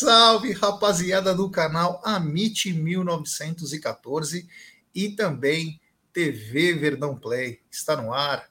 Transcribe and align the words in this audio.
salve, 0.00 0.52
rapaziada 0.52 1.34
do 1.34 1.48
canal 1.48 2.02
Amit 2.04 2.70
1914 2.70 4.46
e 4.94 5.08
também 5.10 5.80
TV 6.12 6.74
Verdão 6.74 7.16
Play. 7.16 7.60
Está 7.70 7.96
no 7.96 8.12
ar. 8.12 8.50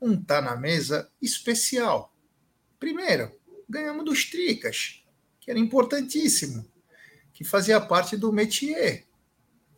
Um 0.00 0.22
Tá 0.22 0.42
na 0.42 0.54
Mesa 0.54 1.10
especial. 1.20 2.14
Primeiro, 2.78 3.32
ganhamos 3.66 4.04
dos 4.04 4.26
Tricas, 4.26 5.02
que 5.40 5.50
era 5.50 5.58
importantíssimo, 5.58 6.66
que 7.32 7.42
fazia 7.42 7.80
parte 7.80 8.14
do 8.14 8.30
métier. 8.30 9.06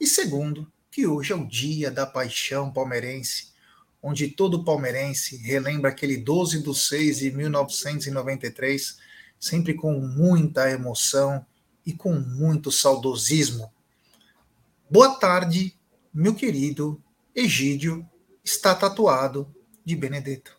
E 0.01 0.07
segundo, 0.07 0.71
que 0.91 1.07
hoje 1.07 1.33
é 1.33 1.37
o 1.37 1.47
dia 1.47 1.93
da 1.93 2.07
paixão 2.07 2.73
palmeirense, 2.73 3.53
onde 4.03 4.29
todo 4.29 4.65
palmeirense 4.65 5.37
relembra 5.37 5.91
aquele 5.91 6.17
12 6.17 6.61
de 6.61 6.75
6 6.77 7.19
de 7.19 7.31
1993 7.31 9.08
sempre 9.39 9.75
com 9.75 9.93
muita 10.01 10.71
emoção 10.71 11.45
e 11.87 11.93
com 11.93 12.13
muito 12.13 12.71
saudosismo. 12.71 13.73
Boa 14.91 15.19
tarde, 15.19 15.77
meu 16.13 16.35
querido 16.35 17.03
Egídio, 17.35 18.07
está 18.43 18.75
tatuado 18.75 19.55
de 19.85 19.95
Benedetto. 19.95 20.59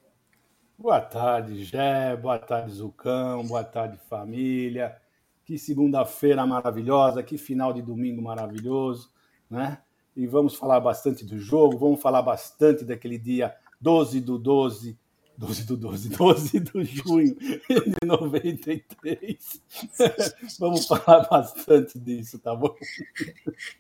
Boa 0.78 1.02
tarde, 1.02 1.66
Gé, 1.66 2.16
boa 2.16 2.40
tarde, 2.40 2.72
Zucão, 2.72 3.46
boa 3.46 3.64
tarde, 3.64 4.00
família. 4.10 4.96
Que 5.44 5.58
segunda-feira 5.58 6.46
maravilhosa, 6.46 7.22
que 7.22 7.38
final 7.38 7.74
de 7.74 7.82
domingo 7.82 8.22
maravilhoso, 8.22 9.12
né? 9.50 9.80
E 10.16 10.26
vamos 10.26 10.56
falar 10.56 10.80
bastante 10.80 11.26
do 11.26 11.38
jogo, 11.38 11.78
vamos 11.78 12.02
falar 12.02 12.22
bastante 12.22 12.86
daquele 12.86 13.18
dia 13.18 13.56
12 13.82 14.22
do 14.22 14.38
12 14.38 14.98
12 15.40 15.64
do 15.64 15.78
12, 15.78 16.10
12 16.10 16.60
de 16.60 16.84
junho 16.84 17.34
de 17.34 18.06
93. 18.06 19.62
Vamos 20.60 20.86
falar 20.86 21.30
bastante 21.30 21.98
disso, 21.98 22.38
tá 22.40 22.54
bom? 22.54 22.76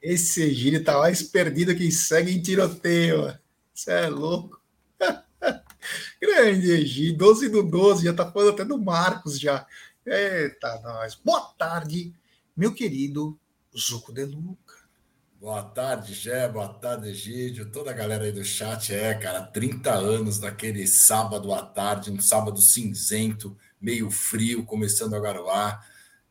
Esse 0.01 0.43
Egílio 0.43 0.81
tá 0.81 0.97
mais 0.99 1.21
perdido 1.21 1.75
que 1.75 1.91
segue 1.91 2.31
em 2.31 2.41
tiroteio. 2.41 3.37
Você 3.73 3.91
é 3.91 4.07
louco. 4.07 4.61
Grande 6.21 6.71
Egílio, 6.71 7.17
12 7.17 7.49
do 7.49 7.61
12, 7.61 8.05
já 8.05 8.13
tá 8.13 8.31
falando 8.31 8.51
até 8.51 8.63
do 8.63 8.77
Marcos 8.77 9.37
já. 9.37 9.67
Eita, 10.05 10.79
nós. 10.81 11.15
Boa 11.15 11.41
tarde, 11.57 12.13
meu 12.55 12.73
querido 12.73 13.37
Zuco 13.77 14.13
de 14.13 14.23
Luca. 14.23 14.78
Boa 15.39 15.63
tarde, 15.63 16.13
Gé, 16.13 16.49
boa 16.49 16.67
tarde, 16.67 17.07
Egídio, 17.07 17.71
toda 17.71 17.91
a 17.91 17.93
galera 17.93 18.25
aí 18.25 18.31
do 18.33 18.43
chat. 18.43 18.93
É, 18.93 19.13
cara, 19.13 19.41
30 19.41 19.89
anos 19.89 20.37
daquele 20.37 20.85
sábado 20.85 21.53
à 21.53 21.61
tarde, 21.61 22.11
um 22.11 22.19
sábado 22.19 22.59
cinzento, 22.59 23.55
meio 23.79 24.11
frio, 24.11 24.65
começando 24.65 25.13
a 25.13 25.19
garoar, 25.19 25.81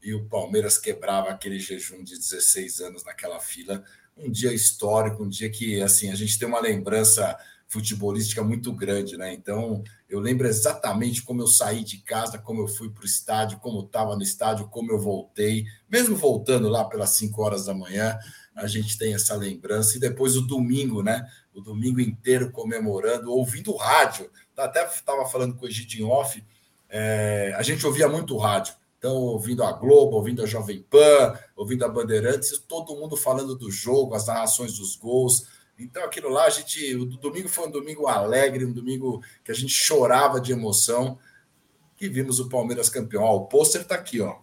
e 0.02 0.12
o 0.12 0.26
Palmeiras 0.26 0.76
quebrava 0.76 1.30
aquele 1.30 1.58
jejum 1.58 2.04
de 2.04 2.18
16 2.18 2.80
anos 2.80 3.02
naquela 3.02 3.40
fila. 3.40 3.82
Um 4.14 4.30
dia 4.30 4.52
histórico, 4.52 5.24
um 5.24 5.28
dia 5.28 5.48
que, 5.48 5.80
assim, 5.80 6.10
a 6.10 6.14
gente 6.14 6.38
tem 6.38 6.46
uma 6.46 6.60
lembrança 6.60 7.34
futebolística 7.66 8.42
muito 8.42 8.70
grande, 8.74 9.16
né? 9.16 9.32
Então, 9.32 9.82
eu 10.06 10.20
lembro 10.20 10.46
exatamente 10.46 11.22
como 11.22 11.40
eu 11.40 11.46
saí 11.46 11.82
de 11.82 11.98
casa, 11.98 12.38
como 12.38 12.60
eu 12.60 12.68
fui 12.68 12.90
para 12.90 13.02
o 13.02 13.06
estádio, 13.06 13.58
como 13.58 13.80
estava 13.80 14.14
no 14.16 14.22
estádio, 14.22 14.68
como 14.68 14.92
eu 14.92 14.98
voltei, 14.98 15.64
mesmo 15.88 16.14
voltando 16.14 16.68
lá 16.68 16.84
pelas 16.84 17.10
5 17.10 17.40
horas 17.42 17.64
da 17.64 17.72
manhã 17.72 18.18
a 18.58 18.66
gente 18.66 18.98
tem 18.98 19.14
essa 19.14 19.34
lembrança. 19.34 19.96
E 19.96 20.00
depois 20.00 20.36
o 20.36 20.42
domingo, 20.42 21.02
né? 21.02 21.26
O 21.54 21.60
domingo 21.60 22.00
inteiro 22.00 22.50
comemorando, 22.50 23.32
ouvindo 23.32 23.74
rádio. 23.76 24.30
Até 24.56 24.84
estava 24.84 25.24
falando 25.26 25.54
com 25.54 25.64
o 25.64 25.68
Egito 25.68 26.06
off, 26.08 26.44
é, 26.88 27.54
a 27.56 27.62
gente 27.62 27.86
ouvia 27.86 28.08
muito 28.08 28.36
rádio. 28.36 28.74
Então, 28.98 29.14
ouvindo 29.14 29.62
a 29.62 29.70
Globo, 29.72 30.16
ouvindo 30.16 30.42
a 30.42 30.46
Jovem 30.46 30.82
Pan, 30.82 31.38
ouvindo 31.54 31.84
a 31.84 31.88
Bandeirantes, 31.88 32.58
todo 32.58 32.96
mundo 32.96 33.16
falando 33.16 33.54
do 33.54 33.70
jogo, 33.70 34.14
as 34.14 34.26
narrações 34.26 34.76
dos 34.76 34.96
gols. 34.96 35.46
Então, 35.78 36.02
aquilo 36.02 36.28
lá, 36.28 36.46
a 36.46 36.50
gente. 36.50 36.96
O 36.96 37.04
domingo 37.04 37.48
foi 37.48 37.68
um 37.68 37.70
domingo 37.70 38.08
alegre, 38.08 38.64
um 38.64 38.72
domingo 38.72 39.22
que 39.44 39.52
a 39.52 39.54
gente 39.54 39.72
chorava 39.72 40.40
de 40.40 40.50
emoção. 40.50 41.16
E 42.00 42.08
vimos 42.08 42.40
o 42.40 42.48
Palmeiras 42.48 42.88
campeão. 42.88 43.22
Ó, 43.22 43.36
o 43.36 43.46
pôster 43.46 43.82
está 43.82 43.94
aqui, 43.94 44.20
ó. 44.20 44.36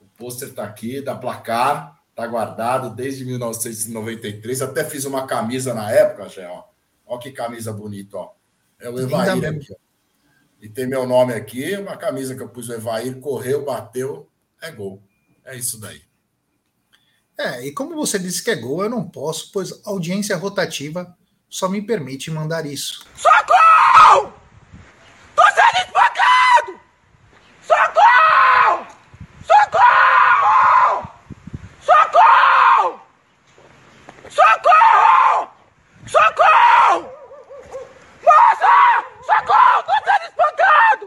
O 0.00 0.06
pôster 0.16 0.48
está 0.48 0.64
aqui, 0.64 1.00
da 1.00 1.14
placar. 1.14 1.93
Tá 2.14 2.26
guardado 2.26 2.94
desde 2.94 3.24
1993. 3.24 4.62
Até 4.62 4.84
fiz 4.84 5.04
uma 5.04 5.26
camisa 5.26 5.74
na 5.74 5.90
época, 5.90 6.28
já, 6.28 6.50
ó. 6.50 6.64
Ó 7.06 7.18
que 7.18 7.32
camisa 7.32 7.72
bonita, 7.72 8.16
ó. 8.16 8.32
É 8.78 8.88
o 8.88 8.98
Evair 8.98 9.44
aqui, 9.44 9.72
ó. 9.72 9.76
E 10.60 10.68
tem 10.68 10.86
meu 10.86 11.06
nome 11.06 11.34
aqui, 11.34 11.76
uma 11.76 11.96
camisa 11.96 12.34
que 12.34 12.42
eu 12.42 12.48
pus 12.48 12.68
o 12.68 12.72
Evair, 12.72 13.20
correu, 13.20 13.64
bateu, 13.64 14.30
é 14.62 14.70
gol. 14.70 15.02
É 15.44 15.54
isso 15.56 15.78
daí. 15.78 16.02
É, 17.36 17.66
e 17.66 17.72
como 17.72 17.94
você 17.96 18.18
disse 18.18 18.42
que 18.42 18.50
é 18.50 18.56
gol, 18.56 18.82
eu 18.82 18.88
não 18.88 19.06
posso, 19.06 19.50
pois 19.52 19.80
audiência 19.84 20.36
rotativa 20.36 21.14
só 21.50 21.68
me 21.68 21.82
permite 21.82 22.30
mandar 22.30 22.64
isso. 22.64 23.04
Socorro! 23.14 24.32
Tô 25.36 25.42
sendo 25.42 25.84
espancado! 25.84 26.80
Socorro! 27.62 28.86
Socorro! 29.44 31.08
Socorro! 31.84 33.00
Socorro! 34.34 35.48
Socorro! 36.08 37.08
Moça! 38.20 38.74
Socorro! 39.24 39.78
Tô 39.86 39.92
sendo 40.04 40.24
espancado! 40.28 41.04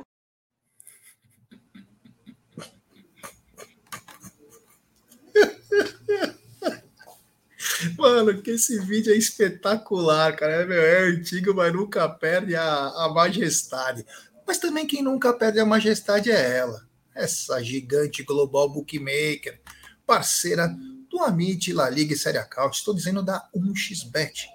Mano, 7.97 8.41
que 8.41 8.51
esse 8.51 8.79
vídeo 8.79 9.13
é 9.13 9.17
espetacular, 9.17 10.33
cara. 10.37 10.61
É, 10.61 10.65
meu, 10.65 10.81
é 10.81 11.09
antigo, 11.09 11.53
mas 11.53 11.73
nunca 11.73 12.07
perde 12.07 12.55
a, 12.55 12.63
a 12.63 13.09
majestade. 13.13 14.05
Mas 14.47 14.57
também 14.57 14.87
quem 14.87 15.03
nunca 15.03 15.33
perde 15.33 15.59
a 15.59 15.65
majestade 15.65 16.31
é 16.31 16.57
ela. 16.57 16.87
Essa 17.13 17.61
gigante 17.61 18.23
global 18.23 18.69
bookmaker 18.69 19.59
parceira 20.05 20.73
do 21.17 21.23
Amit, 21.23 21.73
La 21.73 21.89
Liga 21.89 22.13
e 22.13 22.17
Série 22.17 22.37
Account. 22.37 22.77
Estou 22.77 22.93
dizendo 22.93 23.23
da 23.23 23.49
1xBet. 23.55 24.45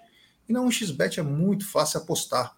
E 0.48 0.52
na 0.52 0.60
1xBet 0.60 1.18
é 1.18 1.22
muito 1.22 1.68
fácil 1.68 1.98
apostar. 1.98 2.56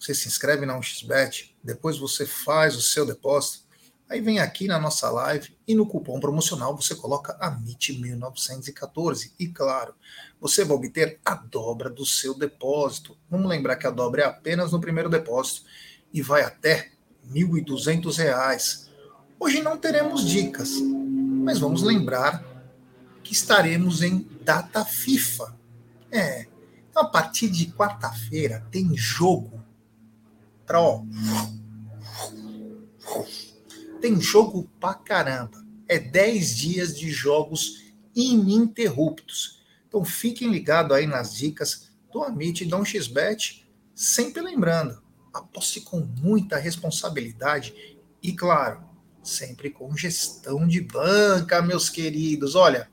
Você 0.00 0.14
se 0.14 0.26
inscreve 0.26 0.66
na 0.66 0.76
1xBet, 0.76 1.54
depois 1.62 1.96
você 1.96 2.26
faz 2.26 2.74
o 2.76 2.82
seu 2.82 3.06
depósito, 3.06 3.64
aí 4.08 4.20
vem 4.20 4.40
aqui 4.40 4.66
na 4.66 4.78
nossa 4.78 5.08
live 5.10 5.56
e 5.66 5.74
no 5.74 5.86
cupom 5.86 6.18
promocional 6.18 6.76
você 6.76 6.96
coloca 6.96 7.38
AMIT1914. 7.38 9.30
E 9.38 9.46
claro, 9.46 9.94
você 10.40 10.64
vai 10.64 10.76
obter 10.76 11.20
a 11.24 11.34
dobra 11.34 11.88
do 11.88 12.04
seu 12.04 12.34
depósito. 12.34 13.16
Vamos 13.30 13.48
lembrar 13.48 13.76
que 13.76 13.86
a 13.86 13.90
dobra 13.90 14.22
é 14.22 14.26
apenas 14.26 14.72
no 14.72 14.80
primeiro 14.80 15.08
depósito 15.08 15.64
e 16.12 16.20
vai 16.20 16.42
até 16.42 16.90
R$ 17.32 17.44
1.200. 17.44 18.88
Hoje 19.38 19.62
não 19.62 19.78
teremos 19.78 20.24
dicas, 20.26 20.72
mas 21.44 21.60
vamos 21.60 21.82
lembrar 21.82 22.55
que 23.26 23.32
estaremos 23.32 24.02
em 24.02 24.26
data 24.42 24.84
FIFA. 24.84 25.56
É, 26.12 26.46
então 26.88 27.02
a 27.02 27.08
partir 27.08 27.48
de 27.48 27.66
quarta-feira 27.72 28.64
tem 28.70 28.96
jogo 28.96 29.60
para 30.64 30.80
ó. 30.80 31.02
Tem 34.00 34.20
jogo 34.20 34.70
pra 34.78 34.94
caramba. 34.94 35.64
É 35.88 35.98
10 35.98 36.56
dias 36.56 36.96
de 36.96 37.10
jogos 37.10 37.92
ininterruptos. 38.14 39.60
Então 39.88 40.04
fiquem 40.04 40.48
ligados 40.48 40.96
aí 40.96 41.06
nas 41.06 41.34
dicas 41.34 41.90
do 42.12 42.22
Amit 42.22 42.62
e 42.62 42.66
do 42.66 42.84
XBet, 42.84 43.68
sempre 43.94 44.40
lembrando, 44.40 45.02
aposte 45.34 45.80
com 45.80 46.00
muita 46.00 46.56
responsabilidade 46.56 47.98
e 48.22 48.32
claro, 48.32 48.80
sempre 49.22 49.70
com 49.70 49.96
gestão 49.96 50.66
de 50.66 50.80
banca, 50.80 51.60
meus 51.60 51.88
queridos. 51.88 52.54
Olha, 52.54 52.88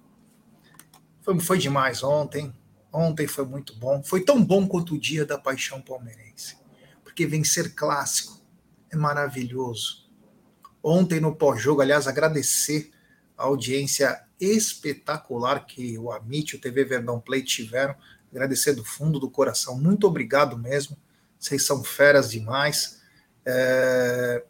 foi, 1.23 1.39
foi 1.39 1.57
demais 1.57 2.03
ontem. 2.03 2.53
Ontem 2.91 3.25
foi 3.25 3.45
muito 3.45 3.75
bom. 3.75 4.03
Foi 4.03 4.21
tão 4.23 4.43
bom 4.43 4.67
quanto 4.67 4.93
o 4.93 4.99
dia 4.99 5.25
da 5.25 5.37
paixão 5.37 5.81
palmeirense. 5.81 6.57
Porque 7.03 7.25
vencer 7.25 7.73
clássico 7.73 8.39
é 8.91 8.95
maravilhoso. 8.95 10.07
Ontem 10.83 11.19
no 11.19 11.35
pós-jogo, 11.35 11.81
aliás, 11.81 12.07
agradecer 12.07 12.91
a 13.37 13.45
audiência 13.45 14.21
espetacular 14.39 15.65
que 15.65 15.97
o 15.97 16.11
Amit 16.11 16.51
e 16.51 16.57
o 16.57 16.61
TV 16.61 16.83
Verdão 16.83 17.19
Play 17.19 17.41
tiveram. 17.41 17.95
Agradecer 18.29 18.73
do 18.73 18.83
fundo 18.83 19.19
do 19.19 19.29
coração. 19.29 19.79
Muito 19.79 20.05
obrigado 20.05 20.57
mesmo. 20.57 20.97
Vocês 21.39 21.65
são 21.65 21.83
feras 21.83 22.29
demais. 22.29 23.01
É, 23.45 24.43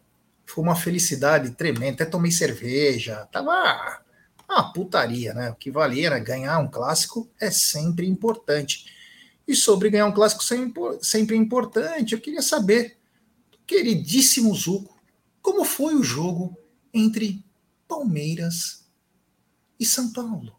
foi 0.46 0.64
uma 0.64 0.76
felicidade 0.76 1.52
tremenda. 1.52 2.04
Até 2.04 2.06
tomei 2.06 2.32
cerveja, 2.32 3.28
tava 3.32 4.03
uma 4.54 4.74
putaria, 4.74 5.34
né? 5.34 5.50
O 5.52 5.56
que 5.56 5.72
valia 5.72 6.08
era 6.08 6.20
ganhar 6.20 6.60
um 6.60 6.70
clássico 6.70 7.30
é 7.40 7.52
sempre 7.52 8.08
importante. 8.08 8.86
E 9.48 9.56
sobre 9.56 9.90
ganhar 9.90 10.06
um 10.06 10.14
clássico 10.14 10.44
sempre 11.02 11.36
importante, 11.36 12.14
eu 12.14 12.22
queria 12.22 12.42
saber, 12.42 12.98
queridíssimo 13.68 14.54
Zuco, 14.56 14.98
como 15.42 15.66
foi 15.66 15.96
o 15.96 16.04
jogo 16.04 16.58
entre 16.94 17.44
Palmeiras 17.88 18.88
e 19.80 19.86
São 19.86 20.12
Paulo. 20.14 20.56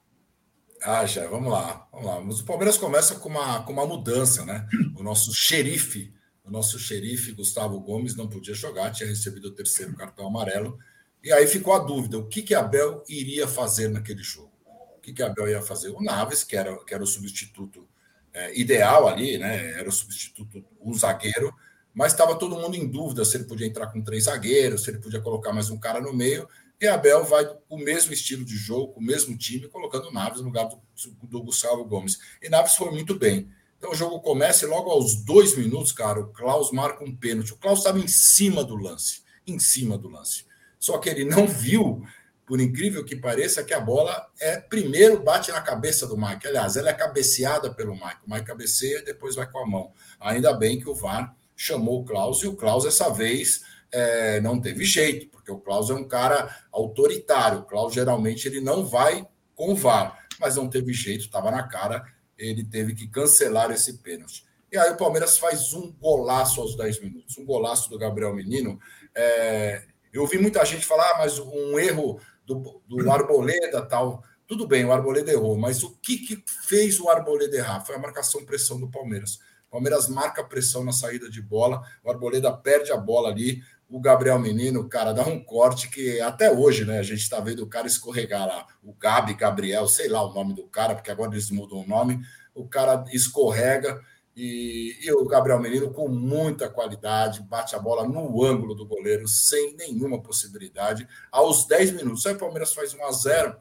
Ah, 0.83 1.07
já, 1.07 1.27
vamos 1.27 1.51
lá, 1.51 1.89
vamos 1.91 2.07
lá. 2.07 2.21
Mas 2.21 2.41
o 2.41 2.45
Palmeiras 2.45 2.77
começa 2.77 3.15
com 3.15 3.31
uma, 3.31 3.63
com 3.63 3.73
uma 3.73 3.87
mudança, 3.87 4.45
né? 4.45 4.69
O 4.95 5.03
nosso 5.03 5.33
xerife, 5.33 6.13
o 6.45 6.51
nosso 6.51 6.79
xerife 6.79 7.33
Gustavo 7.33 7.81
Gomes 7.81 8.15
não 8.15 8.29
podia 8.29 8.53
jogar, 8.53 8.91
tinha 8.91 9.09
recebido 9.09 9.49
o 9.49 9.55
terceiro 9.55 9.97
cartão 9.97 10.27
amarelo. 10.27 10.79
E 11.25 11.33
aí 11.33 11.47
ficou 11.47 11.73
a 11.73 11.79
dúvida: 11.79 12.19
o 12.19 12.27
que, 12.27 12.43
que 12.43 12.55
Abel 12.55 13.03
iria 13.09 13.49
fazer 13.49 13.89
naquele 13.89 14.23
jogo? 14.23 14.53
O 14.97 15.01
que, 15.01 15.13
que 15.13 15.23
Abel 15.23 15.49
ia 15.49 15.63
fazer? 15.63 15.89
O 15.89 16.03
Naves, 16.03 16.45
que 16.45 16.55
era, 16.55 16.77
que 16.85 16.93
era 16.93 17.03
o 17.03 17.07
substituto 17.07 17.89
é, 18.33 18.59
ideal 18.59 19.09
ali, 19.09 19.39
né? 19.39 19.73
Era 19.79 19.89
o 19.89 19.93
substituto, 19.93 20.63
um 20.81 20.93
zagueiro, 20.93 21.53
mas 21.95 22.13
estava 22.13 22.39
todo 22.39 22.57
mundo 22.57 22.77
em 22.77 22.87
dúvida 22.87 23.25
se 23.25 23.39
ele 23.39 23.45
podia 23.45 23.67
entrar 23.67 23.87
com 23.87 24.03
três 24.03 24.25
zagueiros, 24.25 24.85
se 24.85 24.91
ele 24.91 24.99
podia 24.99 25.21
colocar 25.21 25.53
mais 25.53 25.71
um 25.71 25.79
cara 25.79 26.01
no 26.01 26.13
meio. 26.13 26.47
E 26.81 26.87
Abel 26.87 27.25
vai 27.25 27.49
o 27.69 27.79
mesmo 27.79 28.13
estilo 28.13 28.45
de 28.45 28.57
jogo, 28.57 28.93
o 28.97 29.03
mesmo 29.03 29.37
time, 29.39 29.69
colocando 29.69 30.13
Naves 30.13 30.41
no 30.41 30.47
lugar 30.47 30.69
do, 30.69 30.79
do 31.23 31.43
Gustavo 31.43 31.85
Gomes. 31.85 32.19
E 32.43 32.51
Naves 32.51 32.75
foi 32.75 32.91
muito 32.91 33.15
bem. 33.15 33.49
Então 33.79 33.93
o 33.93 33.95
jogo 33.95 34.21
começa 34.21 34.65
e 34.65 34.69
logo 34.69 34.91
aos 34.91 35.15
dois 35.15 35.57
minutos, 35.57 35.93
cara, 35.93 36.21
o 36.21 36.29
Klaus 36.29 36.71
marca 36.73 37.05
um 37.05 37.15
pênalti. 37.15 37.53
O 37.53 37.57
Klaus 37.57 37.79
estava 37.79 37.99
em 37.99 38.09
cima 38.09 38.65
do 38.65 38.77
lance, 38.77 39.23
em 39.47 39.59
cima 39.59 39.97
do 39.97 40.09
lance. 40.09 40.45
Só 40.85 40.99
que 40.99 41.09
ele 41.09 41.25
não 41.25 41.47
viu, 41.49 42.03
por 42.45 42.61
incrível 42.61 43.03
que 43.03 43.17
pareça, 43.17 43.65
que 43.65 43.73
a 43.73 43.81
bola 43.81 44.31
é 44.39 44.59
primeiro 44.59 45.19
bate 45.23 45.51
na 45.51 45.63
cabeça 45.63 46.07
do 46.07 46.15
Mike. 46.15 46.47
Aliás, 46.47 46.77
ela 46.77 46.91
é 46.91 46.93
cabeceada 46.93 47.73
pelo 47.73 47.95
Mike. 47.95 48.19
O 48.27 48.31
Mike 48.31 48.45
cabeceia 48.45 48.99
e 48.99 49.03
depois 49.03 49.35
vai 49.35 49.51
com 49.51 49.61
a 49.61 49.67
mão. 49.67 49.95
Ainda 50.21 50.53
bem 50.53 50.79
que 50.79 50.87
o 50.87 50.95
VAR 50.95 51.35
chamou 51.57 52.03
o 52.03 52.05
Klaus 52.05 52.43
e 52.43 52.47
o 52.47 52.55
Klaus, 52.55 52.85
essa 52.85 53.09
vez, 53.09 53.63
é, 53.91 54.43
não 54.43 54.61
teve 54.61 54.85
jeito, 54.85 55.29
porque 55.29 55.51
o 55.51 55.59
Klaus 55.59 55.89
é 55.89 55.95
um 55.95 56.07
cara 56.07 56.55
autoritário. 56.71 57.61
O 57.61 57.65
Klaus 57.65 57.95
geralmente 57.95 58.47
ele 58.47 58.61
não 58.61 58.85
vai 58.85 59.27
com 59.55 59.73
o 59.73 59.75
VAR, 59.75 60.19
mas 60.39 60.57
não 60.57 60.69
teve 60.69 60.93
jeito, 60.93 61.25
estava 61.25 61.51
na 61.51 61.63
cara, 61.63 62.05
ele 62.37 62.63
teve 62.63 62.95
que 62.95 63.09
cancelar 63.09 63.71
esse 63.71 64.03
pênalti. 64.03 64.45
E 64.71 64.77
aí 64.77 64.91
o 64.91 64.99
Palmeiras 64.99 65.39
faz 65.39 65.73
um 65.73 65.91
golaço 65.93 66.61
aos 66.61 66.77
10 66.77 67.01
minutos, 67.01 67.39
um 67.39 67.47
golaço 67.47 67.89
do 67.89 67.99
Gabriel 67.99 68.35
Menino. 68.35 68.79
É, 69.15 69.94
eu 70.15 70.23
ouvi 70.23 70.39
muita 70.39 70.65
gente 70.65 70.87
falar, 70.87 71.11
ah, 71.11 71.19
mas 71.19 71.41
um 71.41 71.79
erro 71.79 72.21
do, 72.47 72.81
do 72.87 73.11
Arboleda 73.11 73.83
tal. 73.83 74.23
Tudo 74.47 74.67
bem, 74.67 74.85
o 74.85 74.93
Arboleda 74.93 75.33
errou, 75.33 75.57
mas 75.57 75.83
o 75.83 75.97
que, 76.01 76.19
que 76.19 76.45
fez 76.47 77.01
o 77.01 77.09
Arboleda 77.09 77.57
errar? 77.57 77.85
Foi 77.85 77.97
a 77.97 77.99
marcação 77.99 78.45
pressão 78.45 78.79
do 78.79 78.89
Palmeiras. 78.89 79.41
O 79.67 79.73
Palmeiras 79.73 80.09
marca 80.09 80.45
pressão 80.45 80.85
na 80.85 80.93
saída 80.93 81.29
de 81.29 81.43
bola, 81.43 81.83
o 82.05 82.11
Arboleda 82.11 82.53
perde 82.53 82.93
a 82.93 82.97
bola 82.97 83.31
ali, 83.31 83.61
o 83.89 84.01
Gabriel 84.01 84.39
Menino, 84.39 84.89
cara, 84.89 85.13
dá 85.13 85.27
um 85.27 85.43
corte 85.43 85.91
que 85.91 86.21
até 86.21 86.51
hoje, 86.51 86.85
né, 86.85 86.99
a 87.01 87.03
gente 87.03 87.21
está 87.21 87.41
vendo 87.41 87.65
o 87.65 87.69
cara 87.69 87.87
escorregar 87.87 88.47
lá, 88.47 88.67
o 88.83 88.93
Gabi, 88.93 89.35
Gabriel, 89.35 89.89
sei 89.89 90.09
lá 90.09 90.23
o 90.25 90.33
nome 90.33 90.55
do 90.55 90.67
cara, 90.69 90.95
porque 90.95 91.11
agora 91.11 91.33
eles 91.33 91.51
mudam 91.51 91.79
o 91.79 91.87
nome, 91.87 92.21
o 92.55 92.69
cara 92.69 93.05
escorrega 93.13 94.01
e, 94.37 94.99
e 95.03 95.13
o 95.13 95.25
Gabriel 95.27 95.61
Menino 95.61 95.93
com 95.93 96.09
muita 96.09 96.69
qualidade, 96.69 97.43
bate 97.43 97.77
a 97.77 97.79
bola 97.79 98.07
no 98.07 98.45
ângulo 98.45 98.75
do 98.75 98.87
goleiro, 98.87 99.29
sem 99.29 99.77
nenhuma 99.77 100.21
possibilidade, 100.21 101.07
aos 101.31 101.67
10 101.67 101.93
minutos. 101.93 102.27
Aí 102.27 102.35
o 102.35 102.39
Palmeiras 102.39 102.75
faz 102.75 102.95
1 102.95 103.05
a 103.05 103.13
0 103.13 103.57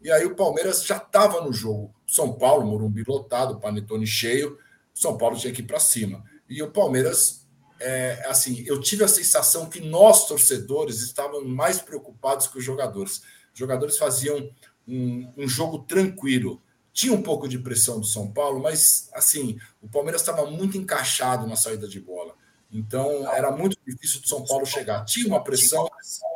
e 0.00 0.10
aí 0.10 0.24
o 0.24 0.36
Palmeiras 0.36 0.84
já 0.84 0.96
estava 0.96 1.40
no 1.40 1.52
jogo. 1.52 1.94
São 2.06 2.32
Paulo, 2.32 2.66
Morumbi 2.66 3.02
lotado, 3.06 3.58
Panetone 3.58 4.06
cheio, 4.06 4.58
São 4.94 5.16
Paulo 5.16 5.36
tinha 5.36 5.52
que 5.52 5.60
ir 5.60 5.66
para 5.66 5.80
cima. 5.80 6.22
E 6.48 6.62
o 6.62 6.70
Palmeiras 6.70 7.48
é, 7.80 8.24
assim, 8.26 8.64
eu 8.66 8.80
tive 8.80 9.04
a 9.04 9.08
sensação 9.08 9.68
que 9.68 9.80
nós, 9.80 10.26
torcedores, 10.26 11.00
estávamos 11.00 11.48
mais 11.48 11.80
preocupados 11.80 12.46
que 12.46 12.58
os 12.58 12.64
jogadores. 12.64 13.22
Os 13.52 13.58
jogadores 13.58 13.96
faziam 13.98 14.50
um, 14.86 15.32
um 15.36 15.48
jogo 15.48 15.80
tranquilo. 15.80 16.62
Tinha 16.98 17.12
um 17.12 17.22
pouco 17.22 17.46
de 17.46 17.60
pressão 17.60 18.00
do 18.00 18.06
São 18.06 18.28
Paulo, 18.28 18.60
mas 18.60 19.08
assim, 19.12 19.56
o 19.80 19.88
Palmeiras 19.88 20.20
estava 20.20 20.50
muito 20.50 20.76
encaixado 20.76 21.46
na 21.46 21.54
saída 21.54 21.86
de 21.86 22.00
bola. 22.00 22.34
Então 22.72 23.32
era 23.32 23.52
muito 23.52 23.78
difícil 23.86 24.20
do 24.20 24.28
São 24.28 24.44
Paulo 24.44 24.66
chegar. 24.66 25.04
Tinha 25.04 25.28
uma 25.28 25.44
pressão, 25.44 25.88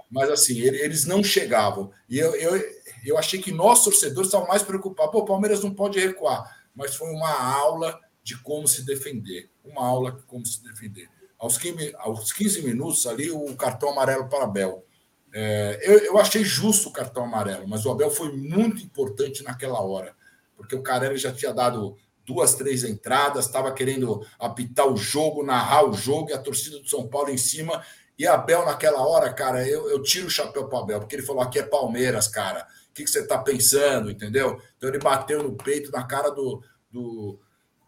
mas 0.09 0.31
assim, 0.31 0.61
eles 0.61 1.05
não 1.05 1.25
chegavam. 1.25 1.91
E 2.09 2.17
eu, 2.17 2.33
eu, 2.37 2.63
eu 3.05 3.19
achei 3.19 3.43
que 3.43 3.51
nós, 3.51 3.83
torcedores, 3.83 4.29
estávamos 4.29 4.51
mais 4.51 4.63
preocupados. 4.63 5.11
Pô, 5.11 5.19
o 5.19 5.25
Palmeiras 5.25 5.65
não 5.65 5.75
pode 5.75 5.99
recuar. 5.99 6.65
Mas 6.77 6.95
foi 6.95 7.11
uma 7.11 7.33
aula 7.33 7.99
de 8.23 8.39
como 8.39 8.69
se 8.69 8.87
defender. 8.87 9.51
Uma 9.65 9.85
aula 9.85 10.13
de 10.13 10.23
como 10.23 10.47
se 10.47 10.63
defender 10.63 11.11
aos 11.41 11.59
15, 11.59 11.93
aos 11.99 12.33
15 12.33 12.63
minutos 12.63 13.05
ali, 13.05 13.33
o 13.33 13.57
cartão 13.57 13.91
amarelo 13.91 14.29
para 14.29 14.45
Abel. 14.45 14.87
É, 15.35 15.81
eu, 15.83 15.99
eu, 16.05 16.19
achei 16.19 16.45
justo 16.45 16.89
o 16.89 16.93
cartão 16.93 17.25
amarelo, 17.25 17.67
mas 17.67 17.85
o 17.85 17.91
Abel 17.91 18.13
foi 18.13 18.31
muito 18.31 18.81
importante 18.81 19.43
naquela 19.43 19.81
hora, 19.81 20.15
porque 20.57 20.75
o 20.75 20.83
Carelli 20.83 21.17
já 21.17 21.33
tinha 21.33 21.53
dado 21.53 21.97
duas, 22.25 22.55
três 22.55 22.85
entradas, 22.85 23.47
estava 23.47 23.73
querendo 23.73 24.25
apitar 24.39 24.87
o 24.87 24.97
jogo, 24.97 25.45
narrar 25.45 25.85
o 25.89 25.93
jogo, 25.93 26.31
e 26.31 26.33
a 26.33 26.39
torcida 26.39 26.79
do 26.79 26.89
São 26.89 27.09
Paulo 27.09 27.31
em 27.31 27.37
cima. 27.37 27.83
E 28.19 28.27
Abel, 28.27 28.65
naquela 28.65 29.07
hora, 29.07 29.33
cara, 29.33 29.67
eu, 29.67 29.91
eu 29.91 30.03
tiro 30.03 30.27
o 30.27 30.31
chapéu 30.31 30.69
para 30.69 30.79
Abel, 30.79 31.01
porque 31.01 31.17
ele 31.17 31.27
falou: 31.27 31.43
aqui 31.43 31.59
é 31.59 31.63
Palmeiras, 31.63 32.29
cara. 32.29 32.67
O 32.91 32.95
que, 32.95 33.05
que 33.05 33.11
você 33.11 33.21
está 33.21 33.39
pensando, 33.39 34.11
entendeu? 34.11 34.61
Então 34.77 34.89
ele 34.89 34.99
bateu 34.99 35.43
no 35.43 35.57
peito, 35.57 35.91
na 35.91 36.05
cara 36.05 36.31
do, 36.31 36.63
do, 36.91 37.41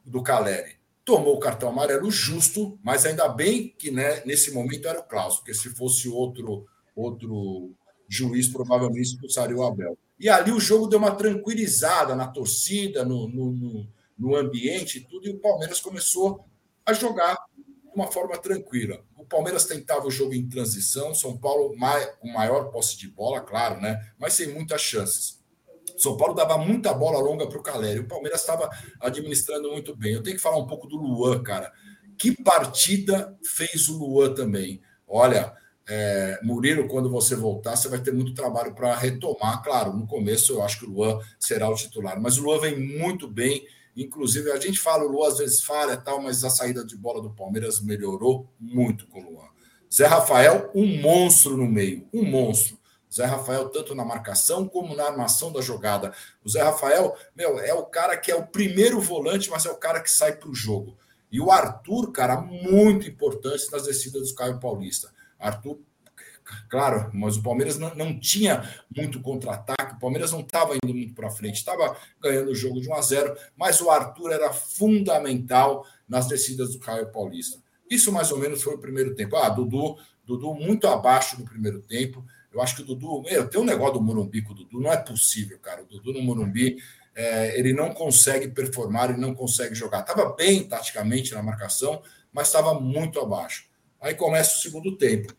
do 0.04 0.22
Caleri 0.22 0.82
tomou 1.04 1.36
o 1.36 1.38
cartão 1.38 1.68
amarelo 1.68 2.10
justo, 2.10 2.78
mas 2.82 3.04
ainda 3.04 3.28
bem 3.28 3.74
que 3.78 3.90
né, 3.90 4.22
nesse 4.24 4.52
momento 4.52 4.88
era 4.88 5.00
o 5.00 5.04
Klaus, 5.04 5.36
porque 5.36 5.52
se 5.52 5.68
fosse 5.70 6.08
outro 6.08 6.66
outro 6.96 7.74
juiz, 8.08 8.48
provavelmente 8.48 9.08
expulsaria 9.08 9.56
o 9.56 9.64
Abel. 9.64 9.98
E 10.18 10.28
ali 10.28 10.52
o 10.52 10.60
jogo 10.60 10.86
deu 10.86 10.98
uma 10.98 11.14
tranquilizada 11.14 12.14
na 12.14 12.26
torcida, 12.28 13.04
no, 13.04 13.28
no, 13.28 13.86
no 14.16 14.36
ambiente 14.36 14.98
e 14.98 15.00
tudo, 15.00 15.26
e 15.26 15.30
o 15.30 15.40
Palmeiras 15.40 15.80
começou 15.80 16.44
a 16.86 16.92
jogar 16.92 17.36
de 17.56 17.90
uma 17.94 18.10
forma 18.10 18.36
tranquila. 18.38 19.04
O 19.16 19.24
Palmeiras 19.24 19.64
tentava 19.64 20.06
o 20.06 20.10
jogo 20.10 20.34
em 20.34 20.48
transição, 20.48 21.14
São 21.14 21.36
Paulo 21.36 21.74
com 22.20 22.28
maior 22.28 22.70
posse 22.70 22.96
de 22.96 23.08
bola, 23.08 23.40
claro, 23.40 23.80
né? 23.80 24.12
mas 24.18 24.34
sem 24.34 24.48
muitas 24.48 24.80
chances. 24.80 25.42
São 25.96 26.16
Paulo 26.16 26.34
dava 26.34 26.58
muita 26.58 26.92
bola 26.92 27.18
longa 27.18 27.46
para 27.46 27.58
o 27.58 27.62
Caleri. 27.62 28.00
O 28.00 28.08
Palmeiras 28.08 28.40
estava 28.40 28.68
administrando 29.00 29.70
muito 29.70 29.94
bem. 29.94 30.14
Eu 30.14 30.22
tenho 30.22 30.36
que 30.36 30.42
falar 30.42 30.58
um 30.58 30.66
pouco 30.66 30.86
do 30.86 30.96
Luan, 30.96 31.42
cara. 31.42 31.72
Que 32.18 32.32
partida 32.42 33.36
fez 33.44 33.88
o 33.88 33.98
Luan 33.98 34.34
também? 34.34 34.82
Olha, 35.06 35.54
é, 35.86 36.38
Murilo, 36.42 36.88
quando 36.88 37.10
você 37.10 37.34
voltar, 37.34 37.76
você 37.76 37.88
vai 37.88 38.00
ter 38.00 38.12
muito 38.12 38.34
trabalho 38.34 38.74
para 38.74 38.96
retomar. 38.96 39.62
Claro, 39.62 39.92
no 39.92 40.06
começo 40.06 40.52
eu 40.52 40.62
acho 40.62 40.80
que 40.80 40.86
o 40.86 40.90
Luan 40.90 41.20
será 41.38 41.68
o 41.68 41.74
titular, 41.74 42.20
mas 42.20 42.38
o 42.38 42.42
Luan 42.42 42.60
vem 42.60 42.78
muito 42.78 43.28
bem. 43.28 43.66
Inclusive, 43.96 44.50
a 44.50 44.58
gente 44.58 44.78
fala, 44.78 45.04
o 45.04 45.08
Luan 45.08 45.28
às 45.28 45.38
vezes 45.38 45.62
falha 45.62 45.96
tal, 45.96 46.20
mas 46.20 46.42
a 46.42 46.50
saída 46.50 46.84
de 46.84 46.96
bola 46.96 47.22
do 47.22 47.30
Palmeiras 47.30 47.80
melhorou 47.80 48.48
muito 48.58 49.06
com 49.06 49.20
o 49.20 49.30
Luan. 49.30 49.48
Zé 49.92 50.06
Rafael, 50.06 50.70
um 50.74 51.00
monstro 51.00 51.56
no 51.56 51.66
meio, 51.66 52.08
um 52.12 52.24
monstro. 52.24 52.76
Zé 53.14 53.24
Rafael, 53.26 53.68
tanto 53.68 53.94
na 53.94 54.04
marcação 54.04 54.66
como 54.66 54.96
na 54.96 55.04
armação 55.04 55.52
da 55.52 55.60
jogada. 55.60 56.12
O 56.44 56.48
Zé 56.48 56.62
Rafael, 56.62 57.16
meu, 57.36 57.60
é 57.60 57.72
o 57.72 57.84
cara 57.84 58.16
que 58.16 58.32
é 58.32 58.34
o 58.34 58.44
primeiro 58.44 59.00
volante, 59.00 59.48
mas 59.48 59.64
é 59.66 59.70
o 59.70 59.76
cara 59.76 60.00
que 60.00 60.10
sai 60.10 60.34
para 60.34 60.48
o 60.48 60.54
jogo. 60.54 60.96
E 61.30 61.40
o 61.40 61.52
Arthur, 61.52 62.10
cara, 62.10 62.40
muito 62.40 63.08
importante 63.08 63.70
nas 63.70 63.84
descidas 63.84 64.30
do 64.30 64.34
Caio 64.34 64.58
Paulista. 64.58 65.13
Arthur, 65.46 65.78
claro, 66.68 67.10
mas 67.12 67.36
o 67.36 67.42
Palmeiras 67.42 67.78
não, 67.78 67.94
não 67.94 68.18
tinha 68.18 68.68
muito 68.94 69.20
contra-ataque, 69.20 69.94
o 69.94 69.98
Palmeiras 69.98 70.32
não 70.32 70.40
estava 70.40 70.74
indo 70.76 70.94
muito 70.94 71.14
para 71.14 71.30
frente, 71.30 71.56
estava 71.56 71.96
ganhando 72.20 72.50
o 72.50 72.54
jogo 72.54 72.80
de 72.80 72.88
1 72.88 72.94
a 72.94 73.02
0, 73.02 73.36
mas 73.56 73.80
o 73.80 73.90
Arthur 73.90 74.32
era 74.32 74.52
fundamental 74.52 75.86
nas 76.08 76.26
descidas 76.26 76.72
do 76.72 76.78
Caio 76.78 77.10
Paulista. 77.10 77.58
Isso 77.90 78.10
mais 78.12 78.30
ou 78.30 78.38
menos 78.38 78.62
foi 78.62 78.74
o 78.74 78.78
primeiro 78.78 79.14
tempo. 79.14 79.36
Ah, 79.36 79.48
Dudu, 79.48 79.96
Dudu 80.24 80.54
muito 80.54 80.86
abaixo 80.86 81.36
do 81.36 81.44
primeiro 81.44 81.80
tempo. 81.80 82.24
Eu 82.52 82.62
acho 82.62 82.76
que 82.76 82.82
o 82.82 82.84
Dudu, 82.84 83.22
meu, 83.22 83.48
tem 83.48 83.60
um 83.60 83.64
negócio 83.64 83.94
do 83.94 84.00
Morumbi 84.00 84.42
com 84.42 84.52
o 84.52 84.54
Dudu, 84.54 84.80
não 84.80 84.92
é 84.92 84.96
possível, 84.96 85.58
cara. 85.58 85.82
O 85.82 85.86
Dudu 85.86 86.12
no 86.12 86.22
Morumbi, 86.22 86.76
é, 87.14 87.58
ele 87.58 87.72
não 87.72 87.92
consegue 87.92 88.48
performar, 88.48 89.10
ele 89.10 89.20
não 89.20 89.34
consegue 89.34 89.74
jogar. 89.74 90.00
Estava 90.00 90.34
bem 90.34 90.62
taticamente 90.64 91.34
na 91.34 91.42
marcação, 91.42 92.02
mas 92.32 92.48
estava 92.48 92.74
muito 92.74 93.20
abaixo. 93.20 93.66
Aí 94.04 94.14
começa 94.14 94.58
o 94.58 94.60
segundo 94.60 94.98
tempo. 94.98 95.34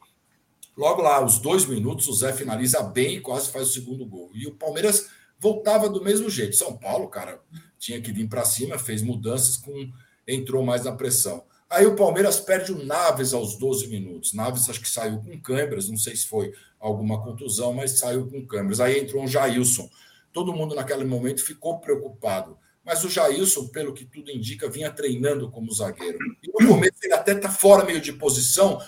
Logo 0.75 0.99
lá, 0.99 1.17
aos 1.17 1.37
dois 1.37 1.67
minutos, 1.67 2.07
o 2.07 2.13
Zé 2.13 2.33
finaliza 2.33 2.81
bem 2.81 3.17
e 3.17 3.21
quase 3.21 3.51
faz 3.51 3.69
o 3.69 3.71
segundo 3.71 4.03
gol. 4.07 4.31
E 4.33 4.47
o 4.47 4.55
Palmeiras 4.55 5.07
voltava 5.39 5.87
do 5.87 6.03
mesmo 6.03 6.31
jeito. 6.31 6.55
São 6.55 6.75
Paulo, 6.75 7.07
cara, 7.07 7.39
tinha 7.77 8.01
que 8.01 8.11
vir 8.11 8.27
para 8.27 8.43
cima, 8.43 8.79
fez 8.79 9.03
mudanças, 9.03 9.55
com 9.55 9.87
entrou 10.27 10.63
mais 10.63 10.83
na 10.83 10.91
pressão. 10.93 11.43
Aí 11.69 11.85
o 11.85 11.95
Palmeiras 11.95 12.39
perde 12.39 12.71
o 12.71 12.83
Naves 12.83 13.35
aos 13.35 13.55
12 13.55 13.87
minutos. 13.87 14.33
Naves 14.33 14.67
acho 14.67 14.81
que 14.81 14.89
saiu 14.89 15.19
com 15.19 15.39
câimbras, 15.39 15.87
não 15.87 15.97
sei 15.97 16.15
se 16.15 16.25
foi 16.25 16.51
alguma 16.79 17.21
contusão, 17.21 17.71
mas 17.71 17.99
saiu 17.99 18.25
com 18.27 18.47
câimbras. 18.47 18.79
Aí 18.79 18.99
entrou 18.99 19.23
um 19.23 19.27
Jailson. 19.27 19.87
Todo 20.33 20.51
mundo 20.51 20.73
naquele 20.73 21.05
momento 21.05 21.45
ficou 21.45 21.79
preocupado. 21.79 22.57
Mas 22.85 23.03
o 23.03 23.09
Jailson, 23.09 23.67
pelo 23.67 23.93
que 23.93 24.05
tudo 24.05 24.29
indica, 24.29 24.69
vinha 24.69 24.91
treinando 24.91 25.49
como 25.49 25.73
zagueiro. 25.73 26.19
E 26.43 26.47
no 26.47 26.67
começo 26.67 26.97
ele 27.01 27.13
até 27.13 27.31
está 27.33 27.49
fora 27.49 27.83
meio 27.83 27.99
de 27.99 28.13
posição. 28.13 28.79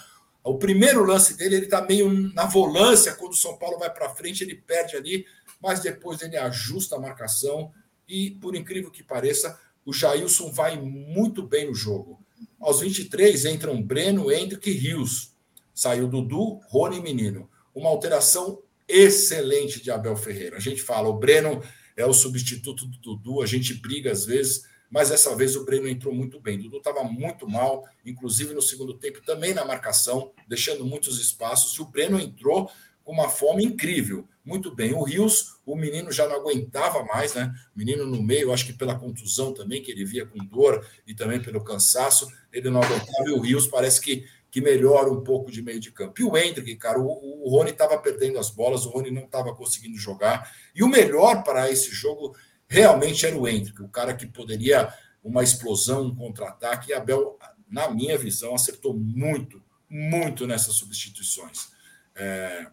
O 0.43 0.57
primeiro 0.57 1.03
lance 1.03 1.35
dele, 1.35 1.55
ele 1.55 1.65
está 1.65 1.81
meio 1.81 2.09
na 2.33 2.45
volância, 2.45 3.15
quando 3.15 3.33
o 3.33 3.37
São 3.37 3.57
Paulo 3.57 3.79
vai 3.79 3.91
para 3.91 4.09
frente, 4.09 4.43
ele 4.43 4.55
perde 4.55 4.95
ali, 4.95 5.25
mas 5.59 5.79
depois 5.79 6.21
ele 6.21 6.37
ajusta 6.37 6.95
a 6.95 6.99
marcação 6.99 7.73
e, 8.07 8.31
por 8.31 8.55
incrível 8.55 8.91
que 8.91 9.03
pareça, 9.03 9.59
o 9.83 9.91
Jailson 9.91 10.51
vai 10.51 10.79
muito 10.79 11.41
bem 11.41 11.67
no 11.67 11.73
jogo. 11.73 12.19
Aos 12.59 12.81
23 12.81 13.45
entram 13.45 13.81
Breno, 13.81 14.31
Hendrick 14.31 14.69
e 14.69 14.73
Rios. 14.73 15.33
Saiu 15.73 16.07
Dudu, 16.07 16.59
Rony 16.67 16.97
e 16.97 17.01
Menino. 17.01 17.49
Uma 17.73 17.89
alteração 17.89 18.61
excelente 18.87 19.81
de 19.81 19.91
Abel 19.91 20.15
Ferreira. 20.15 20.57
A 20.57 20.59
gente 20.59 20.81
fala, 20.81 21.09
o 21.09 21.17
Breno 21.17 21.61
é 21.97 22.05
o 22.05 22.13
substituto 22.13 22.85
do 22.85 22.97
Dudu, 22.99 23.41
a 23.41 23.45
gente 23.45 23.73
briga 23.73 24.11
às 24.11 24.25
vezes, 24.25 24.63
mas 24.89 25.09
dessa 25.09 25.35
vez 25.35 25.55
o 25.55 25.65
Breno 25.65 25.89
entrou 25.89 26.13
muito 26.13 26.39
bem. 26.39 26.59
O 26.59 26.63
Dudu 26.63 26.77
estava 26.77 27.03
muito 27.03 27.49
mal, 27.49 27.83
inclusive 28.05 28.53
no 28.53 28.61
segundo 28.61 28.93
tempo 28.93 29.21
também 29.25 29.53
na 29.53 29.65
marcação, 29.65 30.31
deixando 30.47 30.85
muitos 30.85 31.19
espaços, 31.19 31.75
e 31.75 31.81
o 31.81 31.85
Breno 31.85 32.19
entrou 32.19 32.71
com 33.03 33.11
uma 33.13 33.29
fome 33.29 33.63
incrível. 33.63 34.27
Muito 34.45 34.73
bem. 34.73 34.93
O 34.93 35.01
Rios, 35.01 35.57
o 35.65 35.75
menino 35.75 36.11
já 36.11 36.27
não 36.27 36.35
aguentava 36.35 37.03
mais, 37.03 37.33
né? 37.33 37.53
O 37.75 37.79
menino 37.79 38.05
no 38.05 38.21
meio, 38.21 38.53
acho 38.53 38.65
que 38.65 38.73
pela 38.73 38.99
contusão 38.99 39.53
também, 39.53 39.81
que 39.81 39.91
ele 39.91 40.05
via 40.05 40.25
com 40.25 40.37
dor 40.45 40.85
e 41.05 41.13
também 41.13 41.41
pelo 41.41 41.63
cansaço, 41.63 42.27
ele 42.51 42.69
não 42.69 42.81
aguentava. 42.81 43.29
E 43.29 43.31
o 43.31 43.39
Rios 43.39 43.67
parece 43.67 43.99
que 43.99 44.25
que 44.57 44.61
melhora 44.61 45.11
um 45.11 45.23
pouco 45.23 45.51
de 45.51 45.61
meio 45.61 45.79
de 45.79 45.91
campo. 45.91 46.19
E 46.19 46.23
o 46.23 46.35
Hendrick, 46.35 46.75
cara, 46.77 46.99
o, 46.99 47.05
o 47.05 47.47
Rony 47.47 47.69
estava 47.69 47.95
perdendo 47.95 48.39
as 48.39 48.49
bolas, 48.49 48.87
o 48.87 48.89
Rony 48.89 49.11
não 49.11 49.25
estava 49.25 49.53
conseguindo 49.53 49.95
jogar. 49.99 50.51
E 50.73 50.81
o 50.81 50.87
melhor 50.87 51.43
para 51.43 51.69
esse 51.69 51.91
jogo 51.91 52.35
realmente 52.67 53.23
era 53.23 53.37
o 53.37 53.47
Hendrick, 53.47 53.79
o 53.83 53.87
cara 53.87 54.15
que 54.15 54.25
poderia 54.25 54.91
uma 55.23 55.43
explosão, 55.43 56.07
um 56.07 56.15
contra-ataque. 56.15 56.89
E 56.89 56.95
Abel, 56.95 57.37
na 57.69 57.91
minha 57.91 58.17
visão, 58.17 58.55
acertou 58.55 58.95
muito, 58.95 59.61
muito 59.87 60.47
nessas 60.47 60.73
substituições. 60.73 61.67
É, 62.15 62.65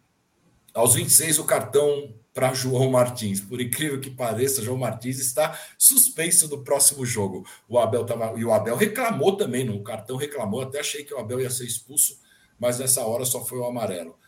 aos 0.72 0.94
26, 0.94 1.38
o 1.38 1.44
cartão 1.44 2.14
para 2.34 2.52
João 2.52 2.90
Martins. 2.90 3.40
Por 3.40 3.60
incrível 3.60 4.00
que 4.00 4.10
pareça, 4.10 4.60
João 4.60 4.76
Martins 4.76 5.20
está 5.20 5.58
suspenso 5.78 6.48
do 6.48 6.64
próximo 6.64 7.06
jogo. 7.06 7.46
O 7.68 7.78
Abel 7.78 8.04
tava, 8.04 8.38
e 8.38 8.44
o 8.44 8.52
Abel 8.52 8.76
reclamou 8.76 9.36
também, 9.36 9.64
no 9.64 9.82
cartão 9.84 10.16
reclamou, 10.16 10.60
até 10.60 10.80
achei 10.80 11.04
que 11.04 11.14
o 11.14 11.18
Abel 11.18 11.40
ia 11.40 11.48
ser 11.48 11.64
expulso, 11.64 12.20
mas 12.58 12.80
nessa 12.80 13.06
hora 13.06 13.24
só 13.24 13.44
foi 13.44 13.58
o 13.58 13.64
amarelo. 13.64 14.18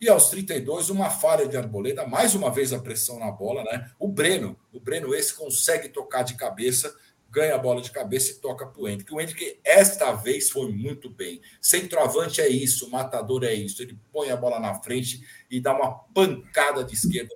E 0.00 0.08
aos 0.08 0.30
32, 0.30 0.90
uma 0.90 1.10
falha 1.10 1.48
de 1.48 1.56
Arboleda, 1.56 2.06
mais 2.06 2.32
uma 2.36 2.52
vez 2.52 2.72
a 2.72 2.78
pressão 2.78 3.18
na 3.18 3.32
bola, 3.32 3.64
né? 3.64 3.90
O 3.98 4.06
Breno, 4.06 4.56
o 4.72 4.78
Breno 4.78 5.12
esse 5.12 5.34
consegue 5.34 5.88
tocar 5.88 6.22
de 6.22 6.34
cabeça 6.34 6.94
ganha 7.28 7.54
a 7.54 7.58
bola 7.58 7.80
de 7.82 7.90
cabeça 7.90 8.32
e 8.32 8.36
toca 8.36 8.66
para 8.66 8.80
o 8.80 8.88
Hendrick. 8.88 9.12
O 9.12 9.20
Hendrick, 9.20 9.60
esta 9.62 10.12
vez, 10.12 10.50
foi 10.50 10.72
muito 10.72 11.10
bem. 11.10 11.40
Centroavante 11.60 12.40
é 12.40 12.48
isso, 12.48 12.90
matador 12.90 13.44
é 13.44 13.52
isso. 13.52 13.82
Ele 13.82 13.98
põe 14.12 14.30
a 14.30 14.36
bola 14.36 14.58
na 14.58 14.74
frente 14.74 15.26
e 15.50 15.60
dá 15.60 15.74
uma 15.74 15.92
pancada 16.14 16.82
de 16.84 16.94
esquerda 16.94 17.34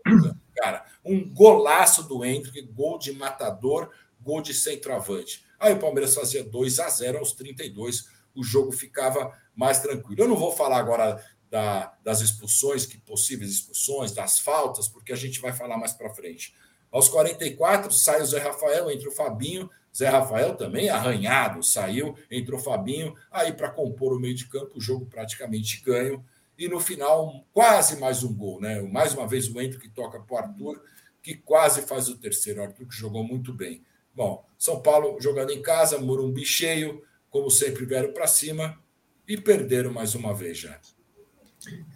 Cara, 0.54 0.84
um 1.04 1.28
golaço 1.32 2.02
do 2.04 2.24
Hendrick, 2.24 2.60
gol 2.62 2.98
de 2.98 3.12
matador, 3.12 3.90
gol 4.20 4.42
de 4.42 4.52
centroavante. 4.52 5.44
Aí 5.58 5.72
o 5.72 5.78
Palmeiras 5.78 6.14
fazia 6.14 6.44
2 6.44 6.78
a 6.78 6.88
0 6.88 7.18
aos 7.18 7.32
32, 7.32 8.08
o 8.34 8.44
jogo 8.44 8.72
ficava 8.72 9.36
mais 9.54 9.80
tranquilo. 9.80 10.22
Eu 10.22 10.28
não 10.28 10.36
vou 10.36 10.52
falar 10.52 10.78
agora 10.78 11.24
da, 11.50 11.94
das 12.02 12.20
expulsões, 12.20 12.86
que 12.86 12.98
possíveis 12.98 13.50
expulsões, 13.50 14.12
das 14.12 14.38
faltas, 14.38 14.88
porque 14.88 15.12
a 15.12 15.16
gente 15.16 15.40
vai 15.40 15.52
falar 15.52 15.76
mais 15.76 15.92
para 15.92 16.14
frente. 16.14 16.54
Aos 16.90 17.08
44, 17.08 17.90
sai 17.92 18.20
o 18.20 18.26
Zé 18.26 18.38
Rafael, 18.38 18.90
entra 18.90 19.08
o 19.08 19.12
Fabinho, 19.12 19.70
Zé 19.94 20.08
Rafael 20.08 20.54
também 20.54 20.88
arranhado, 20.88 21.62
saiu, 21.62 22.16
entrou 22.30 22.58
Fabinho, 22.58 23.14
aí 23.30 23.52
para 23.52 23.70
compor 23.70 24.14
o 24.14 24.20
meio 24.20 24.34
de 24.34 24.46
campo, 24.46 24.72
o 24.76 24.80
jogo 24.80 25.04
praticamente 25.06 25.82
ganho. 25.84 26.24
E 26.58 26.68
no 26.68 26.80
final, 26.80 27.44
quase 27.52 27.98
mais 27.98 28.22
um 28.22 28.34
gol, 28.34 28.60
né? 28.60 28.80
Mais 28.82 29.12
uma 29.14 29.26
vez 29.26 29.48
o 29.48 29.60
Entro 29.60 29.78
que 29.78 29.88
toca 29.88 30.20
para 30.20 30.34
o 30.34 30.38
Arthur, 30.38 30.82
que 31.22 31.34
quase 31.34 31.82
faz 31.82 32.08
o 32.08 32.16
terceiro. 32.16 32.60
O 32.60 32.64
Arthur 32.64 32.86
que 32.86 32.94
jogou 32.94 33.22
muito 33.24 33.52
bem. 33.52 33.82
Bom, 34.14 34.44
São 34.58 34.80
Paulo 34.80 35.20
jogando 35.20 35.50
em 35.50 35.62
casa, 35.62 35.98
Morumbi 35.98 36.44
cheio, 36.44 37.02
como 37.30 37.50
sempre 37.50 37.84
vieram 37.84 38.12
para 38.12 38.26
cima 38.26 38.78
e 39.26 39.36
perderam 39.36 39.92
mais 39.92 40.14
uma 40.14 40.34
vez 40.34 40.58
já. 40.58 40.78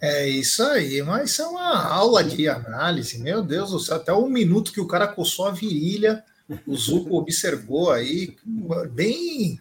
É 0.01 0.27
isso 0.27 0.63
aí, 0.63 1.01
mas 1.01 1.37
é 1.39 1.45
uma 1.45 1.85
aula 1.85 2.23
de 2.23 2.47
análise, 2.47 3.19
meu 3.19 3.43
Deus 3.43 3.71
do 3.71 3.79
céu, 3.79 3.97
até 3.97 4.13
um 4.13 4.29
minuto 4.29 4.71
que 4.71 4.79
o 4.79 4.87
cara 4.87 5.07
coçou 5.07 5.45
a 5.45 5.51
virilha 5.51 6.23
o 6.65 6.75
Zuco 6.75 7.17
observou 7.17 7.91
aí, 7.91 8.35
bem 8.91 9.59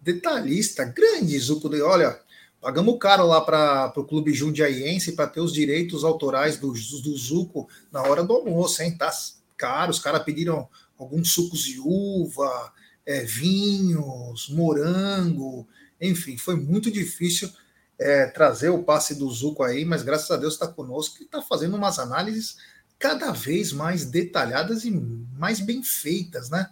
detalhista, 0.00 0.84
grande 0.84 1.38
Zuco. 1.38 1.70
Olha, 1.84 2.18
pagamos 2.60 2.98
caro 2.98 3.26
lá 3.26 3.40
para 3.40 3.92
o 3.96 4.04
Clube 4.04 4.32
Jundiaiense 4.32 5.12
para 5.12 5.26
ter 5.26 5.40
os 5.40 5.52
direitos 5.52 6.04
autorais 6.04 6.56
do, 6.56 6.72
do 6.72 7.16
Zuco 7.16 7.68
na 7.92 8.02
hora 8.02 8.22
do 8.24 8.32
almoço, 8.32 8.82
hein? 8.82 8.96
Tá 8.96 9.10
caro, 9.56 9.90
os 9.90 9.98
caras 9.98 10.22
pediram 10.22 10.68
alguns 10.98 11.32
sucos 11.32 11.60
de 11.60 11.78
uva, 11.80 12.72
é, 13.04 13.22
vinhos, 13.22 14.48
morango, 14.48 15.66
enfim, 16.00 16.36
foi 16.38 16.56
muito 16.56 16.90
difícil 16.90 17.50
é, 17.98 18.26
trazer 18.26 18.70
o 18.70 18.82
passe 18.82 19.14
do 19.14 19.30
Zuco 19.30 19.62
aí, 19.62 19.84
mas 19.84 20.02
graças 20.02 20.30
a 20.30 20.36
Deus 20.36 20.54
está 20.54 20.66
conosco 20.66 21.16
e 21.20 21.24
está 21.24 21.42
fazendo 21.42 21.76
umas 21.76 21.98
análises 21.98 22.56
cada 23.00 23.32
vez 23.32 23.72
mais 23.72 24.04
detalhadas 24.04 24.84
e 24.84 24.90
mais 24.90 25.58
bem 25.58 25.82
feitas, 25.82 26.50
né? 26.50 26.70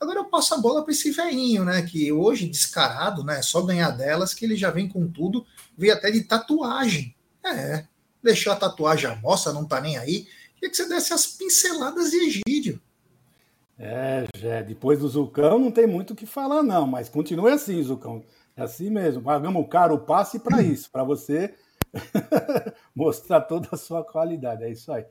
Agora 0.00 0.20
eu 0.20 0.26
passo 0.26 0.54
a 0.54 0.58
bola 0.58 0.82
para 0.82 0.92
esse 0.92 1.10
velhinho, 1.10 1.64
né? 1.64 1.82
Que 1.82 2.12
hoje, 2.12 2.48
descarado, 2.48 3.24
né? 3.24 3.42
Só 3.42 3.60
ganhar 3.60 3.90
delas, 3.90 4.32
que 4.32 4.44
ele 4.44 4.54
já 4.54 4.70
vem 4.70 4.88
com 4.88 5.10
tudo, 5.10 5.44
veio 5.76 5.92
até 5.92 6.10
de 6.12 6.22
tatuagem. 6.22 7.14
É, 7.44 7.84
deixou 8.22 8.52
a 8.52 8.56
tatuagem 8.56 9.10
à 9.10 9.16
mostra, 9.16 9.52
não 9.52 9.66
tá 9.66 9.80
nem 9.80 9.98
aí. 9.98 10.28
Queria 10.54 10.70
que 10.70 10.76
você 10.76 10.88
desse 10.88 11.12
as 11.12 11.26
pinceladas 11.26 12.10
de 12.10 12.16
Egídio. 12.18 12.80
É, 13.76 14.24
Jé, 14.36 14.62
depois 14.62 15.00
do 15.00 15.08
Zucão 15.08 15.58
não 15.58 15.72
tem 15.72 15.88
muito 15.88 16.12
o 16.12 16.16
que 16.16 16.24
falar, 16.24 16.62
não, 16.62 16.86
mas 16.86 17.08
continue 17.08 17.50
assim, 17.50 17.82
Zucão. 17.82 18.24
É 18.56 18.62
assim 18.62 18.88
mesmo. 18.88 19.22
Pagamos 19.22 19.66
caro 19.68 19.96
o 19.96 20.00
passe 20.00 20.38
para 20.38 20.62
isso, 20.62 20.88
para 20.90 21.02
você 21.02 21.52
mostrar 22.94 23.40
toda 23.40 23.68
a 23.72 23.76
sua 23.76 24.04
qualidade. 24.04 24.62
É 24.62 24.70
isso 24.70 24.92
aí. 24.92 25.04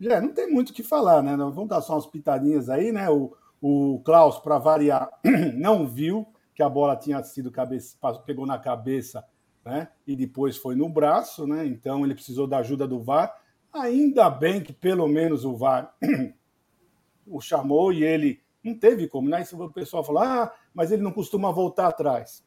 Já 0.00 0.20
não 0.20 0.32
tem 0.32 0.50
muito 0.50 0.70
o 0.70 0.72
que 0.72 0.82
falar, 0.82 1.22
né? 1.22 1.36
Vamos 1.36 1.68
dar 1.68 1.80
só 1.80 1.94
umas 1.94 2.06
pitadinhas 2.06 2.68
aí, 2.68 2.92
né? 2.92 3.10
O, 3.10 3.34
o 3.60 4.00
Klaus, 4.04 4.38
para 4.38 4.58
variar, 4.58 5.10
não 5.54 5.86
viu 5.86 6.26
que 6.54 6.62
a 6.62 6.68
bola 6.68 6.96
tinha 6.96 7.22
sido 7.22 7.50
cabeça, 7.50 7.96
pegou 8.24 8.46
na 8.46 8.58
cabeça, 8.58 9.24
né? 9.64 9.88
E 10.06 10.14
depois 10.14 10.56
foi 10.56 10.74
no 10.74 10.88
braço, 10.88 11.46
né? 11.46 11.66
Então 11.66 12.04
ele 12.04 12.14
precisou 12.14 12.46
da 12.46 12.58
ajuda 12.58 12.86
do 12.86 13.00
VAR. 13.00 13.34
Ainda 13.72 14.30
bem 14.30 14.60
que 14.60 14.72
pelo 14.72 15.06
menos 15.06 15.44
o 15.44 15.56
VAR 15.56 15.94
o 17.26 17.40
chamou 17.40 17.92
e 17.92 18.02
ele 18.02 18.40
não 18.62 18.78
teve 18.78 19.08
como, 19.08 19.28
né? 19.28 19.44
O 19.52 19.70
pessoal 19.70 20.04
falou, 20.04 20.22
ah, 20.22 20.52
mas 20.72 20.90
ele 20.90 21.02
não 21.02 21.12
costuma 21.12 21.50
voltar 21.50 21.88
atrás. 21.88 22.44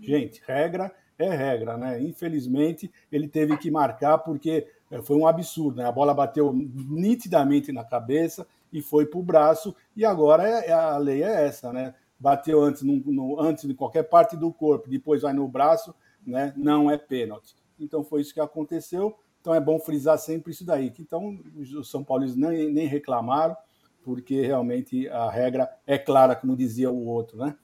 Gente, 0.00 0.42
regra 0.46 0.92
é 1.18 1.28
regra, 1.34 1.76
né? 1.76 2.02
Infelizmente 2.02 2.90
ele 3.10 3.28
teve 3.28 3.56
que 3.56 3.70
marcar 3.70 4.18
porque 4.18 4.50
é, 4.50 4.66
foi 5.00 5.16
um 5.16 5.26
absurdo, 5.26 5.78
né? 5.78 5.86
A 5.86 5.92
bola 5.92 6.12
bateu 6.12 6.52
nitidamente 6.52 7.72
na 7.72 7.84
cabeça 7.84 8.46
e 8.72 8.82
foi 8.82 9.06
para 9.06 9.18
o 9.18 9.22
braço, 9.22 9.74
e 9.96 10.04
agora 10.04 10.48
é, 10.48 10.68
é, 10.68 10.72
a 10.72 10.96
lei 10.98 11.22
é 11.22 11.46
essa, 11.46 11.72
né? 11.72 11.94
Bateu 12.18 12.62
antes, 12.62 12.82
no, 12.82 12.96
no, 12.96 13.40
antes 13.40 13.66
de 13.66 13.74
qualquer 13.74 14.04
parte 14.04 14.36
do 14.36 14.52
corpo, 14.52 14.88
depois 14.88 15.22
vai 15.22 15.32
no 15.32 15.46
braço, 15.48 15.94
né? 16.26 16.52
Não 16.56 16.90
é 16.90 16.96
pênalti. 16.96 17.54
Então 17.78 18.02
foi 18.04 18.20
isso 18.20 18.34
que 18.34 18.40
aconteceu. 18.40 19.16
Então 19.40 19.54
é 19.54 19.60
bom 19.60 19.78
frisar 19.78 20.18
sempre 20.18 20.52
isso 20.52 20.64
daí. 20.64 20.92
Então 21.00 21.38
os 21.56 21.90
São 21.90 22.04
Paulinos 22.04 22.36
nem, 22.36 22.72
nem 22.72 22.86
reclamaram, 22.86 23.56
porque 24.04 24.40
realmente 24.42 25.08
a 25.08 25.30
regra 25.30 25.68
é 25.86 25.98
clara, 25.98 26.36
como 26.36 26.56
dizia 26.56 26.90
o 26.90 27.06
outro, 27.06 27.38
né? 27.38 27.56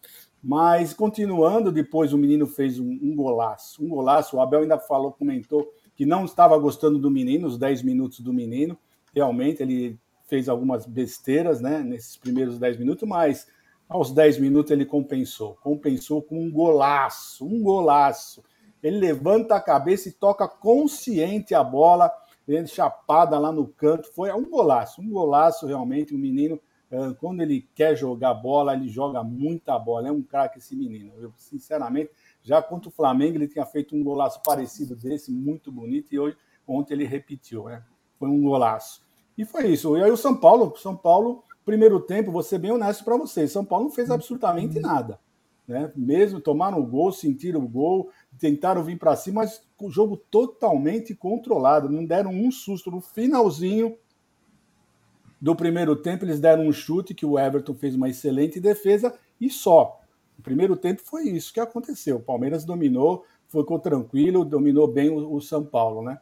Mas 0.42 0.92
continuando, 0.92 1.72
depois 1.72 2.12
o 2.12 2.18
menino 2.18 2.46
fez 2.46 2.78
um, 2.78 2.90
um 2.90 3.14
golaço, 3.14 3.84
um 3.84 3.88
golaço. 3.88 4.36
O 4.36 4.40
Abel 4.40 4.62
ainda 4.62 4.78
falou, 4.78 5.12
comentou 5.12 5.68
que 5.98 6.06
não 6.06 6.24
estava 6.24 6.56
gostando 6.56 6.96
do 6.96 7.10
menino, 7.10 7.48
os 7.48 7.58
10 7.58 7.82
minutos 7.82 8.20
do 8.20 8.32
menino. 8.32 8.78
Realmente, 9.12 9.64
ele 9.64 9.98
fez 10.28 10.48
algumas 10.48 10.86
besteiras 10.86 11.60
né, 11.60 11.80
nesses 11.80 12.16
primeiros 12.16 12.56
10 12.56 12.78
minutos, 12.78 13.08
mas 13.08 13.48
aos 13.88 14.12
10 14.12 14.38
minutos 14.38 14.70
ele 14.70 14.86
compensou. 14.86 15.58
Compensou 15.60 16.22
com 16.22 16.40
um 16.40 16.52
golaço, 16.52 17.44
um 17.44 17.60
golaço. 17.60 18.44
Ele 18.80 18.96
levanta 18.96 19.56
a 19.56 19.60
cabeça 19.60 20.08
e 20.08 20.12
toca 20.12 20.46
consciente 20.46 21.52
a 21.52 21.64
bola, 21.64 22.12
ele 22.46 22.68
chapada 22.68 23.36
lá 23.36 23.50
no 23.50 23.66
canto. 23.66 24.08
Foi 24.12 24.32
um 24.32 24.48
golaço, 24.48 25.00
um 25.00 25.10
golaço 25.10 25.66
realmente. 25.66 26.14
O 26.14 26.18
menino, 26.18 26.60
eh, 26.92 27.12
quando 27.18 27.40
ele 27.40 27.68
quer 27.74 27.96
jogar 27.96 28.34
bola, 28.34 28.72
ele 28.72 28.88
joga 28.88 29.24
muita 29.24 29.76
bola. 29.76 30.06
É 30.06 30.12
um 30.12 30.22
craque 30.22 30.58
esse 30.58 30.76
menino. 30.76 31.12
Eu, 31.18 31.32
sinceramente, 31.36 32.12
já 32.48 32.62
contra 32.62 32.88
o 32.88 32.92
Flamengo, 32.92 33.36
ele 33.36 33.46
tinha 33.46 33.66
feito 33.66 33.94
um 33.94 34.02
golaço 34.02 34.40
parecido 34.42 34.96
desse, 34.96 35.30
muito 35.30 35.70
bonito, 35.70 36.14
e 36.14 36.18
hoje, 36.18 36.34
ontem 36.66 36.94
ele 36.94 37.04
repetiu, 37.04 37.64
né? 37.64 37.84
Foi 38.18 38.26
um 38.26 38.40
golaço. 38.40 39.02
E 39.36 39.44
foi 39.44 39.66
isso. 39.68 39.94
E 39.98 40.02
aí 40.02 40.10
o 40.10 40.16
São 40.16 40.34
Paulo, 40.34 40.74
São 40.78 40.96
Paulo, 40.96 41.44
primeiro 41.62 42.00
tempo, 42.00 42.32
vou 42.32 42.42
ser 42.42 42.58
bem 42.58 42.72
honesto 42.72 43.04
para 43.04 43.18
vocês, 43.18 43.52
São 43.52 43.66
Paulo 43.66 43.84
não 43.84 43.92
fez 43.92 44.10
absolutamente 44.10 44.80
nada. 44.80 45.20
né? 45.66 45.92
Mesmo 45.94 46.40
tomaram 46.40 46.80
o 46.80 46.86
gol, 46.86 47.12
sentiram 47.12 47.60
o 47.60 47.68
gol, 47.68 48.10
tentaram 48.38 48.82
vir 48.82 48.98
para 48.98 49.14
cima, 49.14 49.42
mas 49.42 49.62
o 49.78 49.90
jogo 49.90 50.16
totalmente 50.16 51.14
controlado, 51.14 51.90
não 51.90 52.06
deram 52.06 52.30
um 52.30 52.50
susto 52.50 52.90
no 52.90 53.02
finalzinho 53.02 53.94
do 55.38 55.54
primeiro 55.54 55.94
tempo, 55.94 56.24
eles 56.24 56.40
deram 56.40 56.66
um 56.66 56.72
chute 56.72 57.14
que 57.14 57.26
o 57.26 57.38
Everton 57.38 57.74
fez 57.74 57.94
uma 57.94 58.08
excelente 58.08 58.58
defesa 58.58 59.14
e 59.38 59.50
só. 59.50 59.97
O 60.38 60.42
primeiro 60.42 60.76
tempo 60.76 61.02
foi 61.04 61.24
isso 61.24 61.52
que 61.52 61.60
aconteceu. 61.60 62.16
O 62.16 62.22
Palmeiras 62.22 62.64
dominou, 62.64 63.24
ficou 63.48 63.78
tranquilo, 63.78 64.44
dominou 64.44 64.86
bem 64.86 65.10
o, 65.10 65.34
o 65.34 65.40
São 65.40 65.64
Paulo, 65.64 66.02
né? 66.02 66.18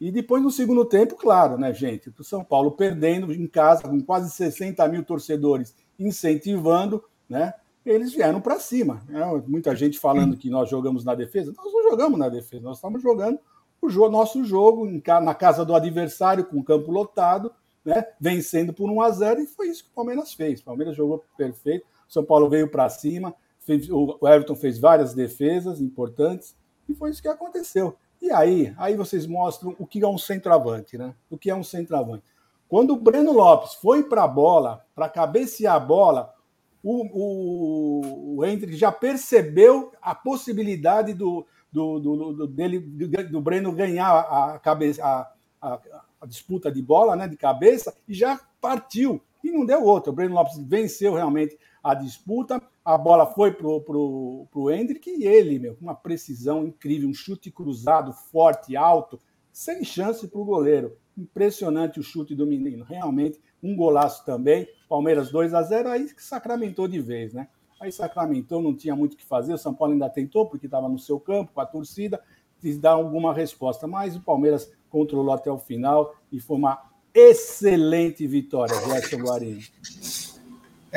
E 0.00 0.10
depois 0.12 0.42
no 0.42 0.50
segundo 0.50 0.84
tempo, 0.84 1.16
claro, 1.16 1.56
né, 1.56 1.72
gente? 1.72 2.12
O 2.18 2.24
São 2.24 2.44
Paulo 2.44 2.72
perdendo 2.72 3.32
em 3.32 3.46
casa, 3.46 3.82
com 3.82 4.00
quase 4.00 4.30
60 4.30 4.86
mil 4.88 5.02
torcedores 5.02 5.74
incentivando, 5.98 7.02
né? 7.28 7.54
Eles 7.84 8.12
vieram 8.12 8.40
para 8.40 8.58
cima. 8.58 9.02
Né? 9.08 9.20
Muita 9.46 9.74
gente 9.74 9.98
falando 9.98 10.36
que 10.36 10.50
nós 10.50 10.68
jogamos 10.68 11.04
na 11.04 11.14
defesa. 11.14 11.54
Nós 11.56 11.72
não 11.72 11.82
jogamos 11.90 12.18
na 12.18 12.28
defesa, 12.28 12.64
nós 12.64 12.78
estamos 12.78 13.00
jogando 13.00 13.38
o 13.80 14.08
nosso 14.08 14.44
jogo 14.44 14.84
na 15.22 15.34
casa 15.34 15.64
do 15.64 15.74
adversário, 15.74 16.44
com 16.44 16.58
o 16.58 16.64
campo 16.64 16.90
lotado, 16.90 17.52
né? 17.84 18.04
vencendo 18.20 18.72
por 18.72 18.90
1 18.90 19.00
a 19.00 19.10
0 19.10 19.40
e 19.40 19.46
foi 19.46 19.68
isso 19.68 19.84
que 19.84 19.90
o 19.90 19.94
Palmeiras 19.94 20.34
fez. 20.34 20.60
O 20.60 20.64
Palmeiras 20.64 20.96
jogou 20.96 21.24
perfeito, 21.36 21.86
São 22.08 22.24
Paulo 22.24 22.48
veio 22.50 22.68
para 22.68 22.88
cima, 22.88 23.32
fez, 23.66 23.90
o 23.90 24.18
Everton 24.22 24.54
fez 24.54 24.78
várias 24.78 25.12
defesas 25.12 25.80
importantes 25.80 26.56
e 26.88 26.94
foi 26.94 27.10
isso 27.10 27.20
que 27.20 27.28
aconteceu. 27.28 27.96
E 28.22 28.30
aí, 28.30 28.72
aí 28.78 28.96
vocês 28.96 29.26
mostram 29.26 29.74
o 29.78 29.86
que 29.86 30.02
é 30.02 30.08
um 30.08 30.16
centroavante, 30.16 30.96
né? 30.96 31.14
O 31.28 31.36
que 31.36 31.50
é 31.50 31.54
um 31.54 31.64
centroavante. 31.64 32.24
Quando 32.68 32.94
o 32.94 33.00
Breno 33.00 33.32
Lopes 33.32 33.74
foi 33.74 34.04
para 34.04 34.24
a 34.24 34.28
bola, 34.28 34.84
para 34.94 35.08
cabecear 35.08 35.74
a 35.74 35.80
bola, 35.80 36.34
o, 36.82 37.06
o, 37.12 38.36
o 38.36 38.44
Hendrick 38.44 38.76
já 38.76 38.90
percebeu 38.90 39.92
a 40.00 40.14
possibilidade 40.14 41.12
do, 41.12 41.46
do, 41.70 41.98
do, 41.98 42.32
do, 42.32 42.46
dele, 42.46 42.78
do, 42.78 43.40
Breno 43.40 43.72
ganhar 43.72 44.08
a, 44.08 44.58
cabeça, 44.58 45.04
a, 45.04 45.32
a, 45.60 45.80
a, 46.20 46.26
disputa 46.26 46.70
de 46.70 46.80
bola, 46.80 47.14
né, 47.14 47.28
de 47.28 47.36
cabeça, 47.36 47.94
e 48.08 48.14
já 48.14 48.40
partiu. 48.60 49.20
E 49.44 49.50
não 49.50 49.66
deu 49.66 49.84
outra. 49.84 50.10
O 50.10 50.14
Breno 50.14 50.34
Lopes 50.34 50.58
venceu 50.58 51.14
realmente 51.14 51.56
a 51.86 51.94
disputa, 51.94 52.60
a 52.84 52.98
bola 52.98 53.26
foi 53.26 53.52
pro, 53.52 53.80
pro, 53.80 54.48
pro 54.50 54.70
Hendrick 54.72 55.08
e 55.08 55.24
ele, 55.24 55.56
meu, 55.56 55.76
com 55.76 55.82
uma 55.82 55.94
precisão 55.94 56.66
incrível, 56.66 57.08
um 57.08 57.14
chute 57.14 57.48
cruzado, 57.48 58.12
forte, 58.12 58.76
alto, 58.76 59.20
sem 59.52 59.84
chance 59.84 60.26
para 60.26 60.40
o 60.40 60.44
goleiro. 60.44 60.96
Impressionante 61.16 62.00
o 62.00 62.02
chute 62.02 62.34
do 62.34 62.44
menino, 62.44 62.84
realmente 62.84 63.40
um 63.62 63.76
golaço 63.76 64.24
também. 64.24 64.66
Palmeiras 64.88 65.30
2 65.30 65.54
a 65.54 65.62
0 65.62 65.88
aí 65.88 66.12
que 66.12 66.22
sacramentou 66.24 66.88
de 66.88 66.98
vez, 66.98 67.32
né? 67.32 67.46
Aí 67.80 67.92
sacramentou, 67.92 68.60
não 68.60 68.74
tinha 68.74 68.96
muito 68.96 69.14
o 69.14 69.16
que 69.16 69.24
fazer. 69.24 69.54
O 69.54 69.58
São 69.58 69.72
Paulo 69.72 69.92
ainda 69.92 70.10
tentou, 70.10 70.46
porque 70.46 70.66
estava 70.66 70.88
no 70.88 70.98
seu 70.98 71.20
campo, 71.20 71.52
com 71.52 71.60
a 71.60 71.66
torcida, 71.66 72.20
quis 72.58 72.78
dar 72.78 72.92
alguma 72.92 73.32
resposta. 73.32 73.86
Mas 73.86 74.16
o 74.16 74.20
Palmeiras 74.20 74.72
controlou 74.90 75.32
até 75.32 75.52
o 75.52 75.58
final 75.58 76.16
e 76.32 76.40
foi 76.40 76.56
uma 76.56 76.82
excelente 77.14 78.26
vitória, 78.26 78.74
Gerson 78.74 79.18
Guarini. 79.18 79.62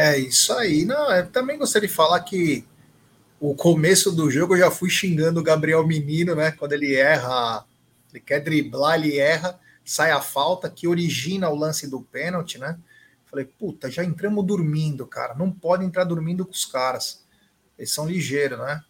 É 0.02 0.18
isso 0.18 0.54
aí. 0.54 0.86
Não, 0.86 1.12
eu 1.12 1.30
também 1.30 1.58
gostaria 1.58 1.90
de 1.90 1.94
falar 1.94 2.22
que 2.22 2.66
o 3.38 3.54
começo 3.54 4.14
do 4.14 4.32
jogo 4.32 4.56
eu 4.56 4.60
já 4.60 4.72
fui 4.72 4.90
xingando 4.90 5.42
o 5.42 5.44
Gabriel 5.44 5.86
Menino, 5.86 6.34
né? 6.36 6.52
Quando 6.52 6.72
ele 6.72 6.96
erra, 6.96 7.66
ele 8.10 8.22
quer 8.22 8.40
driblar, 8.40 8.96
ele 8.96 9.18
erra, 9.18 9.60
sai 9.84 10.12
a 10.12 10.22
falta 10.22 10.70
que 10.70 10.88
origina 10.88 11.50
o 11.50 11.56
lance 11.56 11.86
do 11.86 12.00
pênalti, 12.00 12.58
né? 12.58 12.80
Falei, 13.26 13.44
puta, 13.44 13.92
já 13.92 14.02
entramos 14.02 14.46
dormindo, 14.46 15.06
cara. 15.06 15.36
Não 15.36 15.52
pode 15.52 15.84
entrar 15.84 16.06
dormindo 16.06 16.46
com 16.46 16.54
os 16.54 16.64
caras. 16.64 17.26
Eles 17.78 17.92
são 17.92 18.08
ligeiros, 18.08 18.58
né? 18.58 18.82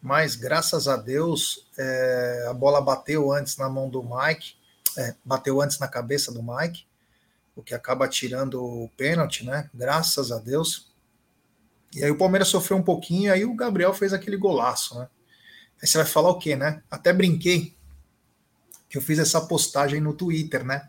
Mas 0.00 0.34
graças 0.34 0.88
a 0.88 0.96
Deus, 0.96 1.68
é, 1.76 2.46
a 2.48 2.54
bola 2.54 2.80
bateu 2.80 3.30
antes 3.30 3.58
na 3.58 3.68
mão 3.68 3.90
do 3.90 4.02
Mike, 4.02 4.54
é, 4.96 5.14
bateu 5.22 5.60
antes 5.60 5.78
na 5.78 5.88
cabeça 5.88 6.32
do 6.32 6.42
Mike 6.42 6.86
o 7.56 7.62
que 7.62 7.74
acaba 7.74 8.08
tirando 8.08 8.62
o 8.62 8.88
pênalti, 8.96 9.44
né? 9.44 9.70
Graças 9.72 10.32
a 10.32 10.38
Deus. 10.38 10.92
E 11.94 12.02
aí 12.02 12.10
o 12.10 12.18
Palmeiras 12.18 12.48
sofreu 12.48 12.76
um 12.76 12.82
pouquinho, 12.82 13.32
aí 13.32 13.44
o 13.44 13.54
Gabriel 13.54 13.94
fez 13.94 14.12
aquele 14.12 14.36
golaço, 14.36 14.98
né? 14.98 15.08
Aí 15.80 15.86
você 15.86 15.98
vai 15.98 16.06
falar 16.06 16.30
o 16.30 16.38
quê, 16.38 16.56
né? 16.56 16.82
Até 16.90 17.12
brinquei 17.12 17.74
que 18.88 18.98
eu 18.98 19.02
fiz 19.02 19.18
essa 19.18 19.40
postagem 19.40 20.00
no 20.00 20.14
Twitter, 20.14 20.64
né? 20.64 20.88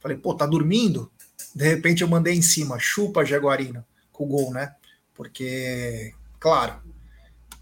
Falei, 0.00 0.16
pô, 0.16 0.34
tá 0.34 0.46
dormindo? 0.46 1.10
De 1.54 1.66
repente 1.66 2.02
eu 2.02 2.08
mandei 2.08 2.34
em 2.34 2.42
cima, 2.42 2.78
chupa 2.78 3.24
Jaguarino, 3.24 3.84
com 4.12 4.24
o 4.24 4.28
gol, 4.28 4.52
né? 4.52 4.74
Porque, 5.14 6.14
claro, 6.38 6.80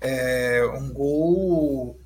é 0.00 0.62
um 0.78 0.92
gol 0.92 1.98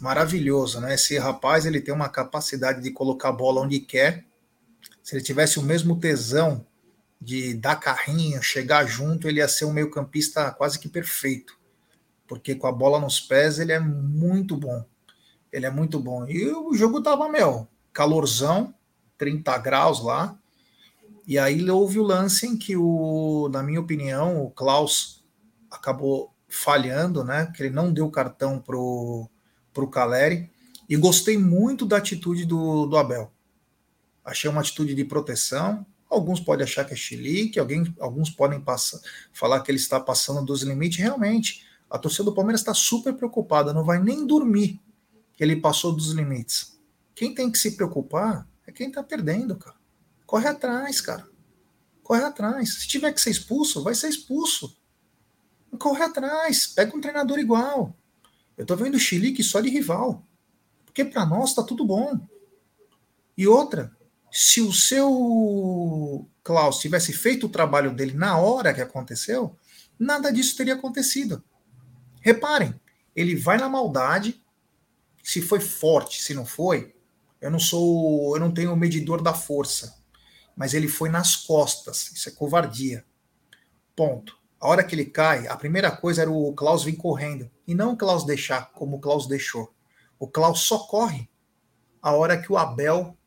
maravilhoso, 0.00 0.80
né? 0.80 0.94
Esse 0.94 1.18
rapaz 1.18 1.66
ele 1.66 1.80
tem 1.80 1.92
uma 1.92 2.08
capacidade 2.08 2.82
de 2.82 2.90
colocar 2.90 3.30
a 3.30 3.32
bola 3.32 3.62
onde 3.62 3.80
quer 3.80 4.24
se 5.08 5.16
ele 5.16 5.24
tivesse 5.24 5.58
o 5.58 5.62
mesmo 5.62 5.98
tesão 5.98 6.66
de 7.18 7.54
dar 7.54 7.76
carrinho, 7.76 8.42
chegar 8.42 8.84
junto, 8.84 9.26
ele 9.26 9.38
ia 9.38 9.48
ser 9.48 9.64
um 9.64 9.72
meio-campista 9.72 10.50
quase 10.50 10.78
que 10.78 10.86
perfeito. 10.86 11.58
Porque 12.26 12.54
com 12.54 12.66
a 12.66 12.72
bola 12.72 13.00
nos 13.00 13.18
pés 13.18 13.58
ele 13.58 13.72
é 13.72 13.80
muito 13.80 14.54
bom. 14.54 14.84
Ele 15.50 15.64
é 15.64 15.70
muito 15.70 15.98
bom. 15.98 16.26
E 16.28 16.50
o 16.50 16.74
jogo 16.74 17.02
tava, 17.02 17.26
meu, 17.26 17.66
calorzão, 17.90 18.74
30 19.16 19.56
graus 19.56 20.04
lá. 20.04 20.38
E 21.26 21.38
aí 21.38 21.70
houve 21.70 21.98
o 21.98 22.04
lance 22.04 22.46
em 22.46 22.54
que 22.54 22.76
o, 22.76 23.48
na 23.50 23.62
minha 23.62 23.80
opinião, 23.80 24.44
o 24.44 24.50
Klaus 24.50 25.24
acabou 25.70 26.34
falhando, 26.50 27.24
né? 27.24 27.50
Que 27.56 27.62
ele 27.62 27.74
não 27.74 27.90
deu 27.90 28.10
cartão 28.10 28.60
pro 28.60 29.26
pro 29.72 29.88
Caleri. 29.88 30.50
E 30.86 30.96
gostei 30.96 31.38
muito 31.38 31.86
da 31.86 31.96
atitude 31.96 32.44
do, 32.44 32.84
do 32.84 32.98
Abel 32.98 33.32
achei 34.28 34.50
uma 34.50 34.60
atitude 34.60 34.94
de 34.94 35.04
proteção. 35.04 35.84
Alguns 36.08 36.40
podem 36.40 36.64
achar 36.64 36.84
que 36.84 36.92
é 36.92 36.96
chilique, 36.96 37.58
alguém, 37.58 37.94
alguns 37.98 38.30
podem 38.30 38.60
passar, 38.60 39.00
falar 39.32 39.60
que 39.60 39.70
ele 39.70 39.78
está 39.78 39.98
passando 39.98 40.44
dos 40.44 40.62
limites. 40.62 40.98
Realmente, 40.98 41.66
a 41.90 41.98
torcida 41.98 42.24
do 42.24 42.34
Palmeiras 42.34 42.60
está 42.60 42.72
super 42.72 43.14
preocupada, 43.14 43.72
não 43.72 43.84
vai 43.84 43.98
nem 43.98 44.26
dormir 44.26 44.80
que 45.34 45.42
ele 45.42 45.56
passou 45.56 45.92
dos 45.92 46.12
limites. 46.12 46.78
Quem 47.14 47.34
tem 47.34 47.50
que 47.50 47.58
se 47.58 47.72
preocupar 47.72 48.46
é 48.66 48.72
quem 48.72 48.88
está 48.88 49.02
perdendo, 49.02 49.56
cara. 49.56 49.76
Corre 50.26 50.46
atrás, 50.46 51.00
cara. 51.00 51.26
Corre 52.02 52.22
atrás. 52.22 52.80
Se 52.80 52.88
tiver 52.88 53.12
que 53.12 53.20
ser 53.20 53.30
expulso, 53.30 53.82
vai 53.82 53.94
ser 53.94 54.08
expulso. 54.08 54.76
Corre 55.78 56.02
atrás. 56.02 56.66
Pega 56.66 56.96
um 56.96 57.00
treinador 57.00 57.38
igual. 57.38 57.96
Eu 58.56 58.66
tô 58.66 58.76
vendo 58.76 58.94
o 58.94 58.98
Chilique 58.98 59.42
só 59.42 59.60
de 59.60 59.68
rival. 59.68 60.24
Porque 60.84 61.04
para 61.04 61.24
nós 61.26 61.54
tá 61.54 61.62
tudo 61.62 61.84
bom. 61.84 62.18
E 63.36 63.46
outra, 63.46 63.96
se 64.30 64.60
o 64.60 64.72
seu 64.72 66.28
Klaus 66.42 66.78
tivesse 66.78 67.12
feito 67.12 67.46
o 67.46 67.50
trabalho 67.50 67.92
dele 67.92 68.14
na 68.14 68.38
hora 68.38 68.72
que 68.72 68.80
aconteceu, 68.80 69.56
nada 69.98 70.32
disso 70.32 70.56
teria 70.56 70.74
acontecido. 70.74 71.42
Reparem, 72.20 72.74
ele 73.14 73.34
vai 73.34 73.58
na 73.58 73.68
maldade, 73.68 74.40
se 75.22 75.42
foi 75.42 75.60
forte, 75.60 76.22
se 76.22 76.34
não 76.34 76.46
foi, 76.46 76.94
eu 77.40 77.50
não 77.50 77.58
sou, 77.58 78.36
eu 78.36 78.40
não 78.40 78.52
tenho 78.52 78.74
medidor 78.76 79.22
da 79.22 79.34
força, 79.34 79.98
mas 80.56 80.74
ele 80.74 80.88
foi 80.88 81.08
nas 81.08 81.36
costas, 81.36 82.10
isso 82.12 82.28
é 82.28 82.32
covardia. 82.32 83.04
Ponto. 83.94 84.38
A 84.60 84.68
hora 84.68 84.82
que 84.82 84.94
ele 84.94 85.04
cai, 85.04 85.46
a 85.46 85.56
primeira 85.56 85.90
coisa 85.90 86.22
era 86.22 86.30
o 86.30 86.52
Klaus 86.52 86.82
vir 86.82 86.96
correndo, 86.96 87.50
e 87.66 87.74
não 87.74 87.92
o 87.92 87.96
Klaus 87.96 88.24
deixar, 88.24 88.70
como 88.72 88.96
o 88.96 89.00
Klaus 89.00 89.26
deixou. 89.26 89.72
O 90.18 90.26
Klaus 90.26 90.60
só 90.60 90.78
corre 90.78 91.28
a 92.00 92.12
hora 92.12 92.40
que 92.40 92.52
o 92.52 92.56
Abel 92.56 93.17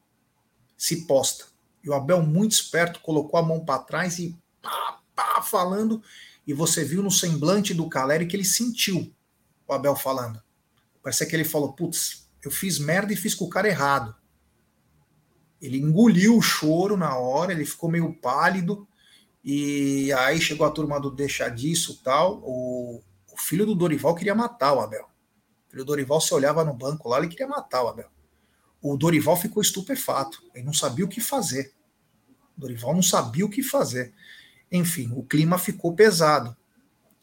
se 0.82 1.06
posta. 1.06 1.46
E 1.84 1.90
o 1.92 1.94
Abel, 1.94 2.24
muito 2.24 2.54
esperto, 2.54 3.02
colocou 3.02 3.40
a 3.40 3.44
mão 3.44 3.64
para 3.64 3.84
trás 3.84 4.18
e 4.18 4.36
pá, 4.60 5.00
pá, 5.14 5.40
falando. 5.44 6.02
E 6.46 6.54
você 6.56 6.84
viu 6.84 7.04
no 7.04 7.12
semblante 7.12 7.72
do 7.72 7.88
Caleri 7.88 8.26
que 8.26 8.36
ele 8.36 8.44
sentiu 8.44 9.14
o 9.68 9.74
Abel 9.74 9.96
falando. 9.96 10.42
Parece 11.04 11.24
que 11.28 11.36
ele 11.36 11.44
falou: 11.44 11.74
Putz, 11.74 12.28
eu 12.44 12.50
fiz 12.50 12.80
merda 12.80 13.14
e 13.14 13.16
fiz 13.16 13.36
com 13.36 13.46
o 13.46 13.50
cara 13.50 13.68
errado. 13.68 14.16
Ele 15.62 15.78
engoliu 15.78 16.36
o 16.36 16.42
choro 16.42 16.98
na 16.98 17.16
hora, 17.16 17.52
ele 17.52 17.64
ficou 17.64 17.88
meio 17.88 18.12
pálido. 18.20 18.88
E 19.44 20.12
aí 20.14 20.42
chegou 20.42 20.66
a 20.66 20.72
turma 20.72 21.00
do 21.00 21.12
deixa 21.12 21.48
disso 21.48 22.02
tal. 22.04 22.42
O, 22.44 23.04
o 23.32 23.38
filho 23.38 23.68
do 23.68 23.76
Dorival 23.76 24.16
queria 24.16 24.34
matar 24.34 24.74
o 24.74 24.80
Abel. 24.80 25.06
O 25.68 25.70
filho 25.70 25.84
do 25.84 25.90
Dorival 25.90 26.20
se 26.20 26.34
olhava 26.34 26.66
no 26.66 26.74
banco 26.74 27.08
lá, 27.08 27.20
ele 27.20 27.28
queria 27.28 27.48
matar 27.48 27.84
o 27.84 27.88
Abel 27.88 28.10
o 28.82 28.98
Dorival 28.98 29.38
ficou 29.38 29.62
estupefato, 29.62 30.44
ele 30.54 30.66
não 30.66 30.74
sabia 30.74 31.06
o 31.06 31.08
que 31.08 31.22
fazer. 31.22 31.74
O 32.58 32.62
Dorival 32.62 32.96
não 32.96 33.04
sabia 33.04 33.46
o 33.46 33.50
que 33.50 33.62
fazer. 33.62 34.14
Enfim, 34.72 35.12
o 35.16 35.24
clima 35.24 35.58
ficou 35.58 35.94
pesado. 35.94 36.56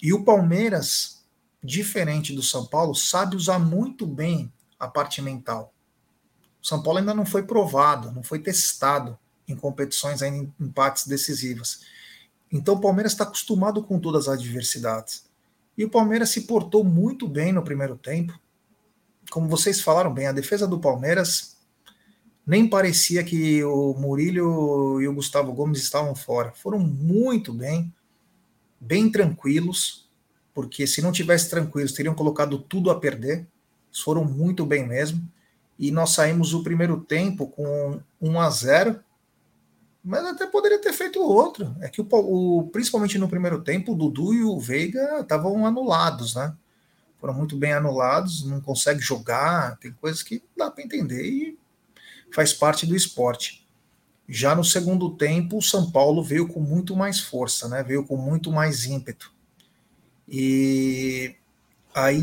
E 0.00 0.12
o 0.12 0.22
Palmeiras, 0.22 1.24
diferente 1.62 2.32
do 2.32 2.42
São 2.42 2.66
Paulo, 2.66 2.94
sabe 2.94 3.34
usar 3.34 3.58
muito 3.58 4.06
bem 4.06 4.52
a 4.78 4.86
parte 4.86 5.20
mental. 5.20 5.74
O 6.62 6.66
São 6.66 6.82
Paulo 6.82 6.98
ainda 6.98 7.14
não 7.14 7.26
foi 7.26 7.42
provado, 7.42 8.12
não 8.12 8.22
foi 8.22 8.38
testado 8.38 9.18
em 9.46 9.56
competições 9.56 10.22
ainda 10.22 10.52
em 10.60 10.68
partes 10.68 11.06
decisivas. 11.06 11.80
Então 12.52 12.74
o 12.74 12.80
Palmeiras 12.80 13.12
está 13.12 13.24
acostumado 13.24 13.82
com 13.82 13.98
todas 13.98 14.28
as 14.28 14.34
adversidades. 14.38 15.26
E 15.76 15.84
o 15.84 15.90
Palmeiras 15.90 16.30
se 16.30 16.42
portou 16.42 16.84
muito 16.84 17.26
bem 17.26 17.52
no 17.52 17.62
primeiro 17.62 17.96
tempo. 17.96 18.38
Como 19.30 19.48
vocês 19.48 19.80
falaram 19.80 20.12
bem, 20.12 20.26
a 20.26 20.32
defesa 20.32 20.66
do 20.66 20.78
Palmeiras 20.78 21.56
nem 22.46 22.66
parecia 22.66 23.22
que 23.22 23.62
o 23.62 23.92
Murilo 23.92 25.02
e 25.02 25.06
o 25.06 25.14
Gustavo 25.14 25.52
Gomes 25.52 25.82
estavam 25.82 26.14
fora. 26.14 26.52
Foram 26.52 26.78
muito 26.78 27.52
bem, 27.52 27.92
bem 28.80 29.10
tranquilos, 29.10 30.08
porque 30.54 30.86
se 30.86 31.02
não 31.02 31.12
tivesse 31.12 31.50
tranquilos, 31.50 31.92
teriam 31.92 32.14
colocado 32.14 32.58
tudo 32.58 32.90
a 32.90 32.98
perder. 32.98 33.46
Foram 34.02 34.24
muito 34.24 34.64
bem 34.64 34.86
mesmo. 34.86 35.22
E 35.78 35.90
nós 35.90 36.10
saímos 36.10 36.54
o 36.54 36.62
primeiro 36.62 37.00
tempo 37.00 37.48
com 37.48 38.00
1 38.20 38.40
a 38.40 38.50
0 38.50 39.00
mas 40.02 40.24
até 40.24 40.46
poderia 40.46 40.80
ter 40.80 40.94
feito 40.94 41.20
outro. 41.20 41.76
É 41.80 41.88
que 41.88 42.00
o, 42.00 42.06
o, 42.10 42.68
principalmente 42.70 43.18
no 43.18 43.28
primeiro 43.28 43.60
tempo, 43.60 43.92
o 43.92 43.94
Dudu 43.94 44.32
e 44.32 44.42
o 44.42 44.58
Veiga 44.58 45.20
estavam 45.20 45.66
anulados, 45.66 46.34
né? 46.34 46.56
Foram 47.20 47.34
muito 47.34 47.56
bem 47.56 47.72
anulados, 47.72 48.44
não 48.44 48.60
consegue 48.60 49.00
jogar, 49.00 49.76
tem 49.78 49.92
coisas 49.92 50.22
que 50.22 50.42
dá 50.56 50.70
para 50.70 50.84
entender 50.84 51.24
e 51.24 51.58
faz 52.32 52.52
parte 52.52 52.86
do 52.86 52.94
esporte. 52.94 53.66
Já 54.28 54.54
no 54.54 54.62
segundo 54.62 55.10
tempo, 55.16 55.58
o 55.58 55.62
São 55.62 55.90
Paulo 55.90 56.22
veio 56.22 56.46
com 56.46 56.60
muito 56.60 56.94
mais 56.94 57.18
força, 57.18 57.68
né? 57.68 57.82
Veio 57.82 58.04
com 58.04 58.16
muito 58.16 58.52
mais 58.52 58.84
ímpeto. 58.84 59.32
E 60.28 61.34
aí, 61.94 62.22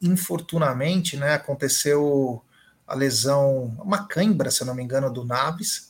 infortunadamente, 0.00 1.16
né, 1.16 1.32
aconteceu 1.32 2.42
a 2.86 2.94
lesão, 2.94 3.76
uma 3.82 4.06
cãibra, 4.06 4.50
se 4.50 4.62
eu 4.62 4.66
não 4.66 4.74
me 4.74 4.82
engano, 4.82 5.12
do 5.12 5.24
Naves, 5.24 5.88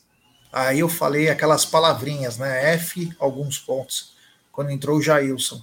Aí 0.53 0.81
eu 0.81 0.89
falei 0.89 1.29
aquelas 1.29 1.65
palavrinhas, 1.65 2.39
né? 2.39 2.75
F, 2.75 3.13
alguns 3.19 3.59
pontos, 3.59 4.15
quando 4.51 4.71
entrou 4.71 4.99
o 4.99 5.03
Jailson. 5.03 5.63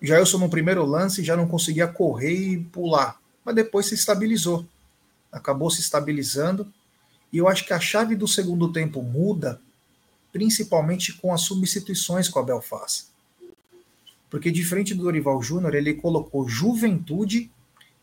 O 0.00 0.06
Jailson 0.06 0.38
no 0.38 0.48
primeiro 0.48 0.84
lance 0.84 1.22
já 1.22 1.36
não 1.36 1.46
conseguia 1.46 1.86
correr 1.86 2.32
e 2.32 2.58
pular, 2.58 3.20
mas 3.44 3.54
depois 3.54 3.86
se 3.86 3.94
estabilizou. 3.94 4.66
Acabou 5.30 5.70
se 5.70 5.80
estabilizando. 5.80 6.72
E 7.32 7.38
eu 7.38 7.48
acho 7.48 7.66
que 7.66 7.72
a 7.72 7.80
chave 7.80 8.16
do 8.16 8.26
segundo 8.26 8.72
tempo 8.72 9.02
muda, 9.02 9.60
principalmente 10.32 11.12
com 11.12 11.32
as 11.32 11.42
substituições 11.42 12.28
que 12.28 12.36
o 12.36 12.40
Abel 12.40 12.60
faz. 12.60 13.10
Porque 14.30 14.50
diferente 14.50 14.94
do 14.94 15.02
Dorival 15.02 15.42
Júnior, 15.42 15.74
ele 15.74 15.94
colocou 15.94 16.48
juventude, 16.48 17.50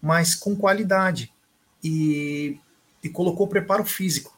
mas 0.01 0.35
com 0.35 0.55
qualidade. 0.55 1.31
E, 1.83 2.59
e 3.03 3.09
colocou 3.09 3.47
preparo 3.47 3.85
físico. 3.85 4.37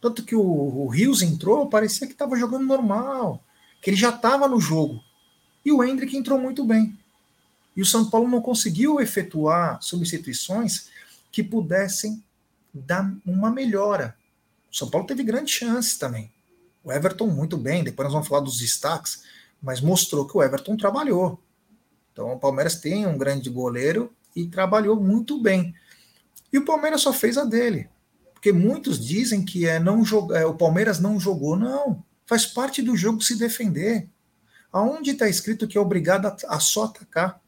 Tanto 0.00 0.24
que 0.24 0.34
o, 0.34 0.42
o 0.42 0.88
Rios 0.88 1.22
entrou, 1.22 1.68
parecia 1.68 2.06
que 2.06 2.12
estava 2.12 2.36
jogando 2.36 2.66
normal, 2.66 3.42
que 3.80 3.90
ele 3.90 3.96
já 3.96 4.10
estava 4.10 4.48
no 4.48 4.60
jogo. 4.60 5.00
E 5.64 5.72
o 5.72 5.82
Hendrick 5.82 6.16
entrou 6.16 6.38
muito 6.38 6.64
bem. 6.64 6.96
E 7.76 7.82
o 7.82 7.86
São 7.86 8.08
Paulo 8.08 8.28
não 8.28 8.40
conseguiu 8.40 9.00
efetuar 9.00 9.82
substituições 9.82 10.88
que 11.32 11.42
pudessem 11.42 12.22
dar 12.72 13.12
uma 13.26 13.50
melhora. 13.50 14.16
O 14.70 14.76
São 14.76 14.90
Paulo 14.90 15.06
teve 15.06 15.22
grandes 15.22 15.54
chances 15.54 15.96
também. 15.96 16.30
O 16.82 16.92
Everton 16.92 17.28
muito 17.28 17.56
bem, 17.56 17.82
depois 17.82 18.06
nós 18.06 18.12
vamos 18.12 18.28
falar 18.28 18.40
dos 18.40 18.58
destaques, 18.58 19.22
mas 19.62 19.80
mostrou 19.80 20.26
que 20.26 20.36
o 20.36 20.42
Everton 20.42 20.76
trabalhou. 20.76 21.40
Então 22.12 22.32
o 22.32 22.38
Palmeiras 22.38 22.76
tem 22.76 23.06
um 23.06 23.16
grande 23.16 23.48
goleiro 23.48 24.12
e 24.36 24.46
trabalhou 24.46 25.00
muito 25.00 25.40
bem. 25.40 25.74
E 26.52 26.58
o 26.58 26.64
Palmeiras 26.64 27.00
só 27.00 27.12
fez 27.12 27.38
a 27.38 27.44
dele. 27.44 27.88
Porque 28.32 28.52
muitos 28.52 29.04
dizem 29.04 29.44
que 29.44 29.66
é 29.66 29.80
não 29.80 30.04
jogar, 30.04 30.40
é, 30.40 30.44
o 30.44 30.54
Palmeiras 30.54 31.00
não 31.00 31.18
jogou. 31.18 31.56
Não, 31.56 32.04
faz 32.26 32.44
parte 32.44 32.82
do 32.82 32.96
jogo 32.96 33.22
se 33.22 33.36
defender. 33.36 34.06
Aonde 34.74 35.12
está 35.12 35.28
escrito 35.28 35.68
que 35.68 35.78
é 35.78 35.80
obrigado 35.80 36.26
a, 36.26 36.36
a 36.48 36.60
só 36.60 36.84
atacar? 36.84 37.40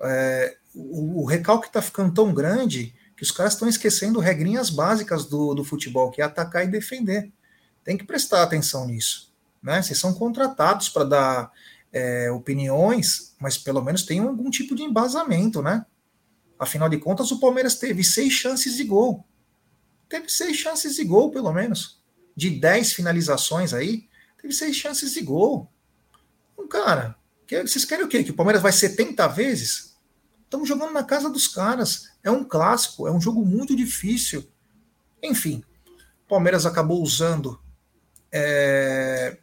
É, 0.00 0.56
o, 0.74 1.22
o, 1.22 1.24
recalque 1.24 1.68
está 1.68 1.80
ficando 1.80 2.12
tão 2.12 2.34
grande 2.34 2.94
que 3.16 3.22
os 3.22 3.30
caras 3.30 3.54
estão 3.54 3.68
esquecendo 3.68 4.20
regrinhas 4.20 4.68
básicas 4.68 5.24
do, 5.24 5.54
do 5.54 5.64
futebol, 5.64 6.10
que 6.10 6.20
é 6.20 6.24
atacar 6.24 6.64
e 6.64 6.70
defender. 6.70 7.32
Tem 7.84 7.96
que 7.96 8.04
prestar 8.04 8.42
atenção 8.42 8.86
nisso. 8.86 9.32
Né? 9.62 9.80
Vocês 9.80 9.98
são 9.98 10.12
contratados 10.12 10.88
para 10.88 11.04
dar 11.04 11.52
é, 11.92 12.30
opiniões, 12.30 13.34
mas 13.40 13.56
pelo 13.56 13.82
menos 13.82 14.02
tem 14.02 14.20
algum 14.20 14.50
tipo 14.50 14.74
de 14.74 14.82
embasamento, 14.82 15.62
né? 15.62 15.86
Afinal 16.58 16.88
de 16.88 16.98
contas, 16.98 17.30
o 17.30 17.40
Palmeiras 17.40 17.76
teve 17.76 18.04
seis 18.04 18.32
chances 18.32 18.76
de 18.76 18.84
gol 18.84 19.24
teve 20.12 20.28
seis 20.28 20.56
chances 20.58 20.96
de 20.96 21.04
gol, 21.04 21.30
pelo 21.30 21.52
menos. 21.52 21.98
De 22.36 22.50
dez 22.50 22.92
finalizações 22.92 23.72
aí, 23.72 24.08
teve 24.40 24.52
seis 24.52 24.76
chances 24.76 25.14
de 25.14 25.22
gol. 25.22 25.72
Cara, 26.68 27.16
vocês 27.48 27.84
querem 27.84 28.04
o 28.04 28.08
quê? 28.08 28.24
Que 28.24 28.30
o 28.30 28.36
Palmeiras 28.36 28.62
vai 28.62 28.72
70 28.72 29.26
vezes? 29.28 29.96
Estamos 30.44 30.68
jogando 30.68 30.92
na 30.92 31.02
casa 31.02 31.30
dos 31.30 31.48
caras. 31.48 32.10
É 32.22 32.30
um 32.30 32.44
clássico, 32.44 33.06
é 33.06 33.10
um 33.10 33.20
jogo 33.20 33.44
muito 33.44 33.74
difícil. 33.74 34.46
Enfim, 35.22 35.64
o 36.24 36.28
Palmeiras 36.28 36.66
acabou 36.66 37.02
usando 37.02 37.60
é, 38.30 39.38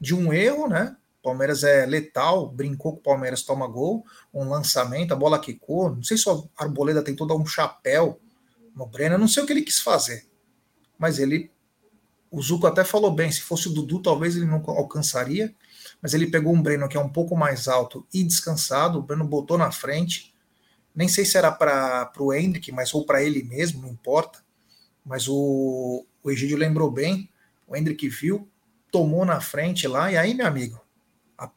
de 0.00 0.14
um 0.14 0.32
erro, 0.32 0.68
né? 0.68 0.96
O 1.20 1.22
Palmeiras 1.22 1.62
é 1.62 1.86
letal, 1.86 2.48
brincou 2.50 2.94
com 2.94 2.98
o 2.98 3.02
Palmeiras 3.02 3.42
toma 3.42 3.66
gol, 3.66 4.04
um 4.34 4.48
lançamento, 4.48 5.12
a 5.12 5.16
bola 5.16 5.38
quicou. 5.38 5.94
Não 5.94 6.02
sei 6.02 6.18
se 6.18 6.28
o 6.28 6.48
Arboleda 6.56 7.02
tentou 7.02 7.26
dar 7.26 7.36
um 7.36 7.46
chapéu 7.46 8.20
no 8.74 8.86
Breno. 8.86 9.16
Não 9.16 9.28
sei 9.28 9.42
o 9.42 9.46
que 9.46 9.52
ele 9.52 9.62
quis 9.62 9.78
fazer, 9.78 10.26
mas 10.98 11.18
ele. 11.18 11.50
O 12.30 12.42
Zuco 12.42 12.66
até 12.66 12.82
falou 12.82 13.12
bem: 13.12 13.30
se 13.30 13.40
fosse 13.40 13.68
o 13.68 13.72
Dudu, 13.72 14.00
talvez 14.02 14.36
ele 14.36 14.46
não 14.46 14.62
alcançaria. 14.66 15.54
Mas 16.02 16.14
ele 16.14 16.26
pegou 16.26 16.52
um 16.52 16.60
Breno 16.60 16.88
que 16.88 16.96
é 16.96 17.00
um 17.00 17.08
pouco 17.08 17.36
mais 17.36 17.68
alto 17.68 18.06
e 18.12 18.24
descansado. 18.24 18.98
O 18.98 19.02
Breno 19.02 19.24
botou 19.24 19.56
na 19.56 19.70
frente. 19.70 20.34
Nem 20.94 21.08
sei 21.08 21.24
se 21.24 21.38
era 21.38 21.50
para 21.50 22.10
o 22.18 22.34
Hendrick, 22.34 22.72
mas 22.72 22.92
ou 22.92 23.06
para 23.06 23.22
ele 23.22 23.42
mesmo, 23.44 23.82
não 23.82 23.88
importa. 23.88 24.40
Mas 25.04 25.28
o, 25.28 26.04
o 26.22 26.30
Egídio 26.30 26.58
lembrou 26.58 26.90
bem. 26.90 27.30
O 27.66 27.76
Hendrick 27.76 28.08
viu, 28.08 28.48
tomou 28.90 29.24
na 29.24 29.40
frente 29.40 29.86
lá. 29.86 30.10
E 30.10 30.16
aí, 30.16 30.34
meu 30.34 30.46
amigo, 30.46 30.80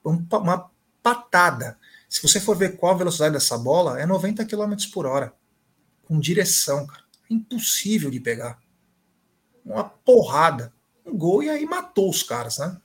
uma 0.03 0.69
patada. 1.01 1.77
Se 2.07 2.21
você 2.21 2.39
for 2.39 2.55
ver 2.55 2.77
qual 2.77 2.93
a 2.93 2.97
velocidade 2.97 3.33
dessa 3.33 3.57
bola, 3.57 3.99
é 3.99 4.05
90 4.05 4.45
km 4.45 4.75
por 4.93 5.05
hora. 5.05 5.33
Com 6.05 6.19
direção, 6.19 6.85
cara 6.85 7.05
impossível 7.29 8.09
de 8.09 8.19
pegar. 8.19 8.59
Uma 9.63 9.83
porrada. 9.83 10.73
Um 11.05 11.17
gol 11.17 11.43
e 11.43 11.49
aí 11.49 11.65
matou 11.65 12.09
os 12.09 12.23
caras, 12.23 12.57
né? 12.57 12.79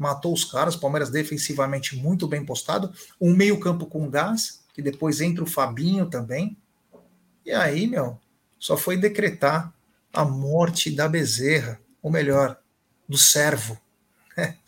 Matou 0.00 0.32
os 0.32 0.46
caras. 0.46 0.74
Palmeiras 0.74 1.10
defensivamente 1.10 1.94
muito 1.94 2.26
bem 2.26 2.42
postado. 2.42 2.90
Um 3.20 3.36
meio-campo 3.36 3.84
com 3.84 4.08
gás, 4.08 4.64
que 4.72 4.80
depois 4.80 5.20
entra 5.20 5.44
o 5.44 5.46
Fabinho 5.46 6.08
também. 6.08 6.56
E 7.44 7.52
aí, 7.52 7.86
meu, 7.86 8.18
só 8.58 8.78
foi 8.78 8.96
decretar 8.96 9.70
a 10.10 10.24
morte 10.24 10.90
da 10.90 11.06
Bezerra, 11.06 11.78
ou 12.02 12.10
melhor, 12.10 12.58
do 13.06 13.18
servo. 13.18 13.78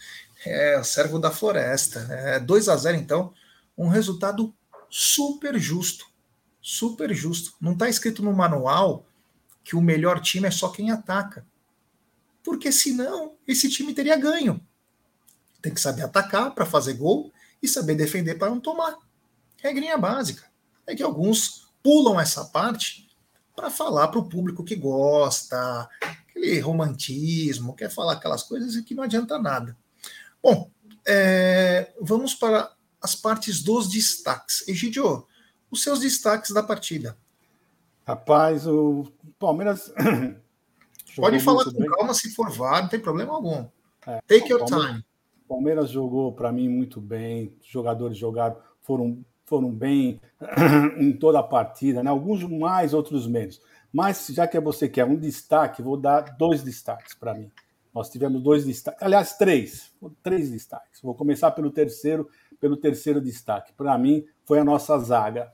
É, 0.45 0.77
o 0.77 0.83
servo 0.83 1.21
da 1.21 1.31
floresta. 1.31 2.01
É 2.11 2.40
2 2.40 2.68
a 2.68 2.75
0 2.75 2.97
então, 2.97 3.33
um 3.79 3.87
resultado 3.87 4.53
super 4.90 5.57
justo. 5.57 6.05
Super 6.61 7.14
justo. 7.14 7.55
Não 7.61 7.75
está 7.75 7.88
escrito 7.88 8.25
no 8.25 8.33
manual 8.33 9.07
que 9.62 9.77
o 9.77 9.81
melhor 9.81 10.18
time 10.21 10.49
é 10.49 10.51
só 10.51 10.68
quem 10.71 10.90
ataca. 10.90 11.47
Porque 12.42 12.73
senão 12.73 13.37
esse 13.47 13.71
time 13.71 13.95
teria 13.95 14.16
ganho. 14.16 14.61
Tem 15.62 15.72
que 15.72 15.81
saber 15.81 16.03
atacar 16.03 16.55
para 16.55 16.66
fazer 16.66 16.94
gol 16.94 17.33
e 17.62 17.68
saber 17.68 17.94
defender 17.94 18.35
para 18.35 18.51
não 18.51 18.61
tomar. 18.61 18.96
Regrinha 19.57 19.96
básica. 19.96 20.44
É 20.87 20.94
que 20.94 21.03
alguns 21.03 21.68
pulam 21.83 22.20
essa 22.20 22.44
parte 22.46 23.09
para 23.55 23.70
falar 23.70 24.09
para 24.09 24.18
o 24.18 24.29
público 24.29 24.64
que 24.64 24.75
gosta, 24.75 25.88
aquele 26.01 26.59
romantismo, 26.61 27.75
quer 27.75 27.90
falar 27.90 28.14
aquelas 28.14 28.42
coisas 28.42 28.75
e 28.75 28.83
que 28.83 28.94
não 28.94 29.05
adianta 29.05 29.38
nada. 29.38 29.77
Bom, 30.42 30.70
é, 31.07 31.92
vamos 32.01 32.35
para 32.35 32.72
as 33.01 33.14
partes 33.14 33.62
dos 33.62 33.88
destaques. 33.88 34.66
Egidio, 34.66 35.27
os 35.70 35.83
seus 35.83 36.01
destaques 36.01 36.51
da 36.51 36.62
partida. 36.62 37.16
Rapaz, 38.07 38.66
o 38.66 39.07
Palmeiras. 39.38 39.92
Pode 41.14 41.40
falar 41.40 41.64
com 41.64 41.72
bem. 41.72 41.90
calma 41.90 42.14
se 42.14 42.35
for 42.35 42.51
válido, 42.51 42.83
não 42.83 42.88
tem 42.88 43.01
problema 43.01 43.35
algum. 43.35 43.68
É, 44.07 44.20
Take 44.27 44.51
your 44.51 44.64
time. 44.64 45.05
Palmeiras 45.52 45.90
jogou 45.90 46.32
para 46.32 46.50
mim 46.50 46.66
muito 46.66 46.98
bem, 46.98 47.54
os 47.60 47.66
jogadores 47.66 48.16
jogaram, 48.16 48.56
foram, 48.80 49.22
foram 49.44 49.70
bem 49.70 50.18
em 50.96 51.12
toda 51.12 51.40
a 51.40 51.42
partida, 51.42 52.02
né? 52.02 52.08
alguns 52.08 52.42
mais, 52.42 52.94
outros 52.94 53.26
menos. 53.26 53.60
Mas 53.92 54.26
já 54.28 54.48
que 54.48 54.58
você 54.58 54.88
quer 54.88 55.04
um 55.04 55.14
destaque, 55.14 55.82
vou 55.82 55.98
dar 55.98 56.38
dois 56.38 56.62
destaques 56.62 57.14
para 57.14 57.34
mim. 57.34 57.52
Nós 57.92 58.08
tivemos 58.08 58.42
dois 58.42 58.64
destaques, 58.64 59.02
aliás, 59.02 59.36
três, 59.36 59.94
três 60.22 60.50
destaques. 60.50 61.02
Vou 61.02 61.14
começar 61.14 61.50
pelo 61.50 61.70
terceiro, 61.70 62.30
pelo 62.58 62.78
terceiro 62.78 63.20
destaque. 63.20 63.74
Para 63.74 63.98
mim, 63.98 64.24
foi 64.46 64.58
a 64.58 64.64
nossa 64.64 64.98
zaga. 65.00 65.52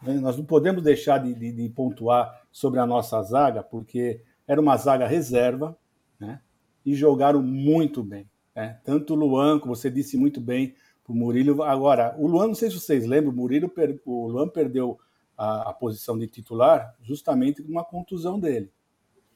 Né? 0.00 0.14
Nós 0.20 0.36
não 0.36 0.44
podemos 0.44 0.84
deixar 0.84 1.18
de, 1.18 1.34
de, 1.34 1.50
de, 1.50 1.68
pontuar 1.68 2.42
sobre 2.52 2.78
a 2.78 2.86
nossa 2.86 3.20
zaga, 3.24 3.60
porque 3.60 4.22
era 4.46 4.60
uma 4.60 4.76
zaga 4.76 5.04
reserva 5.04 5.76
né? 6.20 6.40
e 6.84 6.94
jogaram 6.94 7.42
muito 7.42 8.04
bem. 8.04 8.30
Né? 8.56 8.80
Tanto 8.82 9.12
o 9.12 9.16
Luan, 9.16 9.60
como 9.60 9.76
você 9.76 9.90
disse 9.90 10.16
muito 10.16 10.40
bem, 10.40 10.74
O 11.06 11.14
Murilo, 11.14 11.62
agora, 11.62 12.16
o 12.18 12.26
Luan, 12.26 12.48
não 12.48 12.54
sei 12.54 12.70
se 12.70 12.80
vocês 12.80 13.06
lembram, 13.06 13.30
o, 13.30 13.36
Murilo, 13.36 13.70
o 14.06 14.26
Luan 14.26 14.48
perdeu 14.48 14.98
a, 15.36 15.70
a 15.70 15.72
posição 15.72 16.18
de 16.18 16.26
titular 16.26 16.96
justamente 17.02 17.62
com 17.62 17.70
uma 17.70 17.84
contusão 17.84 18.40
dele. 18.40 18.72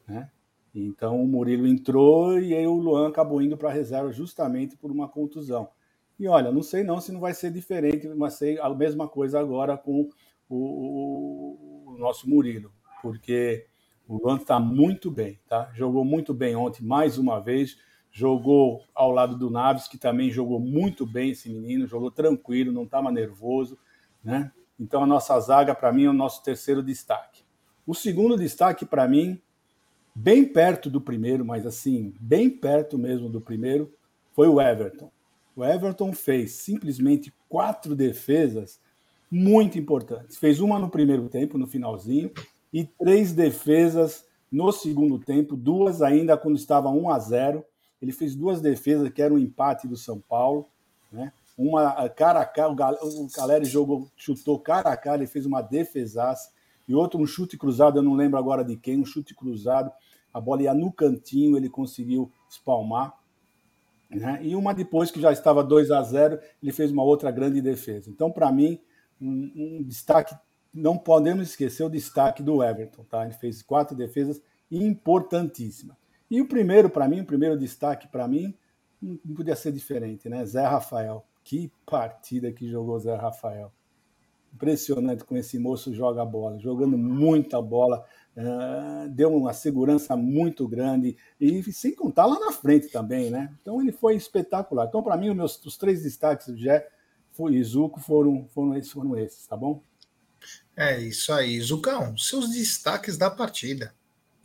Né? 0.09 0.29
Então 0.75 1.23
o 1.23 1.27
Murilo 1.29 1.67
entrou 1.67 2.41
e 2.41 2.55
aí 2.55 2.67
o 2.67 2.75
Luan 2.75 3.09
acabou 3.09 3.43
indo 3.43 3.57
para 3.57 3.69
a 3.69 3.73
reserva 3.73 4.11
justamente 4.11 4.77
por 4.77 4.91
uma 4.91 5.09
contusão. 5.09 5.69
E 6.19 6.27
olha, 6.27 6.51
não 6.51 6.63
sei 6.63 6.83
não 6.83 7.01
se 7.01 7.13
não 7.13 7.21
vai 7.21 7.35
ser 7.35 7.53
diferente, 7.53 8.09
mas 8.09 8.35
sei 8.35 8.59
a 8.59 8.69
mesma 8.71 9.09
coisa 9.09 9.39
agora 9.39 9.77
com 9.77 10.09
o, 10.49 10.57
o, 10.57 11.93
o 11.95 11.99
nosso 11.99 12.29
Murilo, 12.29 12.73
porque 13.03 13.67
o 14.09 14.19
Luan 14.19 14.37
está 14.37 14.59
muito 14.59 15.11
bem, 15.11 15.39
tá? 15.47 15.71
Jogou 15.73 16.05
muito 16.05 16.35
bem 16.35 16.57
ontem, 16.57 16.85
mais 16.85 17.17
uma 17.17 17.39
vez. 17.39 17.77
Jogou 18.12 18.85
ao 18.94 19.12
lado 19.12 19.37
do 19.37 19.51
Naves, 19.51 19.87
que 19.87 19.96
também 19.96 20.31
jogou 20.31 20.59
muito 20.59 21.07
bem 21.07 21.31
esse 21.31 21.49
menino, 21.49 21.87
jogou 21.87 22.11
tranquilo, 22.11 22.73
não 22.73 22.85
estava 22.85 23.11
nervoso, 23.11 23.79
né? 24.23 24.51
Então 24.79 25.03
a 25.03 25.07
nossa 25.07 25.38
zaga, 25.38 25.75
para 25.75 25.92
mim, 25.92 26.05
é 26.05 26.11
o 26.11 26.14
nosso 26.14 26.42
terceiro 26.42 26.83
destaque. 26.83 27.42
O 27.87 27.94
segundo 27.94 28.37
destaque, 28.37 28.85
para 28.85 29.07
mim, 29.07 29.40
bem 30.14 30.44
perto 30.44 30.90
do 30.90 31.01
primeiro, 31.01 31.44
mas 31.44 31.66
assim, 31.66 32.14
bem 32.18 32.51
perto 32.51 32.99
mesmo 32.99 33.29
do 33.29 33.40
primeiro, 33.40 33.92
foi 34.33 34.49
o 34.49 34.61
Everton. 34.61 35.11
O 35.55 35.64
Everton 35.64 36.12
fez 36.12 36.53
simplesmente 36.53 37.33
quatro 37.49 37.94
defesas 37.94 38.81
muito 39.31 39.79
importantes. 39.79 40.37
Fez 40.37 40.61
uma 40.61 40.79
no 40.79 40.88
primeiro 40.88 41.29
tempo, 41.29 41.59
no 41.59 41.66
finalzinho, 41.66 42.31
e 42.73 42.85
três 42.85 43.33
defesas 43.33 44.25
no 44.51 44.73
segundo 44.73 45.18
tempo, 45.18 45.57
duas 45.57 46.03
ainda 46.03 46.37
quando 46.37 46.57
estava 46.57 46.88
1 46.88 47.11
a 47.11 47.18
0. 47.18 47.64
Ele 48.01 48.13
fez 48.13 48.35
duas 48.35 48.61
defesas 48.61 49.09
que 49.11 49.21
era 49.21 49.33
um 49.33 49.39
empate 49.39 49.87
do 49.87 49.97
São 49.97 50.21
Paulo, 50.21 50.69
né? 51.13 51.33
Uma 51.59 52.09
cara 52.09 52.41
a 52.41 52.47
cara, 52.47 52.73
o 53.03 53.29
Caleri 53.29 53.67
jogou, 53.67 54.09
chutou 54.17 54.59
cara 54.59 54.91
a 54.91 54.97
cara, 54.97 55.19
ele 55.19 55.27
fez 55.27 55.45
uma 55.45 55.61
defesaça, 55.61 56.51
e 56.89 56.95
outro 56.95 57.21
um 57.21 57.27
chute 57.27 57.59
cruzado, 57.59 57.99
eu 57.99 58.03
não 58.03 58.15
lembro 58.15 58.39
agora 58.39 58.65
de 58.65 58.77
quem, 58.77 58.99
um 58.99 59.05
chute 59.05 59.35
cruzado 59.35 59.93
a 60.33 60.41
bola 60.41 60.63
ia 60.63 60.75
no 60.75 60.93
cantinho, 60.93 61.57
ele 61.57 61.69
conseguiu 61.69 62.31
espalmar. 62.49 63.15
Né? 64.09 64.41
E 64.43 64.57
uma 64.57 64.73
depois 64.73 65.11
que 65.11 65.21
já 65.21 65.33
estava 65.33 65.63
2 65.63 65.91
a 65.91 66.03
0, 66.03 66.39
ele 66.63 66.73
fez 66.73 66.91
uma 66.91 67.03
outra 67.03 67.31
grande 67.31 67.61
defesa. 67.61 68.11
Então, 68.11 68.31
para 68.31 68.51
mim, 68.51 68.81
um, 69.21 69.53
um, 69.55 69.83
destaque, 69.83 70.35
não 70.73 70.97
podemos 70.97 71.49
esquecer 71.49 71.85
o 71.85 71.91
destaque 71.91 72.43
do 72.43 72.63
Everton. 72.63 73.05
Tá? 73.05 73.25
Ele 73.25 73.35
fez 73.35 73.63
quatro 73.63 73.97
defesas 73.97 74.41
importantíssimas. 74.71 75.97
E 76.31 76.40
o 76.40 76.47
primeiro, 76.47 76.88
para 76.88 77.09
mim, 77.09 77.21
o 77.21 77.27
primeiro 77.27 77.59
destaque 77.59 78.07
para 78.07 78.29
mim, 78.29 78.55
não 79.03 79.35
podia 79.35 79.57
ser 79.57 79.73
diferente, 79.73 80.29
né? 80.29 80.45
Zé 80.45 80.62
Rafael. 80.62 81.25
Que 81.43 81.73
partida 81.87 82.53
que 82.53 82.69
jogou 82.69 82.99
Zé 82.99 83.14
Rafael. 83.16 83.73
Impressionante 84.53 85.25
como 85.25 85.40
esse 85.40 85.59
moço 85.59 85.95
joga 85.95 86.25
bola, 86.25 86.59
jogando 86.59 86.99
muita 86.99 87.62
bola, 87.62 88.05
uh, 88.37 89.09
deu 89.09 89.35
uma 89.35 89.53
segurança 89.53 90.16
muito 90.16 90.66
grande, 90.66 91.16
e 91.40 91.62
sem 91.73 91.95
contar 91.95 92.27
lá 92.27 92.38
na 92.38 92.53
frente 92.53 92.88
também, 92.88 93.31
né? 93.31 93.55
Então 93.62 93.81
ele 93.81 93.93
foi 93.93 94.16
espetacular. 94.16 94.87
Então, 94.87 95.03
para 95.03 95.16
mim, 95.16 95.31
os 95.31 95.37
meus 95.37 95.64
os 95.64 95.77
três 95.77 96.03
destaques 96.03 96.49
do 96.49 96.57
Jé 96.57 96.88
e 97.51 97.64
Zuco 97.64 98.01
foram, 98.01 98.47
foram, 98.49 98.77
esses, 98.77 98.93
foram 98.93 99.16
esses, 99.16 99.47
tá 99.47 99.57
bom? 99.57 99.83
É 100.77 100.99
isso 100.99 101.33
aí, 101.33 101.61
Zucão, 101.61 102.16
seus 102.16 102.51
destaques 102.51 103.16
da 103.16 103.31
partida. 103.31 103.95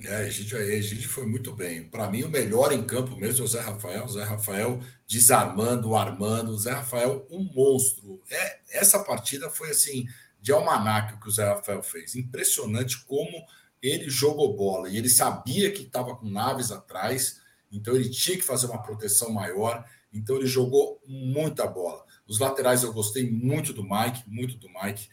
É, 0.01 0.17
a 0.17 0.29
gente 0.29 1.08
foi 1.08 1.25
muito 1.25 1.53
bem. 1.53 1.88
Para 1.88 2.10
mim, 2.10 2.23
o 2.23 2.29
melhor 2.29 2.71
em 2.73 2.84
campo 2.84 3.15
mesmo 3.15 3.43
é 3.43 3.45
o 3.45 3.47
Zé 3.47 3.62
Rafael. 3.62 4.05
O 4.05 4.10
Zé 4.10 4.23
Rafael 4.23 4.79
desarmando, 5.08 5.95
armando. 5.95 6.51
O 6.51 6.58
Zé 6.58 6.71
Rafael, 6.71 7.25
um 7.29 7.43
monstro. 7.53 8.21
É, 8.29 8.60
essa 8.71 8.99
partida 9.03 9.49
foi 9.49 9.71
assim, 9.71 10.05
de 10.41 10.51
almanac 10.51 11.19
que 11.19 11.27
o 11.27 11.31
Zé 11.31 11.45
Rafael 11.45 11.81
fez. 11.81 12.15
Impressionante 12.15 13.05
como 13.05 13.45
ele 13.81 14.10
jogou 14.10 14.55
bola. 14.55 14.89
E 14.89 14.97
ele 14.97 15.10
sabia 15.10 15.71
que 15.71 15.84
estava 15.84 16.15
com 16.15 16.29
naves 16.29 16.71
atrás, 16.71 17.41
então 17.71 17.95
ele 17.95 18.10
tinha 18.10 18.38
que 18.38 18.43
fazer 18.43 18.65
uma 18.67 18.81
proteção 18.81 19.31
maior. 19.31 19.86
Então 20.12 20.36
ele 20.36 20.47
jogou 20.47 21.01
muita 21.08 21.65
bola. 21.67 22.03
Os 22.27 22.39
laterais 22.39 22.84
eu 22.84 22.91
gostei 22.91 23.29
muito 23.29 23.71
do 23.71 23.84
Mike, 23.84 24.23
muito 24.27 24.58
do 24.58 24.67
Mike 24.69 25.08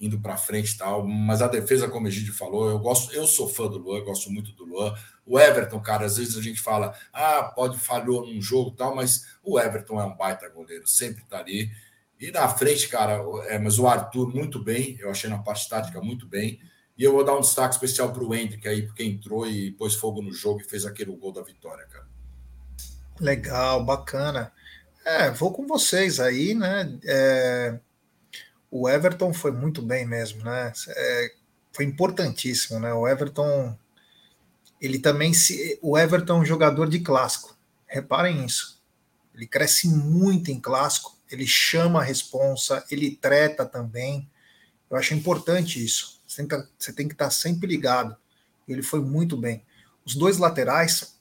indo 0.00 0.20
para 0.20 0.36
frente 0.36 0.72
e 0.72 0.78
tal. 0.78 1.06
Mas 1.06 1.42
a 1.42 1.48
defesa, 1.48 1.88
como 1.88 2.06
a 2.06 2.10
gente 2.10 2.30
falou, 2.32 2.70
eu 2.70 2.78
gosto, 2.78 3.12
eu 3.12 3.26
sou 3.26 3.48
fã 3.48 3.66
do 3.66 3.78
Luan, 3.78 4.04
gosto 4.04 4.30
muito 4.30 4.52
do 4.52 4.64
Luan. 4.64 4.94
O 5.26 5.38
Everton, 5.38 5.80
cara, 5.80 6.06
às 6.06 6.16
vezes 6.16 6.36
a 6.36 6.42
gente 6.42 6.60
fala, 6.60 6.94
ah, 7.12 7.42
pode 7.54 7.78
falhou 7.78 8.26
num 8.26 8.40
jogo 8.40 8.70
tal, 8.70 8.94
mas 8.94 9.26
o 9.42 9.58
Everton 9.58 10.00
é 10.00 10.04
um 10.04 10.16
baita 10.16 10.48
goleiro, 10.48 10.86
sempre 10.86 11.24
tá 11.24 11.38
ali. 11.38 11.70
E 12.20 12.30
na 12.30 12.48
frente, 12.48 12.88
cara, 12.88 13.20
é, 13.46 13.58
mas 13.58 13.78
o 13.78 13.86
Arthur 13.86 14.34
muito 14.34 14.62
bem, 14.62 14.96
eu 15.00 15.10
achei 15.10 15.30
na 15.30 15.38
parte 15.38 15.68
tática 15.68 16.00
muito 16.00 16.26
bem. 16.26 16.58
E 16.96 17.04
eu 17.04 17.12
vou 17.12 17.24
dar 17.24 17.36
um 17.36 17.40
destaque 17.40 17.74
especial 17.74 18.12
para 18.12 18.24
o 18.24 18.34
Hendrick 18.34 18.66
aí, 18.66 18.82
porque 18.82 19.04
entrou 19.04 19.46
e 19.46 19.70
pôs 19.72 19.94
fogo 19.94 20.20
no 20.20 20.32
jogo 20.32 20.60
e 20.60 20.64
fez 20.64 20.84
aquele 20.84 21.14
gol 21.16 21.32
da 21.32 21.42
vitória, 21.42 21.86
cara. 21.86 22.08
Legal, 23.20 23.84
bacana. 23.84 24.52
É, 25.04 25.30
vou 25.30 25.52
com 25.52 25.64
vocês 25.64 26.18
aí, 26.18 26.54
né? 26.54 26.98
É, 27.04 27.78
o 28.70 28.88
Everton 28.88 29.32
foi 29.32 29.50
muito 29.50 29.80
bem 29.80 30.06
mesmo, 30.06 30.44
né? 30.44 30.72
É, 30.88 31.34
foi 31.72 31.84
importantíssimo, 31.84 32.78
né? 32.78 32.92
O 32.92 33.06
Everton, 33.08 33.76
ele 34.80 34.98
também 34.98 35.32
se, 35.32 35.78
o 35.82 35.96
Everton 35.96 36.38
é 36.38 36.40
um 36.40 36.44
jogador 36.44 36.88
de 36.88 37.00
clássico. 37.00 37.56
Reparem 37.86 38.44
isso. 38.44 38.82
Ele 39.34 39.46
cresce 39.46 39.88
muito 39.88 40.50
em 40.50 40.60
clássico. 40.60 41.16
Ele 41.30 41.46
chama 41.46 42.00
a 42.00 42.04
responsa, 42.04 42.84
ele 42.90 43.16
treta 43.16 43.64
também. 43.64 44.28
Eu 44.90 44.96
acho 44.96 45.14
importante 45.14 45.82
isso. 45.82 46.20
Você 46.26 46.42
tem 46.42 46.48
que, 46.48 46.68
você 46.78 46.92
tem 46.92 47.08
que 47.08 47.14
estar 47.14 47.30
sempre 47.30 47.66
ligado. 47.66 48.16
Ele 48.66 48.82
foi 48.82 49.00
muito 49.00 49.36
bem. 49.36 49.62
Os 50.04 50.14
dois 50.14 50.38
laterais, 50.38 51.18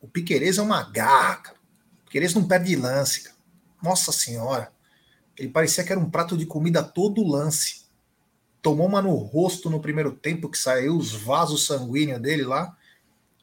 o 0.00 0.08
Piquerez 0.08 0.58
é 0.58 0.62
uma 0.62 0.82
garra, 0.82 1.36
cara. 1.36 1.56
O 2.02 2.04
Piquerez 2.06 2.34
não 2.34 2.46
perde 2.46 2.76
lance, 2.76 3.22
cara. 3.22 3.36
Nossa 3.82 4.12
Senhora. 4.12 4.72
Ele 5.36 5.48
parecia 5.48 5.84
que 5.84 5.92
era 5.92 6.00
um 6.00 6.10
prato 6.10 6.36
de 6.36 6.46
comida 6.46 6.82
todo 6.82 7.26
lance. 7.26 7.82
Tomou 8.60 8.86
uma 8.86 9.02
no 9.02 9.14
rosto 9.14 9.68
no 9.68 9.80
primeiro 9.80 10.12
tempo, 10.12 10.48
que 10.48 10.58
saiu 10.58 10.96
os 10.96 11.12
vasos 11.12 11.66
sanguíneos 11.66 12.20
dele 12.20 12.44
lá. 12.44 12.76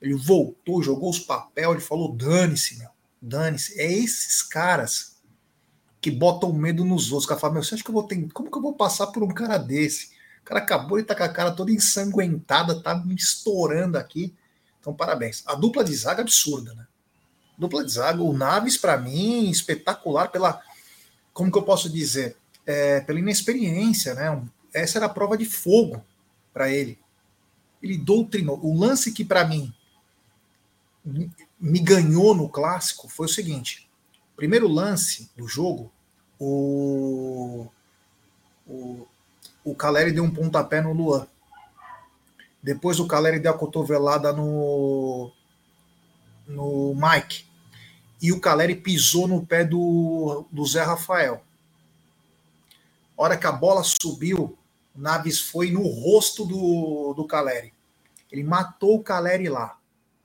Ele 0.01 0.15
voltou, 0.15 0.81
jogou 0.81 1.09
os 1.09 1.19
papéis, 1.19 1.67
ele 1.67 1.79
falou: 1.79 2.15
dane-se, 2.15 2.77
meu, 2.77 2.89
dane-se. 3.21 3.79
É 3.79 3.91
esses 3.91 4.41
caras 4.41 5.19
que 5.99 6.09
botam 6.09 6.53
medo 6.53 6.85
nos 6.85 7.11
outros. 7.11 7.25
O 7.25 7.27
cara 7.27 7.39
fala: 7.39 7.53
meu, 7.53 7.63
você 7.63 7.75
acha 7.75 7.83
que 7.83 7.89
eu 7.89 7.93
vou 7.93 8.03
ter. 8.03 8.31
Como 8.31 8.49
que 8.49 8.57
eu 8.57 8.61
vou 8.61 8.73
passar 8.73 9.07
por 9.07 9.23
um 9.23 9.33
cara 9.33 9.57
desse? 9.57 10.11
O 10.41 10.45
cara 10.45 10.61
acabou 10.61 10.97
de 10.97 11.03
estar 11.03 11.15
tá 11.15 11.19
com 11.19 11.31
a 11.31 11.33
cara 11.33 11.51
toda 11.51 11.71
ensanguentada, 11.71 12.81
tá 12.81 12.95
me 12.95 13.15
estourando 13.15 13.97
aqui. 13.97 14.33
Então, 14.79 14.93
parabéns. 14.93 15.43
A 15.45 15.55
dupla 15.55 15.83
de 15.83 15.93
zaga 15.93 16.21
absurda, 16.21 16.73
né? 16.73 16.87
Dupla 17.57 17.83
de 17.83 17.91
zaga, 17.91 18.23
o 18.23 18.31
Naves, 18.31 18.77
para 18.77 18.97
mim, 18.97 19.49
espetacular 19.49 20.31
pela 20.31 20.61
como 21.33 21.51
que 21.51 21.57
eu 21.57 21.63
posso 21.63 21.89
dizer, 21.89 22.37
é, 22.65 22.99
pela 23.01 23.19
inexperiência, 23.19 24.13
né? 24.13 24.41
Essa 24.73 24.99
era 24.99 25.05
a 25.07 25.09
prova 25.09 25.37
de 25.37 25.45
fogo 25.45 26.03
para 26.53 26.69
ele. 26.69 26.99
Ele 27.81 27.97
doutrinou. 27.97 28.59
O 28.63 28.77
lance 28.77 29.11
que 29.11 29.25
para 29.25 29.47
mim 29.47 29.73
me 31.59 31.79
ganhou 31.79 32.35
no 32.35 32.49
clássico 32.49 33.07
foi 33.07 33.25
o 33.25 33.29
seguinte: 33.29 33.89
primeiro 34.35 34.67
lance 34.67 35.31
do 35.35 35.47
jogo, 35.47 35.91
o 36.37 37.67
o, 38.67 39.07
o 39.63 39.75
Caleri 39.75 40.11
deu 40.11 40.23
um 40.23 40.31
pontapé 40.31 40.79
no 40.79 40.93
Luan. 40.93 41.27
Depois 42.61 42.99
o 42.99 43.07
Caleri 43.07 43.39
deu 43.39 43.51
a 43.51 43.57
cotovelada 43.57 44.31
no 44.31 45.31
no 46.47 46.93
Mike 46.95 47.48
e 48.21 48.31
o 48.31 48.39
Caleri 48.39 48.75
pisou 48.75 49.27
no 49.27 49.45
pé 49.45 49.63
do, 49.63 50.45
do 50.51 50.65
Zé 50.65 50.83
Rafael. 50.83 51.43
A 53.17 53.23
hora 53.23 53.37
que 53.37 53.47
a 53.47 53.51
bola 53.51 53.83
subiu, 53.83 54.57
Naves 54.95 55.39
foi 55.39 55.71
no 55.71 55.81
rosto 55.87 56.45
do, 56.45 57.13
do 57.13 57.25
Caleri. 57.25 57.73
Ele 58.31 58.43
matou 58.43 58.95
o 58.95 59.03
Caleri 59.03 59.47
lá. 59.47 59.77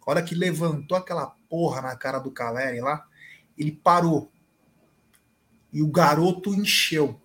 A 0.04 0.10
hora 0.10 0.22
que 0.22 0.34
levantou 0.34 0.96
aquela 0.96 1.34
porra 1.48 1.80
na 1.80 1.96
cara 1.96 2.18
do 2.18 2.30
Caleri 2.30 2.80
lá, 2.80 3.06
ele 3.56 3.72
parou. 3.72 4.30
E 5.72 5.82
o 5.82 5.88
garoto 5.88 6.54
encheu. 6.54 7.20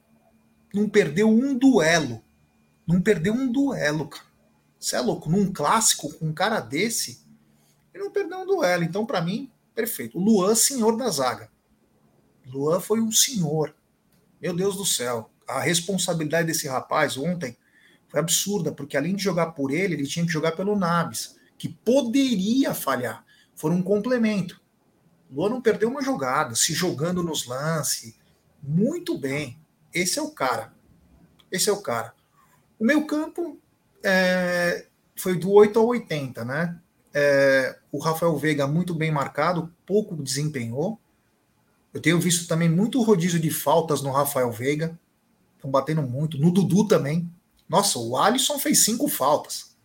Não 0.73 0.87
perdeu 0.87 1.29
um 1.29 1.57
duelo. 1.57 2.21
Não 2.87 3.01
perdeu 3.01 3.33
um 3.33 3.51
duelo, 3.51 4.07
cara. 4.07 4.25
Você 4.79 4.95
é 4.95 5.01
louco? 5.01 5.29
Num 5.29 5.51
clássico, 5.51 6.13
com 6.13 6.27
um 6.27 6.33
cara 6.33 6.59
desse, 6.59 7.21
ele 7.93 8.03
não 8.03 8.11
perdeu 8.11 8.39
um 8.39 8.45
duelo. 8.45 8.83
Então, 8.83 9.05
para 9.05 9.21
mim, 9.21 9.51
Perfeito. 9.73 10.17
O 10.17 10.21
Luan, 10.21 10.55
senhor 10.55 10.97
da 10.97 11.09
zaga. 11.09 11.49
Luan 12.45 12.79
foi 12.79 12.99
um 13.01 13.11
senhor. 13.11 13.75
Meu 14.41 14.55
Deus 14.55 14.75
do 14.75 14.85
céu. 14.85 15.31
A 15.47 15.59
responsabilidade 15.59 16.47
desse 16.47 16.67
rapaz 16.67 17.17
ontem 17.17 17.57
foi 18.07 18.19
absurda, 18.19 18.71
porque 18.71 18.97
além 18.97 19.15
de 19.15 19.23
jogar 19.23 19.51
por 19.51 19.71
ele, 19.71 19.93
ele 19.93 20.07
tinha 20.07 20.25
que 20.25 20.31
jogar 20.31 20.53
pelo 20.53 20.77
Naves, 20.77 21.37
que 21.57 21.69
poderia 21.69 22.73
falhar. 22.73 23.23
Foi 23.55 23.71
um 23.71 23.83
complemento. 23.83 24.59
Luan 25.31 25.49
não 25.49 25.61
perdeu 25.61 25.89
uma 25.89 26.01
jogada, 26.01 26.55
se 26.55 26.73
jogando 26.73 27.21
nos 27.21 27.45
lances, 27.45 28.15
muito 28.61 29.17
bem. 29.17 29.59
Esse 29.93 30.17
é 30.17 30.21
o 30.21 30.31
cara. 30.31 30.73
Esse 31.51 31.69
é 31.69 31.73
o 31.73 31.81
cara. 31.81 32.13
O 32.79 32.85
meu 32.85 33.05
campo 33.05 33.59
é, 34.03 34.87
foi 35.15 35.37
do 35.37 35.51
8 35.51 35.77
ao 35.77 35.87
80, 35.87 36.45
né? 36.45 36.79
É, 37.13 37.77
o 37.91 37.99
Rafael 37.99 38.35
Veiga 38.37 38.67
muito 38.67 38.93
bem 38.93 39.11
marcado, 39.11 39.73
pouco 39.85 40.15
desempenhou. 40.15 40.99
Eu 41.93 42.01
tenho 42.01 42.19
visto 42.19 42.47
também 42.47 42.69
muito 42.69 43.01
rodízio 43.01 43.39
de 43.39 43.49
faltas 43.49 44.01
no 44.01 44.11
Rafael 44.11 44.51
Veiga. 44.51 44.97
Estão 45.55 45.71
batendo 45.71 46.01
muito. 46.01 46.37
No 46.37 46.51
Dudu 46.51 46.87
também. 46.87 47.29
Nossa, 47.67 47.99
o 47.99 48.15
Alisson 48.15 48.57
fez 48.59 48.83
cinco 48.83 49.07
faltas. 49.07 49.75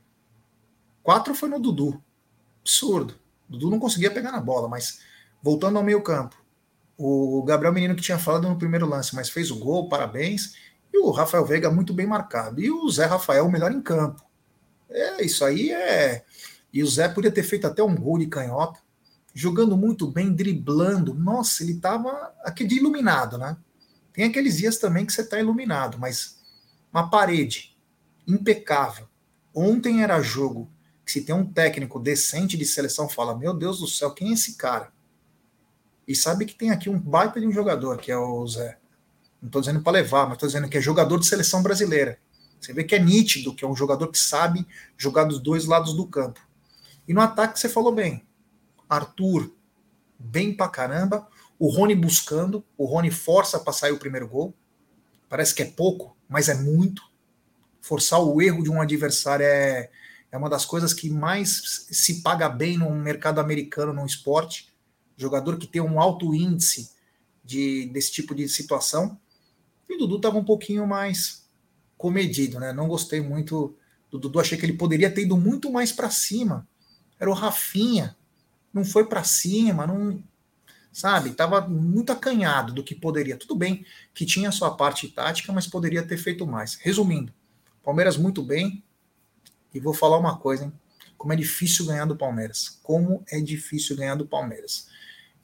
Quatro 1.03 1.35
foi 1.35 1.49
no 1.49 1.59
Dudu. 1.59 2.03
Absurdo. 2.61 3.15
O 3.49 3.53
Dudu 3.53 3.71
não 3.71 3.79
conseguia 3.79 4.11
pegar 4.11 4.33
na 4.33 4.41
bola, 4.41 4.69
mas 4.69 5.01
voltando 5.43 5.79
ao 5.79 5.85
meio 5.85 6.03
campo. 6.03 6.37
O 6.97 7.43
Gabriel 7.43 7.73
Menino 7.73 7.97
que 7.97 8.03
tinha 8.03 8.19
falado 8.19 8.49
no 8.49 8.57
primeiro 8.57 8.87
lance, 8.87 9.15
mas 9.15 9.29
fez 9.29 9.51
o 9.51 9.59
gol, 9.59 9.89
parabéns. 9.89 10.55
E 10.93 10.99
o 10.99 11.11
Rafael 11.11 11.45
Veiga 11.45 11.71
muito 11.71 11.93
bem 11.93 12.07
marcado. 12.07 12.61
E 12.61 12.71
o 12.71 12.89
Zé 12.89 13.07
Rafael 13.07 13.47
o 13.47 13.51
melhor 13.51 13.73
em 13.73 13.83
campo. 13.83 14.25
É, 14.89 15.25
isso 15.25 15.45
aí 15.45 15.71
é. 15.71 16.25
E 16.75 16.83
o 16.83 16.87
Zé 16.89 17.09
podia 17.09 17.31
ter 17.31 17.45
feito 17.45 17.69
até 17.69 17.85
um 17.85 17.95
gol 17.95 18.19
de 18.19 18.27
canhota, 18.27 18.81
jogando 19.33 19.77
muito 19.77 20.11
bem, 20.11 20.35
driblando. 20.35 21.15
Nossa, 21.15 21.63
ele 21.63 21.75
estava 21.75 22.35
aqui 22.43 22.67
de 22.67 22.79
iluminado, 22.79 23.39
né? 23.39 23.57
Tem 24.13 24.25
aqueles 24.25 24.57
dias 24.57 24.77
também 24.77 25.07
que 25.07 25.13
você 25.13 25.21
está 25.21 25.39
iluminado, 25.39 25.99
mas 26.01 26.41
uma 26.93 27.09
parede 27.09 27.77
impecável. 28.27 29.07
Ontem 29.55 30.03
era 30.03 30.21
jogo 30.21 30.69
que 31.07 31.13
se 31.13 31.21
tem 31.23 31.33
um 31.33 31.47
técnico 31.47 32.01
decente 32.01 32.57
de 32.57 32.65
seleção 32.65 33.09
fala, 33.09 33.39
meu 33.39 33.55
Deus 33.55 33.79
do 33.79 33.87
céu, 33.87 34.11
quem 34.11 34.31
é 34.31 34.35
esse 34.35 34.57
cara? 34.57 34.93
E 36.09 36.15
sabe 36.17 36.45
que 36.45 36.57
tem 36.57 36.71
aqui 36.71 36.91
um 36.91 36.99
baita 36.99 37.41
de 37.41 37.47
um 37.47 37.53
jogador, 37.53 37.99
que 37.99 38.11
é 38.11 38.19
o 38.19 38.45
Zé. 38.49 38.79
Não 39.41 39.47
estou 39.47 39.61
dizendo 39.61 39.81
para 39.81 39.93
levar, 39.93 40.25
mas 40.25 40.35
estou 40.35 40.49
dizendo 40.49 40.69
que 40.69 40.79
é 40.79 40.81
jogador 40.81 41.21
de 41.21 41.27
seleção 41.27 41.63
brasileira. 41.63 42.19
Você 42.61 42.73
vê 42.73 42.83
que 42.83 42.97
é 42.97 42.99
nítido, 42.99 43.55
que 43.55 43.65
é 43.65 43.69
um 43.69 43.77
jogador 43.77 44.09
que 44.09 44.19
sabe 44.19 44.67
jogar 44.99 45.25
dos 45.25 45.39
dois 45.39 45.67
lados 45.67 45.95
do 45.95 46.05
campo. 46.07 46.41
E 47.07 47.15
no 47.15 47.21
ataque 47.21 47.59
você 47.59 47.69
falou 47.69 47.93
bem. 47.93 48.27
Arthur, 48.89 49.55
bem 50.19 50.55
pra 50.55 50.69
caramba. 50.69 51.29
O 51.59 51.69
Rony 51.69 51.95
buscando. 51.95 52.65
O 52.77 52.85
Rony 52.85 53.11
força 53.11 53.59
para 53.59 53.73
sair 53.73 53.93
o 53.93 53.99
primeiro 53.99 54.29
gol. 54.29 54.55
Parece 55.29 55.55
que 55.55 55.63
é 55.63 55.67
pouco, 55.67 56.17
mas 56.29 56.49
é 56.49 56.55
muito. 56.55 57.03
Forçar 57.81 58.23
o 58.23 58.41
erro 58.41 58.63
de 58.63 58.71
um 58.71 58.81
adversário 58.81 59.45
é, 59.45 59.91
é 60.31 60.37
uma 60.37 60.49
das 60.49 60.65
coisas 60.65 60.93
que 60.95 61.11
mais 61.11 61.87
se 61.91 62.23
paga 62.23 62.49
bem 62.49 62.79
no 62.79 62.91
mercado 62.91 63.41
americano, 63.41 63.93
no 63.93 64.07
esporte 64.07 64.75
jogador 65.17 65.59
que 65.59 65.67
tem 65.67 65.81
um 65.81 66.01
alto 66.01 66.35
índice 66.35 66.91
de, 67.45 67.87
desse 67.87 68.13
tipo 68.13 68.35
de 68.35 68.49
situação. 68.49 69.19
E 69.89 69.95
o 69.95 69.99
Dudu 69.99 70.17
estava 70.17 70.39
um 70.39 70.45
pouquinho 70.45 70.87
mais 70.87 71.49
comedido, 71.97 72.59
né? 72.59 72.73
Não 72.73 72.89
gostei 72.89 73.21
muito 73.21 73.77
do 74.11 74.19
Dudu, 74.19 74.41
achei 74.41 74.59
que 74.59 74.65
ele 74.65 74.75
poderia 74.75 75.11
ter 75.11 75.23
ido 75.23 75.37
muito 75.37 75.71
mais 75.71 75.93
para 75.93 76.11
cima. 76.11 76.67
Era 77.25 77.31
o 77.31 77.35
Rafinha, 77.35 78.15
não 78.71 78.85
foi 78.85 79.07
para 79.07 79.25
cima, 79.25 79.87
não, 79.87 80.23
sabe? 80.93 81.31
Tava 81.31 81.63
muito 81.63 82.13
acanhado 82.13 82.75
do 82.75 82.85
que 82.85 82.95
poderia. 82.95 83.39
Tudo 83.39 83.57
bem 83.57 83.87
que 84.13 84.27
tinha 84.27 84.51
a 84.51 84.53
sua 84.53 84.77
parte 84.77 85.09
tática, 85.09 85.51
mas 85.51 85.67
poderia 85.67 86.03
ter 86.03 86.19
feito 86.19 86.47
mais. 86.47 86.75
Resumindo, 86.75 87.33
Palmeiras 87.83 88.19
muito 88.19 88.43
bem. 88.43 88.85
E 89.73 89.81
vou 89.81 89.95
falar 89.95 90.19
uma 90.19 90.37
coisa, 90.37 90.67
hein? 90.67 90.73
Como 91.17 91.33
é 91.33 91.37
difícil 91.37 91.87
ganhar 91.87 92.05
do 92.05 92.15
Palmeiras. 92.15 92.79
Como 92.83 93.25
é 93.31 93.41
difícil 93.41 93.97
ganhar 93.97 94.17
do 94.17 94.27
Palmeiras. 94.27 94.89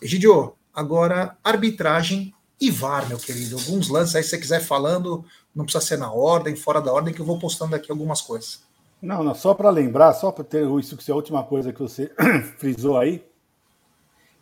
Egidio, 0.03 0.55
agora 0.75 1.39
arbitragem 1.43 2.35
e 2.61 2.71
VAR, 2.71 3.09
meu 3.09 3.17
querido. 3.17 3.57
Alguns 3.57 3.89
lances 3.89 4.15
aí, 4.15 4.23
se 4.23 4.29
você 4.29 4.39
quiser 4.39 4.61
falando, 4.61 5.25
não 5.55 5.65
precisa 5.65 5.83
ser 5.83 5.97
na 5.97 6.13
ordem, 6.13 6.55
fora 6.55 6.79
da 6.83 6.93
ordem, 6.93 7.15
que 7.15 7.21
eu 7.21 7.27
vou 7.27 7.39
postando 7.39 7.75
aqui 7.75 7.91
algumas 7.91 8.21
coisas. 8.21 8.69
Não, 9.03 9.23
não, 9.23 9.35
só 9.35 9.55
para 9.55 9.71
lembrar, 9.71 10.13
só 10.13 10.31
para 10.31 10.45
ter 10.45 10.69
isso 10.79 10.97
que 10.97 11.11
é 11.11 11.13
a 11.13 11.17
última 11.17 11.43
coisa 11.43 11.73
que 11.73 11.81
você 11.81 12.13
frisou 12.59 12.99
aí, 12.99 13.25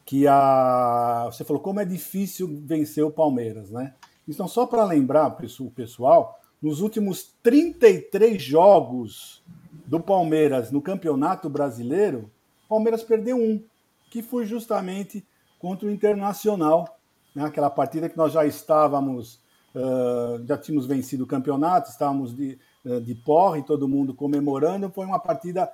que 0.04 0.26
a 0.26 1.28
você 1.30 1.44
falou 1.44 1.62
como 1.62 1.80
é 1.80 1.84
difícil 1.84 2.48
vencer 2.64 3.04
o 3.04 3.10
Palmeiras, 3.10 3.70
né? 3.70 3.94
Então, 4.26 4.48
só 4.48 4.66
para 4.66 4.84
lembrar 4.84 5.28
o 5.28 5.70
pessoal, 5.70 6.38
nos 6.60 6.80
últimos 6.80 7.32
33 7.42 8.42
jogos 8.42 9.42
do 9.86 10.00
Palmeiras 10.00 10.70
no 10.70 10.82
Campeonato 10.82 11.48
Brasileiro, 11.48 12.30
o 12.66 12.68
Palmeiras 12.68 13.02
perdeu 13.02 13.36
um, 13.38 13.62
que 14.10 14.22
foi 14.22 14.44
justamente 14.44 15.24
contra 15.58 15.86
o 15.86 15.90
Internacional, 15.90 16.98
né? 17.34 17.44
aquela 17.44 17.70
partida 17.70 18.08
que 18.08 18.16
nós 18.16 18.32
já 18.32 18.44
estávamos, 18.44 19.40
uh, 19.74 20.44
já 20.46 20.58
tínhamos 20.58 20.86
vencido 20.86 21.24
o 21.24 21.26
campeonato, 21.26 21.90
estávamos 21.90 22.36
de, 22.36 22.58
de 23.02 23.14
porre, 23.14 23.62
todo 23.62 23.88
mundo 23.88 24.14
comemorando, 24.14 24.90
foi 24.90 25.04
uma 25.04 25.18
partida 25.18 25.70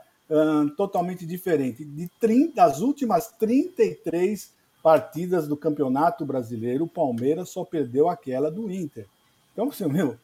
totalmente 0.76 1.26
diferente. 1.26 1.84
De 1.84 2.10
30, 2.18 2.54
das 2.54 2.80
últimas 2.80 3.28
33 3.38 4.52
partidas 4.82 5.48
do 5.48 5.56
Campeonato 5.56 6.26
Brasileiro, 6.26 6.84
o 6.84 6.88
Palmeiras 6.88 7.50
só 7.50 7.64
perdeu 7.64 8.08
aquela 8.08 8.50
do 8.50 8.70
Inter. 8.70 9.06
Então, 9.52 9.70
você, 9.70 9.86
meu, 9.86 10.18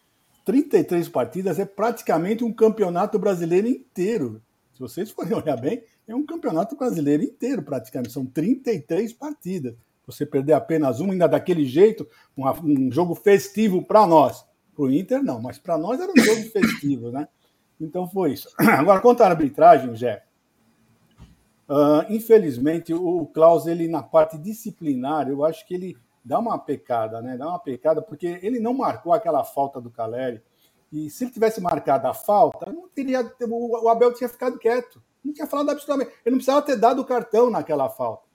33 0.44 1.08
partidas 1.08 1.58
é 1.58 1.64
praticamente 1.64 2.44
um 2.44 2.52
campeonato 2.52 3.18
brasileiro 3.18 3.68
inteiro. 3.68 4.42
Se 4.74 4.80
vocês 4.80 5.10
forem 5.10 5.32
olhar 5.38 5.56
bem, 5.56 5.82
é 6.08 6.14
um 6.14 6.26
campeonato 6.26 6.76
brasileiro 6.76 7.22
inteiro, 7.22 7.62
praticamente. 7.62 8.12
São 8.12 8.26
33 8.26 9.12
partidas. 9.12 9.74
Você 10.06 10.26
perder 10.26 10.54
apenas 10.54 10.98
uma, 10.98 11.12
ainda 11.12 11.28
daquele 11.28 11.64
jeito, 11.64 12.06
um 12.36 12.90
jogo 12.90 13.14
festivo 13.14 13.82
para 13.82 14.06
nós. 14.06 14.44
Para 14.80 14.86
o 14.86 14.90
Inter, 14.90 15.22
não, 15.22 15.42
mas 15.42 15.58
para 15.58 15.76
nós 15.76 16.00
era 16.00 16.10
um 16.10 16.16
jogo 16.16 16.40
festivo, 16.48 17.10
né? 17.10 17.28
Então 17.78 18.08
foi 18.08 18.32
isso. 18.32 18.48
Agora, 18.58 18.98
quanto 18.98 19.20
à 19.20 19.26
arbitragem, 19.26 19.94
Jé, 19.94 20.24
uh, 21.68 22.10
infelizmente 22.10 22.94
o 22.94 23.26
Klaus, 23.26 23.66
ele 23.66 23.86
na 23.86 24.02
parte 24.02 24.38
disciplinar, 24.38 25.28
eu 25.28 25.44
acho 25.44 25.66
que 25.66 25.74
ele 25.74 25.98
dá 26.24 26.38
uma 26.38 26.58
pecada, 26.58 27.20
né? 27.20 27.36
Dá 27.36 27.46
uma 27.46 27.58
pecada, 27.58 28.00
porque 28.00 28.40
ele 28.42 28.58
não 28.58 28.72
marcou 28.72 29.12
aquela 29.12 29.44
falta 29.44 29.82
do 29.82 29.90
Caleri. 29.90 30.40
E 30.90 31.10
se 31.10 31.24
ele 31.24 31.30
tivesse 31.30 31.60
marcado 31.60 32.08
a 32.08 32.14
falta, 32.14 32.72
não 32.72 32.88
teria, 32.88 33.20
o 33.42 33.86
Abel 33.86 34.14
tinha 34.14 34.30
ficado 34.30 34.58
quieto. 34.58 35.02
Não 35.22 35.34
tinha 35.34 35.46
falado 35.46 35.68
absolutamente. 35.72 36.10
Ele 36.24 36.36
não 36.36 36.38
precisava 36.38 36.62
ter 36.62 36.76
dado 36.76 37.02
o 37.02 37.04
cartão 37.04 37.50
naquela 37.50 37.90
falta. 37.90 38.26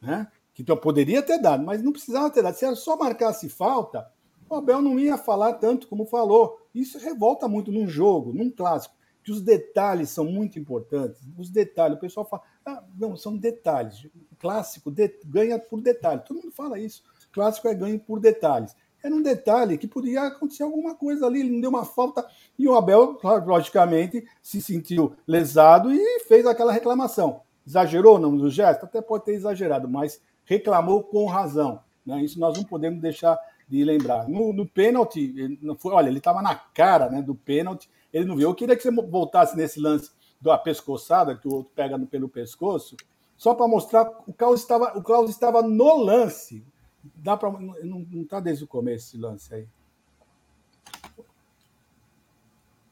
Né? 0.00 0.26
Que 0.52 0.62
então, 0.62 0.76
poderia 0.76 1.22
ter 1.22 1.38
dado, 1.38 1.64
mas 1.64 1.80
não 1.80 1.92
precisava 1.92 2.28
ter 2.28 2.42
dado. 2.42 2.56
Se 2.56 2.64
ela 2.64 2.74
só 2.74 2.96
marcasse 2.96 3.48
falta, 3.48 4.10
o 4.52 4.56
Abel 4.56 4.82
não 4.82 4.98
ia 4.98 5.16
falar 5.16 5.54
tanto 5.54 5.88
como 5.88 6.06
falou. 6.06 6.58
Isso 6.74 6.98
revolta 6.98 7.48
muito 7.48 7.72
num 7.72 7.86
jogo, 7.86 8.32
num 8.32 8.50
clássico, 8.50 8.94
que 9.22 9.32
os 9.32 9.40
detalhes 9.40 10.10
são 10.10 10.24
muito 10.24 10.58
importantes. 10.58 11.22
Os 11.38 11.50
detalhes, 11.50 11.96
o 11.96 12.00
pessoal 12.00 12.26
fala, 12.26 12.42
ah, 12.64 12.82
não, 12.98 13.16
são 13.16 13.36
detalhes. 13.36 14.06
Clássico 14.38 14.90
de, 14.90 15.08
ganha 15.24 15.58
por 15.58 15.80
detalhe. 15.80 16.22
Todo 16.26 16.36
mundo 16.36 16.52
fala 16.52 16.78
isso. 16.78 17.02
Clássico 17.32 17.68
é 17.68 17.74
ganho 17.74 17.98
por 17.98 18.20
detalhes 18.20 18.74
era 19.02 19.14
um 19.14 19.22
detalhe 19.22 19.76
que 19.76 19.88
podia 19.88 20.22
acontecer 20.22 20.62
alguma 20.62 20.94
coisa 20.94 21.26
ali, 21.26 21.40
ele 21.40 21.50
não 21.50 21.60
deu 21.60 21.70
uma 21.70 21.84
falta, 21.84 22.24
e 22.56 22.68
o 22.68 22.74
Abel, 22.74 23.18
logicamente, 23.44 24.24
se 24.40 24.62
sentiu 24.62 25.14
lesado 25.26 25.92
e 25.92 26.20
fez 26.20 26.46
aquela 26.46 26.72
reclamação. 26.72 27.40
Exagerou 27.66 28.18
não 28.18 28.30
no 28.30 28.48
gesto? 28.48 28.84
Até 28.84 29.00
pode 29.00 29.24
ter 29.24 29.34
exagerado, 29.34 29.88
mas 29.88 30.20
reclamou 30.44 31.02
com 31.02 31.26
razão. 31.26 31.80
Né? 32.06 32.22
Isso 32.22 32.38
nós 32.38 32.56
não 32.56 32.64
podemos 32.64 33.00
deixar 33.00 33.38
de 33.68 33.84
lembrar. 33.84 34.28
No, 34.28 34.52
no 34.52 34.66
pênalti, 34.66 35.58
não 35.60 35.76
foi, 35.76 35.92
olha, 35.92 36.08
ele 36.08 36.18
estava 36.18 36.42
na 36.42 36.54
cara 36.54 37.08
né, 37.08 37.22
do 37.22 37.34
pênalti, 37.34 37.88
ele 38.12 38.24
não 38.24 38.36
viu. 38.36 38.48
Eu 38.48 38.54
queria 38.54 38.76
que 38.76 38.82
você 38.82 38.90
voltasse 38.90 39.56
nesse 39.56 39.80
lance 39.80 40.10
da 40.40 40.58
pescoçada, 40.58 41.36
que 41.36 41.48
o 41.48 41.54
outro 41.54 41.72
pega 41.74 41.98
pelo 41.98 42.28
pescoço, 42.28 42.96
só 43.36 43.54
para 43.54 43.66
mostrar 43.66 44.08
o 44.26 44.32
Klaus 44.32 44.60
estava, 44.60 44.96
o 44.96 45.02
Klaus 45.02 45.30
estava 45.30 45.62
no 45.62 45.96
lance. 45.96 46.64
Dá 47.16 47.36
para 47.36 47.50
não 47.50 48.06
está 48.22 48.38
desde 48.38 48.62
o 48.62 48.68
começo 48.68 49.08
esse 49.08 49.16
lance 49.16 49.52
aí. 49.52 49.68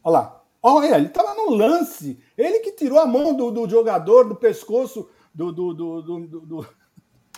Olha 0.03 0.13
lá. 0.13 0.43
Olha, 0.63 0.97
ele 0.97 1.07
estava 1.07 1.35
no 1.35 1.55
lance. 1.55 2.19
Ele 2.37 2.61
que 2.61 2.73
tirou 2.73 2.99
a 2.99 3.07
mão 3.07 3.35
do, 3.35 3.51
do 3.51 3.69
jogador, 3.69 4.29
do 4.29 4.35
pescoço 4.35 5.09
do. 5.33 5.53
do, 5.53 5.73
do, 5.73 6.03
do, 6.03 6.41
do... 6.41 6.67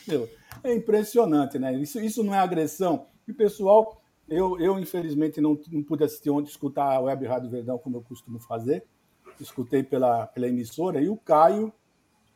É 0.65 0.73
impressionante, 0.73 1.59
né? 1.59 1.75
Isso, 1.75 2.01
isso 2.01 2.23
não 2.23 2.35
é 2.35 2.39
agressão. 2.39 3.07
E, 3.27 3.33
pessoal, 3.33 4.03
eu, 4.29 4.59
eu 4.61 4.79
infelizmente 4.79 5.41
não, 5.41 5.59
não 5.71 5.83
pude 5.83 6.05
assistir 6.05 6.31
ontem, 6.31 6.49
escutar 6.49 6.85
a 6.85 7.01
Web 7.01 7.27
Rádio 7.27 7.51
Verdão, 7.51 7.79
como 7.79 7.97
eu 7.97 8.03
costumo 8.03 8.39
fazer. 8.41 8.85
Escutei 9.41 9.83
pela, 9.83 10.27
pela 10.27 10.49
emissora, 10.49 11.01
e 11.01 11.09
o 11.09 11.17
Caio, 11.17 11.73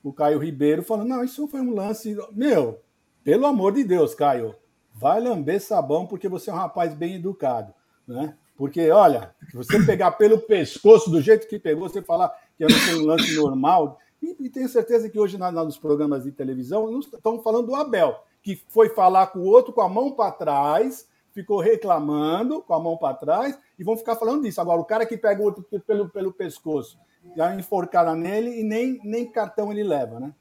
o 0.03 0.13
Caio 0.13 0.39
Ribeiro, 0.39 0.83
falando: 0.83 1.09
não, 1.09 1.25
isso 1.25 1.47
foi 1.49 1.61
um 1.61 1.75
lance. 1.75 2.17
Meu, 2.33 2.81
pelo 3.23 3.47
amor 3.47 3.73
de 3.73 3.85
Deus, 3.85 4.15
Caio, 4.15 4.55
vai 4.95 5.21
lamber 5.21 5.61
sabão 5.61 6.07
porque 6.07 6.29
você 6.29 6.51
é 6.51 6.53
um 6.53 6.57
rapaz 6.57 6.95
bem 6.95 7.17
educado, 7.17 7.75
né? 8.07 8.37
Porque, 8.57 8.91
olha, 8.91 9.35
você 9.53 9.85
pegar 9.85 10.13
pelo 10.13 10.39
pescoço 10.39 11.11
do 11.11 11.21
jeito 11.21 11.47
que 11.47 11.59
pegou, 11.59 11.89
você 11.89 12.01
falar 12.01 12.31
que 12.57 12.67
tenho 12.67 13.03
um 13.03 13.07
lance 13.07 13.37
normal, 13.37 13.99
e, 14.23 14.47
e, 14.47 14.49
tenho 14.49 14.69
certeza 14.69 15.11
que 15.11 15.19
hoje 15.19 15.37
na, 15.37 15.53
nos 15.53 15.77
programas 15.77 16.25
de 16.25 16.33
televisão 16.33 16.99
estão 16.99 17.43
falando 17.43 17.67
do 17.67 17.75
Abel, 17.75 18.19
que 18.47 18.63
foi 18.69 18.91
falar 18.91 19.27
com 19.27 19.41
o 19.41 19.45
outro 19.45 19.73
com 19.73 19.81
a 19.81 19.89
mão 19.89 20.13
para 20.13 20.31
trás, 20.31 21.09
ficou 21.33 21.59
reclamando 21.59 22.63
com 22.63 22.75
a 22.75 22.79
mão 22.79 22.97
para 22.97 23.13
trás 23.13 23.59
e 23.77 23.83
vão 23.83 23.97
ficar 23.97 24.15
falando 24.15 24.45
disso. 24.45 24.61
Agora, 24.61 24.81
o 24.81 24.85
cara 24.85 25.05
que 25.05 25.17
pega 25.17 25.43
o 25.43 25.47
outro 25.47 25.67
pelo, 25.85 26.09
pelo 26.09 26.33
pescoço, 26.33 26.97
dá 27.37 27.49
uma 27.49 27.59
enforcada 27.59 28.15
nele 28.15 28.61
e 28.61 28.63
nem, 28.63 29.01
nem 29.03 29.27
cartão 29.27 29.73
ele 29.73 29.83
leva, 29.83 30.21
né? 30.21 30.33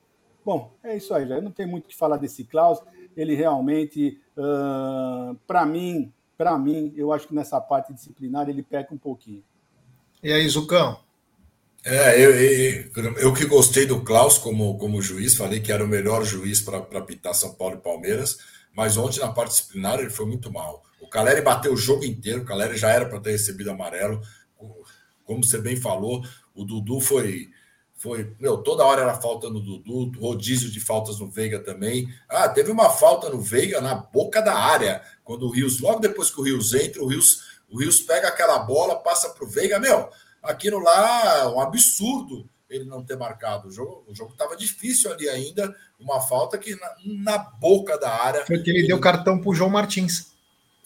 Bom, 0.46 0.72
é 0.84 0.96
isso 0.96 1.16
aí, 1.16 1.28
já. 1.28 1.42
Não 1.42 1.50
tenho 1.50 1.68
muito 1.68 1.86
o 1.86 1.88
que 1.88 1.96
falar 1.96 2.18
desse 2.18 2.44
Klaus. 2.44 2.80
Ele 3.18 3.34
realmente, 3.34 4.22
uh, 4.38 5.36
para 5.48 5.66
mim, 5.66 6.14
para 6.38 6.56
mim, 6.60 6.94
eu 6.96 7.12
acho 7.12 7.28
que 7.28 7.34
nessa 7.34 7.60
parte 7.60 7.92
disciplinar 7.92 8.48
ele 8.48 8.62
peca 8.62 8.94
um 8.94 9.00
pouquinho. 9.00 9.44
E 10.22 10.32
aí, 10.32 10.48
Zucão? 10.48 11.00
É, 11.88 12.20
eu, 12.20 12.34
eu, 12.34 13.18
eu, 13.20 13.32
que 13.32 13.46
gostei 13.46 13.86
do 13.86 14.02
Klaus 14.02 14.40
como, 14.40 14.76
como 14.80 15.04
juiz, 15.04 15.36
falei 15.36 15.60
que 15.60 15.72
era 15.72 15.86
o 15.86 15.88
melhor 15.88 16.26
juiz 16.26 16.60
para 16.60 16.82
pitar 17.02 17.36
São 17.36 17.54
Paulo 17.54 17.76
e 17.76 17.80
Palmeiras, 17.80 18.40
mas 18.76 18.98
ontem 18.98 19.20
na 19.20 19.32
parte 19.32 19.52
disciplinar 19.52 20.00
ele 20.00 20.10
foi 20.10 20.26
muito 20.26 20.52
mal. 20.52 20.84
O 21.00 21.08
Caleri 21.08 21.42
bateu 21.42 21.72
o 21.72 21.78
jogo 21.78 22.04
inteiro, 22.04 22.42
o 22.42 22.46
Caleri 22.46 22.76
já 22.76 22.90
era 22.90 23.06
para 23.06 23.20
ter 23.20 23.34
recebido 23.34 23.70
amarelo. 23.70 24.20
Como 25.26 25.44
você 25.44 25.60
bem 25.60 25.76
falou, 25.76 26.26
o 26.56 26.64
Dudu 26.64 27.00
foi. 27.00 27.50
foi 27.96 28.34
meu, 28.40 28.58
toda 28.58 28.84
hora 28.84 29.04
era 29.04 29.22
falta 29.22 29.48
no 29.48 29.60
Dudu, 29.60 30.20
rodízio 30.20 30.72
de 30.72 30.80
faltas 30.80 31.20
no 31.20 31.30
Veiga 31.30 31.60
também. 31.60 32.12
Ah, 32.28 32.50
teve 32.50 32.72
uma 32.72 32.90
falta 32.90 33.30
no 33.30 33.40
Veiga 33.40 33.80
na 33.80 33.94
boca 33.94 34.42
da 34.42 34.56
área, 34.56 35.04
quando 35.24 35.46
o 35.46 35.52
Rios, 35.52 35.80
logo 35.80 36.00
depois 36.00 36.32
que 36.32 36.42
o 36.42 36.44
Rios 36.44 36.74
entra, 36.74 37.04
o 37.04 37.08
Rios, 37.08 37.44
o 37.70 37.78
Rios 37.78 38.00
pega 38.00 38.28
aquela 38.28 38.58
bola, 38.58 38.96
passa 38.96 39.30
para 39.30 39.46
o 39.46 39.48
Veiga. 39.48 39.80
Meu, 39.80 40.10
aquilo 40.46 40.80
lá 40.80 41.40
é 41.40 41.48
um 41.48 41.60
absurdo 41.60 42.50
ele 42.70 42.86
não 42.86 43.04
ter 43.04 43.18
marcado. 43.18 43.68
O 43.68 43.72
jogo 43.72 44.32
estava 44.32 44.56
difícil 44.56 45.12
ali 45.12 45.30
ainda, 45.30 45.76
uma 46.00 46.20
falta 46.20 46.58
que 46.58 46.76
na, 46.76 46.96
na 47.06 47.38
boca 47.38 47.98
da 47.98 48.12
área. 48.12 48.46
Foi 48.46 48.62
que 48.62 48.70
ele, 48.70 48.80
ele 48.80 48.88
deu 48.88 49.00
cartão 49.00 49.40
para 49.40 49.50
o 49.50 49.56
João 49.56 49.70
Martins. 49.70 50.34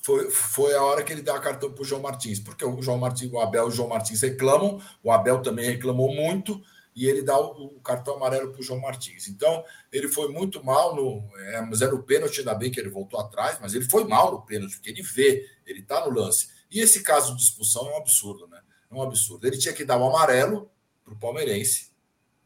Foi, 0.01 0.29
foi 0.31 0.75
a 0.75 0.83
hora 0.83 1.03
que 1.03 1.11
ele 1.11 1.21
deu 1.21 1.35
a 1.35 1.39
cartão 1.39 1.71
para 1.71 1.81
o 1.81 1.85
João 1.85 2.01
Martins, 2.01 2.39
porque 2.39 2.63
o 2.63 2.81
João 2.81 2.97
Martins, 2.97 3.31
o 3.31 3.39
Abel 3.39 3.65
e 3.65 3.67
o 3.67 3.71
João 3.71 3.89
Martins 3.89 4.21
reclamam, 4.21 4.81
o 5.03 5.11
Abel 5.11 5.41
também 5.41 5.65
reclamou 5.65 6.13
muito, 6.13 6.61
e 6.95 7.05
ele 7.05 7.21
dá 7.21 7.39
o, 7.39 7.77
o 7.77 7.81
cartão 7.81 8.15
amarelo 8.15 8.51
para 8.51 8.59
o 8.59 8.63
João 8.63 8.79
Martins. 8.79 9.27
Então, 9.27 9.63
ele 9.91 10.07
foi 10.07 10.29
muito 10.29 10.63
mal 10.63 10.95
no. 10.95 11.23
É, 11.37 11.61
mas 11.61 11.81
era 11.81 11.93
o 11.93 12.03
pênalti, 12.03 12.39
ainda 12.39 12.55
bem 12.55 12.71
que 12.71 12.79
ele 12.79 12.89
voltou 12.89 13.19
atrás, 13.19 13.57
mas 13.61 13.73
ele 13.73 13.85
foi 13.85 14.05
mal 14.05 14.31
no 14.31 14.41
pênalti, 14.41 14.75
porque 14.75 14.89
ele 14.89 15.01
vê, 15.01 15.47
ele 15.65 15.79
está 15.79 16.05
no 16.05 16.11
lance. 16.11 16.49
E 16.71 16.79
esse 16.79 17.03
caso 17.03 17.35
de 17.35 17.41
expulsão 17.41 17.87
é 17.89 17.93
um 17.93 17.97
absurdo, 17.97 18.47
né? 18.47 18.59
É 18.91 18.95
um 18.95 19.01
absurdo. 19.01 19.45
Ele 19.45 19.57
tinha 19.57 19.73
que 19.73 19.85
dar 19.85 19.97
o 19.97 20.07
amarelo 20.07 20.69
para 21.03 21.13
o 21.13 21.19
palmeirense, 21.19 21.91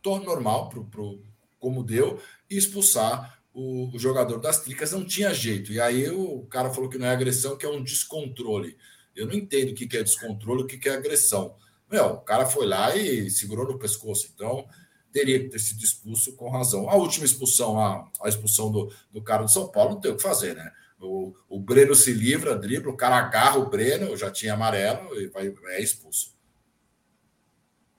torno 0.02 0.26
normal, 0.26 0.70
pro, 0.70 0.86
pro, 0.86 1.24
como 1.60 1.84
deu, 1.84 2.20
e 2.50 2.58
expulsar 2.58 3.42
o, 3.54 3.96
o, 3.96 4.00
jogador 4.00 4.40
das 4.40 4.60
tricas. 4.60 4.92
Não 4.92 5.06
tinha 5.06 5.34
jeito. 5.34 5.72
E 5.72 5.80
aí 5.80 6.10
o 6.10 6.46
cara 6.48 6.74
falou 6.74 6.90
que 6.90 6.98
não 6.98 7.08
é 7.08 7.12
agressão, 7.12 7.58
que 7.58 7.66
é 7.66 7.70
um 7.70 7.84
descontrole. 7.84 8.78
Eu 9.16 9.28
não 9.28 9.34
entendo 9.34 9.72
o 9.72 9.76
que 9.76 9.98
é 9.98 10.04
descontrole, 10.04 10.64
o 10.64 10.66
que 10.66 10.90
é 10.90 10.94
agressão. 10.94 11.56
Meu, 11.90 12.06
o 12.06 12.22
cara 12.22 12.46
foi 12.46 12.66
lá 12.66 12.96
e 12.96 13.30
segurou 13.30 13.68
no 13.68 13.78
pescoço. 13.78 14.32
Então, 14.34 14.68
teria 15.12 15.40
que 15.40 15.50
ter 15.50 15.60
sido 15.60 15.84
expulso 15.84 16.36
com 16.36 16.50
razão. 16.50 16.90
A 16.90 16.96
última 16.96 17.26
expulsão, 17.26 17.80
a, 17.80 18.10
a 18.22 18.28
expulsão 18.28 18.72
do, 18.72 18.92
do 19.12 19.22
cara 19.22 19.44
do 19.44 19.52
São 19.52 19.68
Paulo, 19.68 19.92
não 19.92 20.02
tem 20.02 20.12
o 20.12 20.18
que 20.18 20.24
fazer, 20.24 20.56
né? 20.56 20.72
O, 21.00 21.36
o 21.48 21.60
Breno 21.60 21.94
se 21.94 22.12
livra, 22.14 22.56
dribla, 22.56 22.92
o 22.92 22.98
cara 22.98 23.18
agarra 23.18 23.60
o 23.60 23.70
Breno, 23.70 24.18
já 24.18 24.32
tinha 24.32 24.54
amarelo 24.54 25.20
e 25.20 25.28
vai, 25.28 25.54
é 25.68 25.82
expulso. 25.82 26.33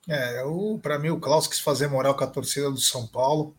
É, 0.09 0.43
para 0.83 0.99
mim 0.99 1.09
o 1.09 1.21
Klaus 1.21 1.47
quis 1.47 1.61
fazer 1.61 1.89
moral 1.89 2.15
com 2.15 2.25
a 2.25 2.29
torcida 2.29 2.71
do 2.71 2.81
São 2.81 3.07
Paulo. 3.07 3.57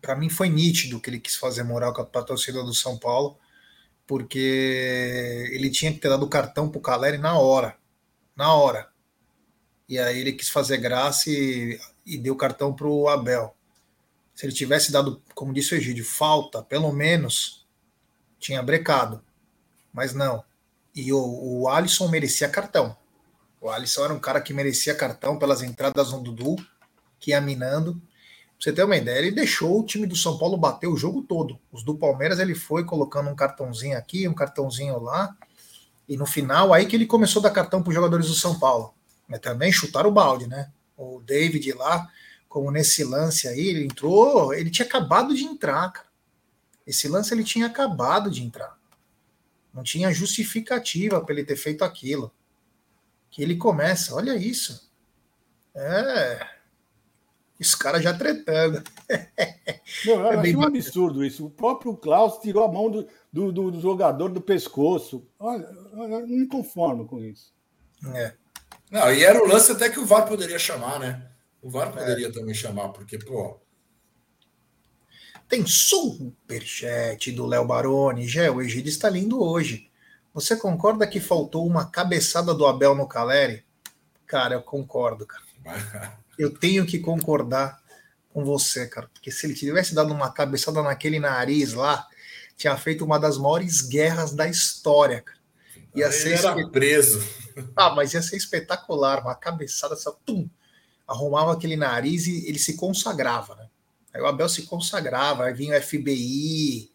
Para 0.00 0.16
mim 0.16 0.30
foi 0.30 0.48
nítido 0.48 1.00
que 1.00 1.10
ele 1.10 1.20
quis 1.20 1.36
fazer 1.36 1.62
moral 1.62 1.92
com 1.92 2.02
a 2.02 2.22
torcida 2.22 2.62
do 2.62 2.72
São 2.72 2.98
Paulo, 2.98 3.36
porque 4.06 5.48
ele 5.52 5.70
tinha 5.70 5.92
que 5.92 5.98
ter 5.98 6.08
dado 6.08 6.24
o 6.24 6.30
cartão 6.30 6.68
pro 6.68 6.80
Caleri 6.80 7.18
na 7.18 7.38
hora. 7.38 7.76
Na 8.36 8.54
hora. 8.54 8.90
E 9.88 9.98
aí 9.98 10.20
ele 10.20 10.32
quis 10.32 10.48
fazer 10.48 10.78
graça 10.78 11.28
e, 11.28 11.78
e 12.06 12.16
deu 12.16 12.34
cartão 12.36 12.72
pro 12.72 13.08
Abel. 13.08 13.54
Se 14.34 14.46
ele 14.46 14.52
tivesse 14.54 14.90
dado, 14.90 15.22
como 15.34 15.52
disse 15.52 15.74
o 15.74 15.76
Egídio, 15.76 16.04
falta, 16.04 16.62
pelo 16.62 16.90
menos, 16.92 17.66
tinha 18.38 18.62
brecado. 18.62 19.22
Mas 19.92 20.14
não. 20.14 20.42
E 20.94 21.12
o, 21.12 21.18
o 21.18 21.68
Alisson 21.68 22.08
merecia 22.08 22.48
cartão. 22.48 22.96
O 23.62 23.70
Alisson 23.70 24.06
era 24.06 24.12
um 24.12 24.18
cara 24.18 24.40
que 24.40 24.52
merecia 24.52 24.92
cartão 24.92 25.38
pelas 25.38 25.62
entradas 25.62 26.10
no 26.10 26.20
Dudu, 26.20 26.56
que 27.20 27.30
ia 27.30 27.40
minando. 27.40 27.94
Pra 27.94 28.02
você 28.58 28.72
ter 28.72 28.82
uma 28.82 28.96
ideia, 28.96 29.18
ele 29.18 29.30
deixou 29.30 29.78
o 29.78 29.86
time 29.86 30.04
do 30.04 30.16
São 30.16 30.36
Paulo 30.36 30.56
bater 30.56 30.88
o 30.88 30.96
jogo 30.96 31.22
todo. 31.22 31.60
Os 31.70 31.84
do 31.84 31.94
Palmeiras 31.94 32.40
ele 32.40 32.56
foi 32.56 32.84
colocando 32.84 33.30
um 33.30 33.36
cartãozinho 33.36 33.96
aqui, 33.96 34.26
um 34.26 34.34
cartãozinho 34.34 34.98
lá. 34.98 35.36
E 36.08 36.16
no 36.16 36.26
final, 36.26 36.74
aí 36.74 36.86
que 36.86 36.96
ele 36.96 37.06
começou 37.06 37.38
a 37.38 37.44
dar 37.44 37.50
cartão 37.52 37.80
para 37.80 37.90
os 37.90 37.94
jogadores 37.94 38.26
do 38.26 38.34
São 38.34 38.58
Paulo. 38.58 38.94
Mas 39.28 39.38
também 39.38 39.70
chutaram 39.70 40.10
o 40.10 40.12
balde, 40.12 40.48
né? 40.48 40.72
O 40.96 41.22
David 41.24 41.72
lá, 41.74 42.10
como 42.48 42.68
nesse 42.68 43.04
lance 43.04 43.46
aí, 43.46 43.68
ele 43.68 43.84
entrou, 43.84 44.52
ele 44.52 44.70
tinha 44.70 44.86
acabado 44.88 45.36
de 45.36 45.44
entrar, 45.44 45.88
cara. 45.92 46.08
Esse 46.84 47.06
lance 47.06 47.32
ele 47.32 47.44
tinha 47.44 47.66
acabado 47.66 48.28
de 48.28 48.42
entrar. 48.42 48.76
Não 49.72 49.84
tinha 49.84 50.12
justificativa 50.12 51.20
para 51.20 51.32
ele 51.32 51.44
ter 51.44 51.54
feito 51.54 51.84
aquilo 51.84 52.32
que 53.32 53.42
ele 53.42 53.56
começa, 53.56 54.14
olha 54.14 54.36
isso. 54.36 54.92
É. 55.74 56.46
Os 57.58 57.74
caras 57.74 58.02
já 58.02 58.12
tretando. 58.12 58.82
Não, 60.04 60.14
eu 60.14 60.32
é 60.32 60.36
achei 60.36 60.56
um 60.56 60.62
absurdo 60.62 61.24
isso. 61.24 61.46
O 61.46 61.50
próprio 61.50 61.96
Klaus 61.96 62.38
tirou 62.40 62.62
a 62.64 62.70
mão 62.70 62.90
do, 62.90 63.08
do, 63.32 63.70
do 63.70 63.80
jogador 63.80 64.28
do 64.28 64.40
pescoço. 64.40 65.26
Olha, 65.38 65.64
eu 65.64 66.08
não 66.08 66.26
me 66.26 66.46
conformo 66.46 67.06
com 67.06 67.20
isso. 67.20 67.54
É. 68.14 68.34
Não, 68.90 69.12
e 69.12 69.24
era 69.24 69.42
o 69.42 69.46
lance 69.46 69.72
até 69.72 69.88
que 69.88 70.00
o 70.00 70.06
VAR 70.06 70.26
poderia 70.26 70.58
chamar, 70.58 70.98
né? 70.98 71.30
O 71.62 71.70
VAR 71.70 71.88
é. 71.88 71.92
poderia 71.92 72.28
é. 72.28 72.32
também 72.32 72.54
chamar, 72.54 72.88
porque, 72.88 73.16
pô. 73.16 73.60
Tem 75.48 75.64
superchat 75.66 77.30
do 77.32 77.46
Léo 77.46 77.66
Baroni. 77.66 78.26
Gé, 78.26 78.50
o 78.50 78.60
Egídio 78.60 78.90
está 78.90 79.08
lindo 79.08 79.42
hoje. 79.42 79.90
Você 80.34 80.56
concorda 80.56 81.06
que 81.06 81.20
faltou 81.20 81.66
uma 81.66 81.90
cabeçada 81.90 82.54
do 82.54 82.66
Abel 82.66 82.94
no 82.94 83.06
Caleri? 83.06 83.64
Cara, 84.26 84.54
eu 84.54 84.62
concordo, 84.62 85.26
cara. 85.26 86.18
Eu 86.38 86.50
tenho 86.58 86.86
que 86.86 86.98
concordar 86.98 87.82
com 88.32 88.44
você, 88.44 88.86
cara. 88.86 89.08
Porque 89.12 89.30
se 89.30 89.46
ele 89.46 89.54
tivesse 89.54 89.94
dado 89.94 90.12
uma 90.12 90.32
cabeçada 90.32 90.82
naquele 90.82 91.20
nariz 91.20 91.74
lá, 91.74 92.08
tinha 92.56 92.76
feito 92.76 93.04
uma 93.04 93.18
das 93.18 93.36
maiores 93.36 93.82
guerras 93.82 94.32
da 94.32 94.48
história, 94.48 95.20
cara. 95.20 95.38
Ia 95.94 96.06
ele 96.06 96.14
ser 96.14 96.38
era 96.38 96.68
preso. 96.68 97.22
Ah, 97.76 97.94
mas 97.94 98.14
ia 98.14 98.22
ser 98.22 98.36
espetacular. 98.36 99.20
Uma 99.20 99.34
cabeçada, 99.34 99.94
só, 99.94 100.12
tum, 100.24 100.48
arrumava 101.06 101.52
aquele 101.52 101.76
nariz 101.76 102.26
e 102.26 102.48
ele 102.48 102.58
se 102.58 102.74
consagrava, 102.74 103.54
né? 103.56 103.68
Aí 104.14 104.20
o 104.20 104.26
Abel 104.26 104.48
se 104.48 104.62
consagrava, 104.62 105.44
aí 105.44 105.54
vinha 105.54 105.78
o 105.78 105.82
FBI, 105.82 106.90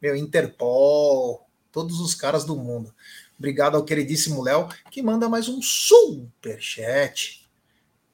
meu, 0.00 0.16
Interpol, 0.16 1.48
todos 1.72 2.00
os 2.00 2.14
caras 2.14 2.44
do 2.44 2.56
mundo. 2.56 2.94
Obrigado 3.38 3.76
ao 3.76 3.84
queridíssimo 3.84 4.42
Léo, 4.42 4.68
que 4.90 5.02
manda 5.02 5.28
mais 5.28 5.48
um 5.48 5.62
super 5.62 6.60
chat. 6.60 7.48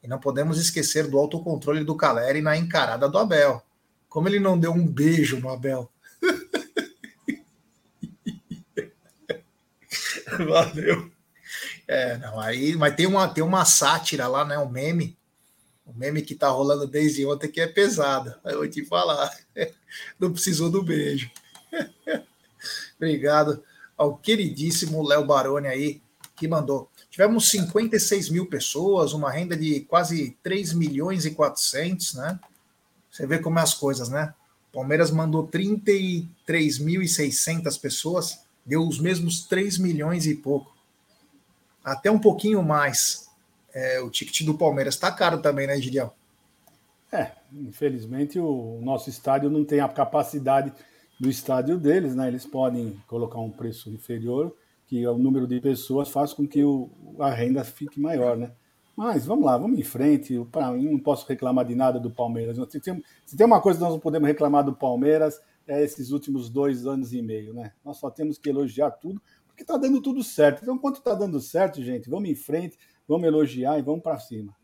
E 0.02 0.08
não 0.08 0.20
podemos 0.20 0.58
esquecer 0.58 1.08
do 1.08 1.18
autocontrole 1.18 1.84
do 1.84 1.96
Caleri 1.96 2.40
na 2.40 2.56
encarada 2.56 3.08
do 3.08 3.18
Abel. 3.18 3.62
Como 4.08 4.28
ele 4.28 4.38
não 4.38 4.58
deu 4.58 4.72
um 4.72 4.86
beijo 4.86 5.40
no 5.40 5.48
Abel. 5.48 5.90
Valeu. 10.46 11.10
É, 11.88 12.18
não, 12.18 12.38
aí, 12.40 12.76
mas 12.76 12.94
tem 12.94 13.06
uma, 13.06 13.28
tem 13.28 13.42
uma 13.42 13.64
sátira 13.64 14.28
lá, 14.28 14.44
né? 14.44 14.58
Um 14.58 14.68
meme. 14.68 15.16
Um 15.86 15.92
meme 15.92 16.22
que 16.22 16.34
tá 16.34 16.48
rolando 16.48 16.86
desde 16.86 17.26
ontem 17.26 17.50
que 17.50 17.60
é 17.60 17.66
pesado. 17.66 18.34
Eu 18.44 18.58
vou 18.58 18.68
te 18.68 18.84
falar. 18.84 19.30
Não 20.18 20.32
precisou 20.32 20.70
do 20.70 20.82
beijo. 20.82 21.30
Obrigado 22.96 23.62
ao 23.96 24.16
queridíssimo 24.16 25.06
Léo 25.06 25.24
Baroni 25.24 25.68
aí, 25.68 26.02
que 26.36 26.46
mandou. 26.46 26.88
Tivemos 27.10 27.50
56 27.50 28.30
mil 28.30 28.46
pessoas, 28.46 29.12
uma 29.12 29.28
renda 29.30 29.56
de 29.56 29.80
quase 29.80 30.36
3 30.42 30.74
milhões 30.74 31.24
e 31.24 31.30
400, 31.30 32.12
né? 32.14 32.38
Você 33.10 33.26
vê 33.26 33.38
como 33.38 33.58
é 33.58 33.62
as 33.62 33.72
coisas, 33.72 34.10
né? 34.10 34.34
Palmeiras 34.72 35.10
mandou 35.10 35.48
33.600 35.48 37.80
pessoas, 37.80 38.40
deu 38.64 38.86
os 38.86 39.00
mesmos 39.00 39.46
3 39.46 39.78
milhões 39.78 40.26
e 40.26 40.34
pouco. 40.34 40.76
Até 41.82 42.10
um 42.10 42.18
pouquinho 42.18 42.62
mais. 42.62 43.30
É, 43.72 43.98
o 44.00 44.10
ticket 44.10 44.44
do 44.44 44.58
Palmeiras 44.58 44.94
está 44.94 45.10
caro 45.10 45.40
também, 45.40 45.66
né, 45.66 45.80
Gideão? 45.80 46.12
É, 47.10 47.30
infelizmente 47.52 48.38
o 48.38 48.78
nosso 48.82 49.08
estádio 49.08 49.48
não 49.48 49.64
tem 49.64 49.80
a 49.80 49.88
capacidade 49.88 50.70
do 51.18 51.28
estádio 51.28 51.78
deles, 51.78 52.14
né? 52.14 52.28
Eles 52.28 52.46
podem 52.46 53.00
colocar 53.06 53.38
um 53.38 53.50
preço 53.50 53.90
inferior, 53.90 54.54
que 54.86 55.06
o 55.06 55.18
número 55.18 55.46
de 55.46 55.60
pessoas 55.60 56.08
faz 56.08 56.32
com 56.32 56.46
que 56.46 56.62
o, 56.62 56.90
a 57.18 57.30
renda 57.30 57.64
fique 57.64 58.00
maior, 58.00 58.36
né? 58.36 58.52
Mas 58.96 59.26
vamos 59.26 59.44
lá, 59.44 59.58
vamos 59.58 59.78
em 59.78 59.82
frente. 59.82 60.32
Eu 60.32 60.48
não 60.54 60.98
posso 60.98 61.26
reclamar 61.28 61.66
de 61.66 61.74
nada 61.74 62.00
do 62.00 62.10
Palmeiras. 62.10 62.56
Se 62.70 62.80
tem, 62.80 63.04
se 63.26 63.36
tem 63.36 63.46
uma 63.46 63.60
coisa 63.60 63.78
que 63.78 63.84
nós 63.84 63.92
não 63.92 64.00
podemos 64.00 64.26
reclamar 64.26 64.64
do 64.64 64.74
Palmeiras, 64.74 65.38
é 65.66 65.82
esses 65.82 66.10
últimos 66.12 66.48
dois 66.48 66.86
anos 66.86 67.12
e 67.12 67.20
meio, 67.20 67.52
né? 67.52 67.72
Nós 67.84 67.98
só 67.98 68.10
temos 68.10 68.38
que 68.38 68.48
elogiar 68.48 68.90
tudo, 68.92 69.20
porque 69.48 69.62
está 69.62 69.76
dando 69.76 70.00
tudo 70.00 70.22
certo. 70.22 70.62
Então, 70.62 70.76
enquanto 70.76 70.96
está 70.96 71.14
dando 71.14 71.40
certo, 71.40 71.82
gente, 71.82 72.08
vamos 72.08 72.30
em 72.30 72.34
frente, 72.34 72.78
vamos 73.06 73.26
elogiar 73.26 73.78
e 73.78 73.82
vamos 73.82 74.02
para 74.02 74.18
cima. 74.18 74.56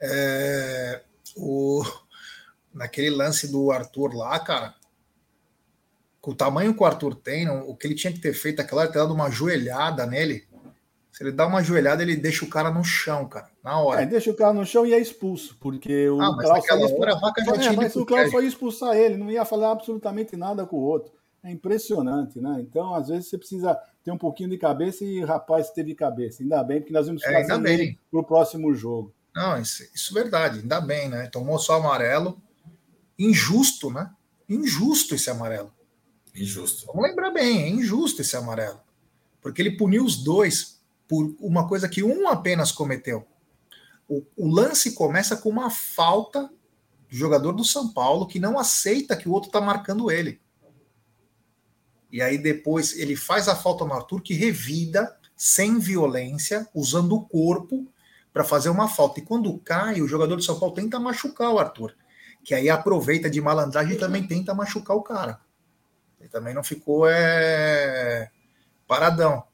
É, 0.00 1.02
o, 1.36 1.82
naquele 2.74 3.10
lance 3.10 3.50
do 3.50 3.70
Arthur 3.70 4.14
lá, 4.14 4.38
cara, 4.38 4.74
com 6.26 6.32
o 6.32 6.34
tamanho 6.34 6.74
que 6.74 6.82
o 6.82 6.84
Arthur 6.84 7.14
tem, 7.14 7.48
o 7.48 7.72
que 7.72 7.86
ele 7.86 7.94
tinha 7.94 8.12
que 8.12 8.18
ter 8.18 8.32
feito 8.34 8.58
aquela 8.58 8.80
hora, 8.80 8.90
ter 8.90 8.98
dado 8.98 9.14
uma 9.14 9.30
joelhada 9.30 10.04
nele. 10.04 10.42
Se 11.12 11.22
ele 11.22 11.30
dá 11.30 11.46
uma 11.46 11.62
joelhada, 11.62 12.02
ele 12.02 12.16
deixa 12.16 12.44
o 12.44 12.48
cara 12.48 12.68
no 12.68 12.82
chão, 12.82 13.28
cara, 13.28 13.48
na 13.62 13.78
hora. 13.78 14.02
É, 14.02 14.06
deixa 14.06 14.32
o 14.32 14.34
cara 14.34 14.52
no 14.52 14.66
chão 14.66 14.84
e 14.84 14.92
é 14.92 14.98
expulso, 14.98 15.56
porque 15.60 16.10
o 16.10 16.20
ah, 16.20 16.36
Klaus 16.36 16.58
naquela 16.58 16.98
hora 16.98 17.12
a 17.12 17.20
vaca 17.20 17.44
já 17.44 17.54
é, 17.54 17.58
tinha 17.58 17.72
mas 17.74 17.94
o 17.94 18.04
Klaus 18.04 18.28
só 18.32 18.40
ia 18.40 18.48
expulsar 18.48 18.96
ele, 18.96 19.16
não 19.16 19.30
ia 19.30 19.44
falar 19.44 19.70
absolutamente 19.70 20.36
nada 20.36 20.66
com 20.66 20.74
o 20.74 20.80
outro. 20.80 21.12
É 21.44 21.50
impressionante, 21.52 22.40
né? 22.40 22.56
Então, 22.58 22.92
às 22.92 23.06
vezes, 23.06 23.28
você 23.28 23.38
precisa 23.38 23.78
ter 24.02 24.10
um 24.10 24.18
pouquinho 24.18 24.50
de 24.50 24.58
cabeça 24.58 25.04
e 25.04 25.22
o 25.22 25.26
rapaz 25.28 25.70
teve 25.70 25.94
cabeça. 25.94 26.42
Ainda 26.42 26.60
bem, 26.64 26.80
porque 26.80 26.92
nós 26.92 27.06
vamos 27.06 27.22
ficar 27.22 27.38
é, 27.38 27.72
ele 27.72 27.96
para 28.10 28.18
o 28.18 28.24
próximo 28.24 28.74
jogo. 28.74 29.14
Não, 29.32 29.60
isso, 29.60 29.84
isso 29.94 30.18
é 30.18 30.22
verdade, 30.22 30.58
ainda 30.58 30.80
bem, 30.80 31.08
né? 31.08 31.28
Tomou 31.28 31.56
só 31.60 31.74
amarelo. 31.74 32.36
Injusto, 33.16 33.92
né? 33.92 34.10
Injusto 34.48 35.14
esse 35.14 35.30
amarelo. 35.30 35.75
Injusto. 36.36 36.86
Vamos 36.86 37.02
lembrar 37.02 37.30
bem, 37.30 37.62
é 37.62 37.68
injusto 37.68 38.20
esse 38.20 38.36
amarelo. 38.36 38.80
Porque 39.40 39.62
ele 39.62 39.76
puniu 39.76 40.04
os 40.04 40.22
dois 40.22 40.80
por 41.08 41.34
uma 41.40 41.66
coisa 41.68 41.88
que 41.88 42.02
um 42.02 42.28
apenas 42.28 42.72
cometeu. 42.72 43.26
O, 44.08 44.24
o 44.36 44.48
lance 44.48 44.92
começa 44.92 45.36
com 45.36 45.48
uma 45.48 45.70
falta 45.70 46.50
do 47.08 47.16
jogador 47.16 47.52
do 47.52 47.64
São 47.64 47.92
Paulo 47.92 48.26
que 48.26 48.38
não 48.38 48.58
aceita 48.58 49.16
que 49.16 49.28
o 49.28 49.32
outro 49.32 49.48
está 49.48 49.60
marcando 49.60 50.10
ele. 50.10 50.40
E 52.10 52.22
aí 52.22 52.38
depois 52.38 52.96
ele 52.96 53.16
faz 53.16 53.48
a 53.48 53.56
falta 53.56 53.84
no 53.84 53.92
Arthur 53.92 54.20
que 54.20 54.34
revida 54.34 55.16
sem 55.36 55.78
violência, 55.78 56.68
usando 56.74 57.14
o 57.14 57.24
corpo 57.26 57.86
para 58.32 58.44
fazer 58.44 58.68
uma 58.68 58.88
falta. 58.88 59.20
E 59.20 59.24
quando 59.24 59.58
cai, 59.58 60.00
o 60.00 60.08
jogador 60.08 60.36
do 60.36 60.42
São 60.42 60.58
Paulo 60.58 60.74
tenta 60.74 60.98
machucar 60.98 61.50
o 61.52 61.58
Arthur, 61.58 61.94
que 62.42 62.54
aí 62.54 62.70
aproveita 62.70 63.28
de 63.28 63.40
malandragem 63.40 63.94
e 63.94 63.98
também 63.98 64.26
tenta 64.26 64.54
machucar 64.54 64.96
o 64.96 65.02
cara. 65.02 65.40
Ele 66.20 66.28
também 66.28 66.54
não 66.54 66.64
ficou 66.64 67.06
é, 67.08 68.30
paradão. 68.86 69.44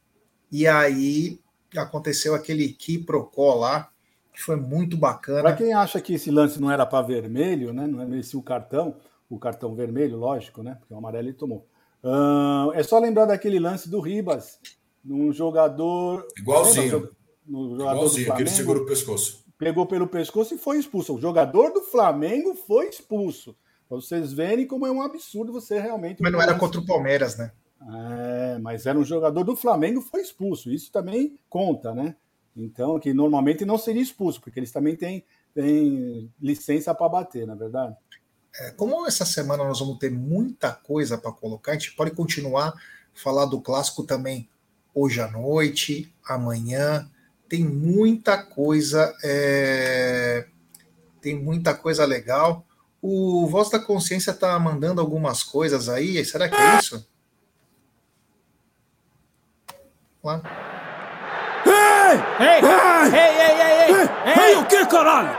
E 0.51 0.67
aí 0.67 1.41
aconteceu 1.77 2.35
aquele 2.35 2.69
quiprocó 2.69 3.55
lá, 3.55 3.91
que 4.33 4.41
foi 4.41 4.57
muito 4.57 4.97
bacana. 4.97 5.43
Para 5.43 5.57
quem 5.57 5.73
acha 5.73 6.01
que 6.01 6.15
esse 6.15 6.31
lance 6.31 6.61
não 6.61 6.71
era 6.71 6.87
para 6.87 7.07
vermelho, 7.07 7.73
né? 7.73 7.87
Não 7.87 8.03
é 8.03 8.19
esse 8.19 8.37
o 8.37 8.43
cartão, 8.43 8.97
o 9.29 9.39
cartão 9.39 9.75
vermelho, 9.75 10.17
lógico, 10.17 10.63
né? 10.63 10.77
Porque 10.81 10.93
o 10.93 10.97
amarelo 10.97 11.29
ele 11.29 11.35
tomou. 11.35 11.67
Uh, 12.03 12.73
é 12.75 12.83
só 12.83 12.99
lembrar 12.99 13.27
daquele 13.27 13.59
lance 13.59 13.89
do 13.89 14.01
Ribas, 14.01 14.59
num 15.05 15.33
jogador. 15.33 16.27
Igualzinho 16.37 17.11
no 17.47 17.77
jogador 17.77 17.97
Igualzinho, 17.97 18.25
do 18.25 18.27
Flamengo. 18.27 18.37
Que 18.37 18.43
ele 18.43 18.51
segura 18.51 18.79
o 18.81 18.87
pescoço. 18.87 19.45
Pegou 19.59 19.87
pelo 19.87 20.09
pescoço 20.09 20.55
e 20.55 20.59
foi 20.59 20.79
expulso. 20.79 21.15
O 21.15 21.21
jogador 21.21 21.71
do 21.71 21.83
Flamengo 21.83 22.55
foi 22.55 22.89
expulso. 22.89 23.57
Para 23.89 23.97
vocês 23.97 24.33
verem 24.33 24.67
como 24.67 24.87
é 24.87 24.91
um 24.91 25.03
absurdo 25.03 25.53
você 25.53 25.79
realmente. 25.79 26.23
Mas 26.23 26.33
não 26.33 26.41
era 26.41 26.55
contra 26.55 26.81
o 26.81 26.87
Palmeiras, 26.87 27.37
né? 27.37 27.53
É, 27.81 28.59
mas 28.59 28.87
era 28.87 28.99
um 28.99 29.05
jogador 29.05 29.43
do 29.45 29.57
Flamengo 29.57 30.01
foi 30.01 30.21
expulso. 30.21 30.71
Isso 30.71 30.91
também 30.91 31.39
conta, 31.49 31.95
né? 31.95 32.15
Então, 32.57 32.99
que 32.99 33.13
normalmente 33.13 33.65
não 33.65 33.79
seria 33.79 34.03
expulso, 34.03 34.41
porque 34.41 34.61
eles 34.61 34.71
também 34.71 34.95
têm, 34.95 35.25
têm 35.55 36.31
licença 36.41 36.95
para 36.95 37.09
bater, 37.09 37.47
na 37.47 37.55
é 37.55 37.57
verdade. 37.57 37.97
É, 38.55 38.71
como 38.73 39.07
essa 39.07 39.25
semana 39.25 39.65
nós 39.65 39.81
vamos 39.81 39.99
ter 39.99 40.11
muita 40.11 40.73
coisa 40.73 41.17
para 41.17 41.33
colocar, 41.33 41.73
a 41.73 41.75
gente 41.75 41.97
pode 41.97 42.11
continuar 42.11 42.75
falar 43.15 43.47
do 43.47 43.61
clássico 43.61 44.05
também 44.05 44.49
hoje 44.95 45.21
à 45.21 45.31
noite, 45.31 46.15
amanhã 46.25 47.09
tem 47.49 47.65
muita 47.65 48.43
coisa, 48.43 49.15
é, 49.23 50.47
tem 51.21 51.39
muita 51.39 51.75
coisa 51.75 52.05
legal. 52.05 52.67
O 53.03 53.49
Voz 53.49 53.69
da 53.69 53.81
Consciência 53.81 54.31
está 54.31 54.57
mandando 54.61 55.01
algumas 55.01 55.43
coisas 55.43 55.89
aí. 55.89 56.25
Será 56.25 56.49
que 56.49 56.55
é 56.55 56.79
isso? 56.79 57.05
Lá. 60.23 60.41
Ei! 61.67 62.47
Ei! 62.47 62.61
Ei! 62.61 62.71
Ei! 63.13 63.41
Ei! 63.41 63.91
Ei! 63.91 64.09
Ei! 64.25 64.51
Ei! 64.51 64.57
o 64.57 64.65
que, 64.67 64.87
caralho? 64.87 65.37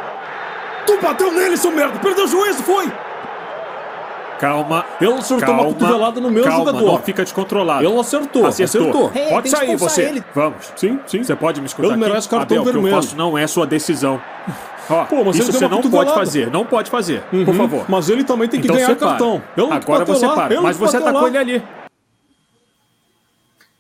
Tu 0.86 0.99
bateu 1.01 1.32
nele, 1.32 1.55
seu 1.55 1.72
merda! 1.72 1.97
Perdeu 1.99 2.26
o 2.26 2.28
juízo, 2.28 2.61
foi? 2.64 2.91
Calma. 4.39 4.86
Ele 4.99 5.14
acertou 5.14 5.39
calma, 5.39 5.61
uma 5.61 5.74
cotovelada 5.74 6.20
no 6.20 6.30
meu 6.30 6.43
calma, 6.43 6.66
jogador. 6.66 6.86
Não 6.86 6.99
fica 7.01 7.24
descontrolado. 7.24 7.86
Ele 7.86 7.97
acertou. 7.97 8.45
Acertou. 8.45 8.82
acertou. 8.82 9.11
Hey, 9.16 9.30
pode 9.30 9.49
sair 9.49 9.76
você. 9.78 10.01
Ele. 10.03 10.24
Vamos. 10.36 10.74
Sim, 10.76 10.99
sim. 11.07 11.24
Você 11.24 11.34
pode 11.34 11.61
me 11.61 11.68
escutar 11.68 11.88
Ele 11.88 11.95
merece 11.95 12.28
aqui? 12.28 12.36
cartão 12.36 12.57
Abel, 12.59 12.74
vermelho. 12.74 12.88
O 12.88 12.89
que 12.89 12.95
eu 12.97 13.01
faço 13.03 13.16
não 13.16 13.38
é 13.38 13.47
sua 13.47 13.66
decisão. 13.66 14.22
Ó, 14.90 15.06
Pô, 15.06 15.32
isso 15.32 15.52
você 15.52 15.68
não 15.68 15.82
pode 15.82 16.14
fazer. 16.14 16.52
Não 16.52 16.66
pode 16.66 16.90
fazer. 16.90 17.24
Uhum. 17.32 17.46
Por 17.46 17.56
favor. 17.56 17.86
Mas 17.90 18.10
ele 18.10 18.24
também 18.24 18.48
tem 18.50 18.60
que 18.60 18.68
então 18.68 18.76
ganhar 18.76 18.96
cartão. 18.96 19.44
Ele 19.56 19.72
Agora 19.72 20.06
você 20.06 20.26
lá. 20.26 20.36
para. 20.36 20.62
Mas 20.62 20.78
você 20.78 20.98
atacou 20.98 21.28
ele 21.28 21.38
ali. 21.38 21.64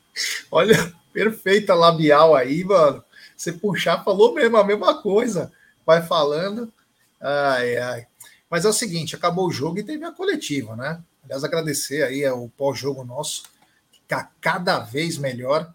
Olha, 0.51 0.93
perfeita 1.13 1.73
labial 1.73 2.35
aí, 2.35 2.63
mano. 2.63 3.03
Você 3.35 3.53
puxar, 3.53 4.03
falou 4.03 4.33
mesmo 4.33 4.57
a 4.57 4.63
mesma 4.63 5.01
coisa. 5.01 5.51
Vai 5.85 6.01
falando. 6.01 6.71
Ai, 7.19 7.77
ai. 7.77 8.07
Mas 8.49 8.65
é 8.65 8.69
o 8.69 8.73
seguinte, 8.73 9.15
acabou 9.15 9.47
o 9.47 9.51
jogo 9.51 9.79
e 9.79 9.83
teve 9.83 10.03
a 10.03 10.11
coletiva, 10.11 10.75
né? 10.75 11.01
Aliás, 11.23 11.43
agradecer 11.43 12.03
aí 12.03 12.27
o 12.29 12.49
pós-jogo 12.49 13.03
nosso, 13.03 13.43
que 13.91 13.99
está 14.03 14.29
cada 14.41 14.79
vez 14.79 15.17
melhor. 15.17 15.73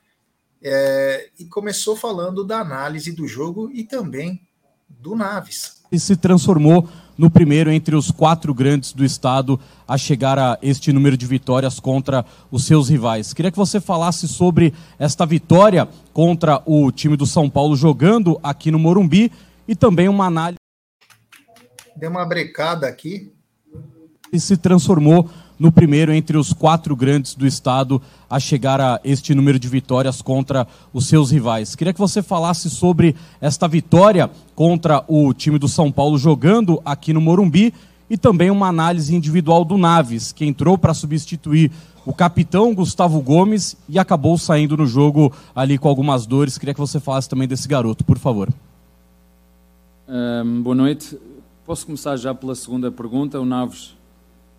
É, 0.69 1.29
e 1.39 1.45
começou 1.45 1.95
falando 1.95 2.43
da 2.43 2.59
análise 2.59 3.13
do 3.13 3.29
jogo 3.29 3.71
e 3.73 3.85
também 3.85 4.41
do 4.89 5.15
Naves. 5.15 5.83
E 5.93 5.99
se 6.01 6.17
transformou 6.17 6.89
no 7.17 7.31
primeiro 7.31 7.71
entre 7.71 7.95
os 7.95 8.11
quatro 8.11 8.53
grandes 8.53 8.93
do 8.93 9.05
estado 9.05 9.61
a 9.87 9.97
chegar 9.97 10.39
a 10.39 10.59
este 10.61 10.93
número 10.93 11.17
de 11.17 11.25
vitórias 11.25 11.79
contra 11.79 12.25
os 12.51 12.65
seus 12.65 12.89
rivais. 12.89 13.33
Queria 13.33 13.53
que 13.53 13.57
você 13.57 13.81
falasse 13.81 14.27
sobre 14.27 14.75
esta 14.99 15.25
vitória 15.25 15.89
contra 16.13 16.61
o 16.67 16.91
time 16.91 17.17
do 17.17 17.27
São 17.27 17.49
Paulo 17.49 17.77
jogando 17.77 18.39
aqui 18.43 18.73
no 18.73 18.79
Morumbi 18.79 19.31
e 19.69 19.77
também 19.77 20.09
uma 20.09 20.27
análise 20.27 20.57
deu 21.97 22.11
uma 22.11 22.25
brecada 22.27 22.87
aqui. 22.87 23.33
E 24.33 24.39
se 24.39 24.57
transformou 24.57 25.31
no 25.59 25.73
primeiro 25.73 26.13
entre 26.13 26.37
os 26.37 26.53
quatro 26.53 26.95
grandes 26.95 27.35
do 27.35 27.47
estado 27.47 28.01
a 28.29 28.39
chegar 28.39 28.81
a 28.81 29.01
este 29.05 29.35
número 29.35 29.59
de 29.59 29.69
vitórias 29.69 30.21
contra 30.21 30.67
os 30.93 31.07
seus 31.07 31.31
rivais. 31.31 31.75
Queria 31.75 31.93
que 31.93 31.99
você 31.99 32.23
falasse 32.23 32.69
sobre 32.69 33.17
esta 33.41 33.67
vitória 33.67 34.31
contra 34.55 35.05
o 35.09 35.33
time 35.33 35.59
do 35.59 35.69
São 35.69 35.91
Paulo 35.91 36.19
jogando 36.19 36.81
aqui 36.85 37.13
no 37.13 37.21
Morumbi 37.21 37.73
e 38.09 38.17
também 38.17 38.51
uma 38.51 38.69
análise 38.69 39.15
individual 39.15 39.65
do 39.65 39.77
Naves, 39.77 40.33
que 40.33 40.45
entrou 40.45 40.79
para 40.79 40.95
substituir 40.95 41.73
o 42.05 42.13
capitão 42.13 42.73
Gustavo 42.73 43.21
Gomes 43.21 43.77
e 43.89 43.99
acabou 43.99 44.39
saindo 44.39 44.77
no 44.77 44.87
jogo 44.87 45.33
ali 45.55 45.77
com 45.77 45.89
algumas 45.89 46.25
dores. 46.25 46.57
Queria 46.57 46.73
que 46.73 46.81
você 46.81 47.01
falasse 47.01 47.29
também 47.29 47.49
desse 47.49 47.67
garoto, 47.67 48.05
por 48.05 48.19
favor. 48.19 48.49
Um, 50.09 50.63
boa 50.63 50.77
noite. 50.77 51.19
Posso 51.65 51.85
começar 51.85 52.17
já 52.17 52.33
pela 52.33 52.55
segunda 52.55 52.93
pergunta. 52.93 53.41
O 53.41 53.45
Naves 53.45 53.97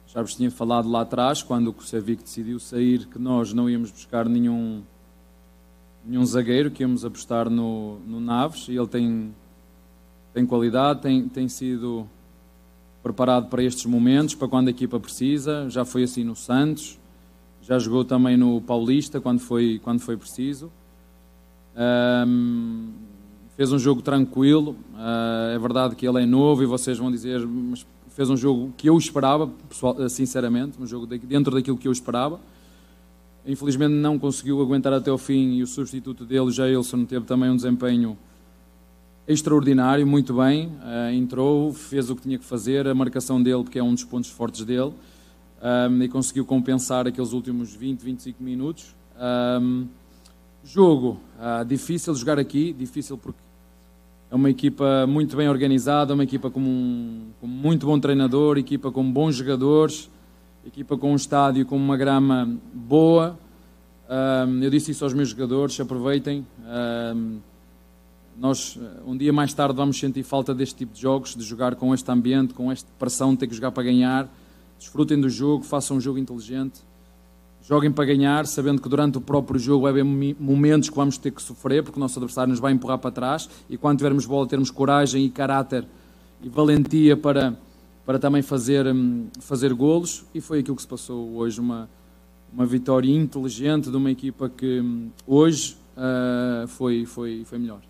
já 0.08 0.22
vos 0.22 0.36
tinha 0.36 0.50
falado 0.50 0.90
lá 0.90 1.02
atrás, 1.02 1.44
quando 1.44 1.68
o 1.68 1.74
Kusevic 1.74 2.24
decidiu 2.24 2.60
sair, 2.60 3.06
que 3.08 3.20
nós 3.20 3.54
não 3.54 3.70
íamos 3.70 3.92
buscar 3.92 4.28
nenhum, 4.28 4.82
nenhum 6.06 6.26
zagueiro, 6.26 6.72
que 6.72 6.82
íamos 6.82 7.04
apostar 7.04 7.50
no, 7.50 8.00
no 8.00 8.20
Naves. 8.22 8.68
E 8.70 8.78
ele 8.78 8.88
tem, 8.88 9.36
tem 10.34 10.46
qualidade, 10.46 11.02
tem, 11.02 11.28
tem 11.28 11.50
sido 11.50 12.08
preparado 13.04 13.50
para 13.50 13.62
estes 13.62 13.86
momentos, 13.86 14.34
para 14.34 14.48
quando 14.48 14.70
a 14.70 14.72
equipa 14.72 14.98
precisa. 14.98 15.70
Já 15.70 15.84
foi 15.84 16.04
assim 16.04 16.24
no 16.24 16.36
Santos, 16.36 16.98
já 17.62 17.78
jogou 17.78 18.06
também 18.06 18.38
no 18.38 18.62
Paulista, 18.62 19.20
quando 19.20 19.40
foi, 19.40 19.80
quando 19.84 20.00
foi 20.00 20.16
preciso. 20.16 20.72
Um, 22.26 22.92
fez 23.58 23.74
um 23.74 23.78
jogo 23.78 24.02
tranquilo. 24.02 24.72
Uh, 24.94 25.54
é 25.54 25.60
verdade 25.60 25.98
que 25.98 26.08
ele 26.08 26.24
é 26.24 26.26
novo 26.26 26.64
e 26.64 26.66
vocês 26.66 26.98
vão 26.98 27.12
dizer, 27.12 27.46
mas 27.46 27.86
fez 28.18 28.32
um 28.32 28.36
jogo 28.36 28.74
que 28.76 28.90
eu 28.90 28.98
esperava, 28.98 29.46
pessoal, 29.70 30.10
sinceramente, 30.10 30.82
um 30.82 30.88
jogo 30.88 31.06
dentro 31.06 31.54
daquilo 31.54 31.78
que 31.78 31.88
eu 31.88 31.92
esperava. 31.92 32.40
Infelizmente 33.46 33.92
não 33.92 34.18
conseguiu 34.18 34.60
aguentar 34.60 34.92
até 34.92 35.12
o 35.12 35.20
fim 35.20 35.58
e 35.58 35.62
o 35.62 35.68
substituto 35.68 36.26
dele, 36.26 36.50
Jailson, 36.50 37.06
teve 37.06 37.28
também 37.28 37.52
um 37.52 37.56
desempenho 37.56 38.18
extraordinário, 39.28 40.08
muito 40.08 40.34
bem. 40.34 40.66
Uh, 40.66 41.14
entrou, 41.14 41.72
fez 41.72 42.10
o 42.10 42.16
que 42.16 42.24
tinha 42.24 42.40
que 42.40 42.44
fazer, 42.44 42.88
a 42.88 42.96
marcação 42.96 43.40
dele, 43.40 43.62
porque 43.62 43.78
é 43.78 43.84
um 43.84 43.94
dos 43.94 44.04
pontos 44.04 44.32
fortes 44.32 44.66
dele, 44.66 44.94
um, 45.62 46.02
e 46.02 46.10
conseguiu 46.10 46.44
compensar 46.44 47.06
aqueles 47.06 47.34
últimos 47.34 47.76
20, 47.76 48.02
25 48.02 48.42
minutos. 48.42 48.96
Um, 49.62 49.86
jogo 50.64 51.20
uh, 51.38 51.64
difícil 51.64 52.16
jogar 52.16 52.40
aqui, 52.40 52.74
difícil 52.74 53.16
porque 53.16 53.47
é 54.30 54.36
uma 54.36 54.50
equipa 54.50 55.08
muito 55.08 55.38
bem 55.38 55.48
organizada, 55.48 56.14
uma 56.14 56.24
equipa 56.24 56.50
com 56.50 56.60
um, 56.60 57.28
com 57.40 57.48
muito 57.48 57.86
bom 57.86 57.98
treinador, 57.98 58.58
equipa 58.58 58.92
com 58.92 59.10
bons 59.10 59.36
jogadores, 59.36 60.10
equipa 60.66 60.98
com 60.98 61.14
um 61.14 61.16
estádio 61.16 61.66
com 61.66 61.78
uma 61.78 61.96
grama 61.96 62.58
boa. 62.74 63.40
Um, 64.10 64.62
eu 64.62 64.70
disse 64.70 64.92
isso 64.92 65.06
aos 65.06 65.14
meus 65.14 65.30
jogadores, 65.30 65.80
aproveitem. 65.80 66.46
Um, 67.16 67.40
nós, 68.38 68.78
um 69.06 69.18
dia 69.18 69.32
mais 69.32 69.54
tarde, 69.54 69.76
vamos 69.76 69.98
sentir 69.98 70.24
falta 70.24 70.54
deste 70.54 70.76
tipo 70.76 70.94
de 70.94 71.02
jogos, 71.02 71.34
de 71.34 71.44
jogar 71.44 71.76
com 71.76 71.94
este 71.94 72.12
ambiente, 72.12 72.54
com 72.54 72.70
esta 72.70 72.90
pressão 73.00 73.32
de 73.32 73.38
ter 73.38 73.48
que 73.48 73.56
jogar 73.56 73.72
para 73.72 73.84
ganhar. 73.84 74.30
Desfrutem 74.78 75.20
do 75.20 75.30
jogo, 75.30 75.64
façam 75.64 75.98
um 75.98 76.02
jogo 76.02 76.20
inteligente. 76.20 76.82
Joguem 77.68 77.92
para 77.92 78.06
ganhar, 78.06 78.48
sabendo 78.48 78.82
que 78.82 78.88
durante 78.88 79.18
o 79.18 79.22
próprio 79.22 79.60
jogo 79.60 79.82
vai 79.82 79.92
haver 79.92 80.06
momentos 80.06 80.90
que 80.90 80.96
vamos 80.96 81.18
ter 81.18 81.32
que 81.32 81.42
sofrer, 81.42 81.84
porque 81.84 82.00
o 82.00 82.00
nosso 82.00 82.18
adversário 82.18 82.50
nos 82.50 82.62
vai 82.62 82.72
empurrar 82.72 82.98
para 82.98 83.12
trás. 83.12 83.50
E 83.70 83.76
quando 83.76 83.98
tivermos 83.98 84.26
bola, 84.26 84.48
termos 84.48 84.72
coragem 84.72 85.26
e 85.26 85.30
caráter 85.30 85.86
e 86.42 86.48
valentia 86.48 87.18
para, 87.18 87.60
para 88.06 88.18
também 88.20 88.42
fazer, 88.42 88.88
hum, 88.88 89.28
fazer 89.42 89.74
golos. 89.74 90.24
E 90.34 90.40
foi 90.40 90.60
aquilo 90.60 90.78
que 90.78 90.82
se 90.82 90.88
passou 90.88 91.36
hoje. 91.36 91.60
Uma, 91.60 91.90
uma 92.54 92.66
vitória 92.66 93.12
inteligente 93.12 93.92
de 93.92 93.98
uma 93.98 94.12
equipa 94.12 94.48
que 94.48 94.80
hum, 94.80 95.10
hoje 95.28 95.76
uh, 95.98 96.66
foi, 96.70 97.06
foi, 97.06 97.44
foi 97.44 97.60
melhor. 97.60 97.82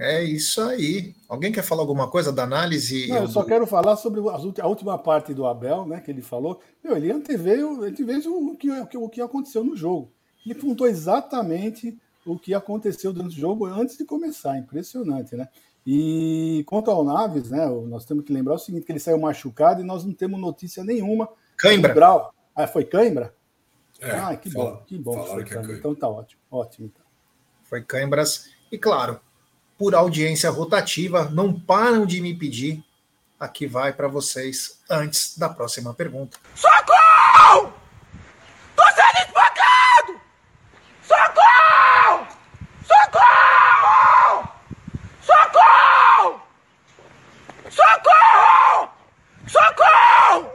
É 0.00 0.24
isso 0.24 0.62
aí. 0.62 1.14
Alguém 1.28 1.52
quer 1.52 1.62
falar 1.62 1.82
alguma 1.82 2.08
coisa 2.08 2.32
da 2.32 2.42
análise? 2.44 3.06
Não, 3.08 3.18
eu 3.18 3.28
só 3.28 3.44
quero 3.44 3.66
falar 3.66 3.96
sobre 3.96 4.18
a 4.58 4.66
última 4.66 4.96
parte 4.96 5.34
do 5.34 5.46
Abel, 5.46 5.84
né? 5.84 6.00
Que 6.00 6.10
ele 6.10 6.22
falou. 6.22 6.58
Meu, 6.82 6.96
ele 6.96 7.12
anteveio, 7.12 7.84
ele 7.84 8.02
veio 8.02 8.34
o 8.34 8.56
que, 8.56 8.96
o 8.96 9.08
que 9.10 9.20
aconteceu 9.20 9.62
no 9.62 9.76
jogo. 9.76 10.10
Ele 10.42 10.58
apontou 10.58 10.86
exatamente 10.86 11.98
o 12.24 12.38
que 12.38 12.54
aconteceu 12.54 13.12
durante 13.12 13.36
o 13.36 13.40
jogo 13.40 13.66
antes 13.66 13.98
de 13.98 14.06
começar. 14.06 14.56
Impressionante, 14.56 15.36
né? 15.36 15.46
E 15.86 16.64
quanto 16.66 16.90
ao 16.90 17.04
Naves, 17.04 17.50
né? 17.50 17.66
Nós 17.86 18.06
temos 18.06 18.24
que 18.24 18.32
lembrar 18.32 18.54
o 18.54 18.58
seguinte: 18.58 18.86
que 18.86 18.92
ele 18.92 18.98
saiu 18.98 19.18
machucado 19.18 19.82
e 19.82 19.84
nós 19.84 20.02
não 20.02 20.14
temos 20.14 20.40
notícia 20.40 20.82
nenhuma. 20.82 21.28
Cãibra. 21.58 21.92
Grau. 21.92 22.34
Ah, 22.56 22.66
foi 22.66 22.86
cãibra? 22.86 23.34
É, 24.00 24.12
ah, 24.12 24.34
que 24.34 24.50
fala, 24.50 24.70
bom, 24.70 24.82
que 24.86 24.98
bom. 24.98 25.22
Que 25.22 25.28
foi 25.28 25.44
que 25.44 25.54
é 25.54 25.76
então 25.76 25.94
tá 25.94 26.08
ótimo, 26.08 26.40
ótimo. 26.50 26.86
Então. 26.86 27.04
Foi 27.64 27.82
cãibras. 27.82 28.48
E 28.72 28.78
claro, 28.78 29.20
por 29.80 29.94
audiência 29.94 30.50
rotativa, 30.50 31.24
não 31.30 31.58
param 31.58 32.04
de 32.04 32.20
me 32.20 32.34
pedir. 32.34 32.84
Aqui 33.40 33.66
vai 33.66 33.94
para 33.94 34.08
vocês 34.08 34.78
antes 34.90 35.38
da 35.38 35.48
próxima 35.48 35.94
pergunta. 35.94 36.36
Socorro! 36.54 37.72
Tô 38.76 38.82
sendo 38.82 39.18
espancado! 39.24 40.20
Socorro! 41.02 42.26
Socorro! 42.84 44.48
Socorro! 45.22 46.42
Socorro! 47.70 48.90
Socorro! 49.48 50.52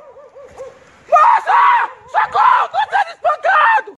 Moça! 1.10 1.90
Socorro! 2.12 2.70
Tô 2.70 2.78
sendo 2.92 3.10
espancado! 3.16 3.98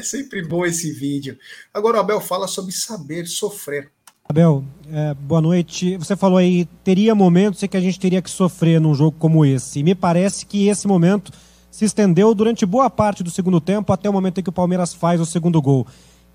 É 0.00 0.02
sempre 0.02 0.42
bom 0.42 0.64
esse 0.64 0.90
vídeo. 0.90 1.36
Agora 1.74 1.98
o 1.98 2.00
Abel 2.00 2.22
fala 2.22 2.48
sobre 2.48 2.72
saber 2.72 3.26
sofrer. 3.26 3.90
Abel, 4.26 4.64
é, 4.90 5.12
boa 5.12 5.42
noite. 5.42 5.94
Você 5.98 6.16
falou 6.16 6.38
aí, 6.38 6.64
teria 6.82 7.14
momentos 7.14 7.62
em 7.62 7.68
que 7.68 7.76
a 7.76 7.80
gente 7.82 8.00
teria 8.00 8.22
que 8.22 8.30
sofrer 8.30 8.80
num 8.80 8.94
jogo 8.94 9.14
como 9.18 9.44
esse. 9.44 9.80
E 9.80 9.82
me 9.82 9.94
parece 9.94 10.46
que 10.46 10.68
esse 10.68 10.88
momento 10.88 11.30
se 11.70 11.84
estendeu 11.84 12.34
durante 12.34 12.64
boa 12.64 12.88
parte 12.88 13.22
do 13.22 13.30
segundo 13.30 13.60
tempo, 13.60 13.92
até 13.92 14.08
o 14.08 14.12
momento 14.12 14.40
em 14.40 14.42
que 14.42 14.48
o 14.48 14.52
Palmeiras 14.52 14.94
faz 14.94 15.20
o 15.20 15.26
segundo 15.26 15.60
gol. 15.60 15.86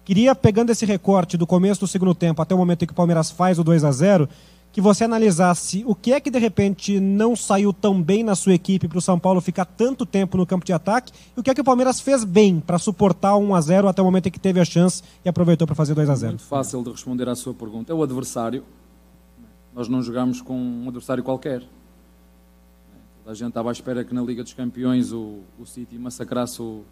Queria, 0.04 0.36
pegando 0.36 0.72
esse 0.72 0.86
recorte 0.86 1.36
do 1.36 1.48
começo 1.48 1.80
do 1.80 1.88
segundo 1.88 2.14
tempo 2.14 2.44
até 2.44 2.54
o 2.54 2.58
momento 2.60 2.84
em 2.84 2.86
que 2.86 2.94
o 2.94 2.96
Palmeiras 2.96 3.32
faz 3.32 3.58
o 3.58 3.64
2 3.64 3.84
a 3.84 3.92
0 3.92 4.30
que 4.76 4.82
você 4.82 5.06
analisasse 5.06 5.86
o 5.88 5.96
que 5.96 6.12
é 6.12 6.20
que 6.20 6.30
de 6.30 6.38
repente 6.38 7.00
não 7.00 7.34
saiu 7.34 7.72
tão 7.72 8.04
bem 8.04 8.26
na 8.26 8.36
sua 8.36 8.54
equipe 8.54 8.90
para 8.90 8.98
o 8.98 9.02
São 9.02 9.18
Paulo 9.18 9.40
ficar 9.40 9.64
tanto 9.64 10.06
tempo 10.06 10.36
no 10.36 10.46
campo 10.46 10.66
de 10.66 10.74
ataque 10.74 11.14
e 11.34 11.40
o 11.40 11.42
que 11.42 11.50
é 11.50 11.56
que 11.56 11.62
o 11.62 11.64
Palmeiras 11.64 12.02
fez 12.02 12.26
bem 12.26 12.60
para 12.60 12.78
suportar 12.78 13.38
1 13.38 13.56
a 13.56 13.62
0 13.62 13.88
até 13.88 14.02
o 14.02 14.06
momento 14.06 14.28
em 14.28 14.32
que 14.32 14.38
teve 14.38 14.60
a 14.60 14.66
chance 14.66 15.02
e 15.24 15.30
aproveitou 15.30 15.66
para 15.66 15.78
fazer 15.78 15.94
2 15.94 16.10
a 16.10 16.16
0. 16.16 16.32
Muito 16.34 16.44
fácil 16.44 16.84
de 16.84 16.92
responder 16.92 17.30
à 17.30 17.36
sua 17.36 17.54
pergunta. 17.54 17.94
É 17.94 17.96
o 17.96 18.04
adversário. 18.04 18.66
Nós 19.74 19.88
não 19.88 20.04
jogamos 20.04 20.42
com 20.42 20.60
um 20.60 20.90
adversário 20.90 21.24
qualquer. 21.24 21.64
A 23.26 23.34
gente 23.34 23.48
estava 23.48 23.70
à 23.70 23.72
espera 23.72 24.04
que 24.04 24.14
na 24.14 24.24
Liga 24.24 24.44
dos 24.44 24.52
Campeões 24.52 25.14
o, 25.14 25.40
o 25.58 25.66
City 25.66 25.98
massacrasse 25.98 26.62
o, 26.62 26.84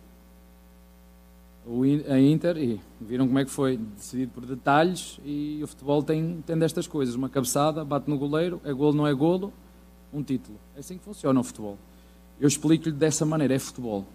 a 2.10 2.20
Inter 2.20 2.58
e 2.58 2.80
viram 3.00 3.26
como 3.26 3.40
é 3.40 3.46
que 3.46 3.52
foi, 3.52 3.78
decidido 3.78 4.32
por 4.34 4.46
detalhes 4.46 5.20
e 5.24 5.62
o 5.64 5.68
futebol 5.68 6.04
tem, 6.04 6.44
tem 6.46 6.58
destas 6.58 6.88
coisas, 6.88 7.16
uma 7.16 7.30
cabeçada, 7.30 7.86
bate 7.86 8.10
no 8.10 8.18
goleiro, 8.18 8.60
é 8.66 8.74
golo, 8.74 8.94
não 8.94 9.08
é 9.08 9.14
golo, 9.14 9.54
um 10.14 10.22
título. 10.22 10.58
É 10.76 10.80
assim 10.80 10.98
que 10.98 11.04
funciona 11.04 11.40
o 11.40 11.44
futebol. 11.44 11.78
Eu 12.40 12.48
explico-lhe 12.48 12.94
dessa 12.94 13.26
maneira, 13.26 13.54
é 13.56 13.60
futebol. 13.60 14.06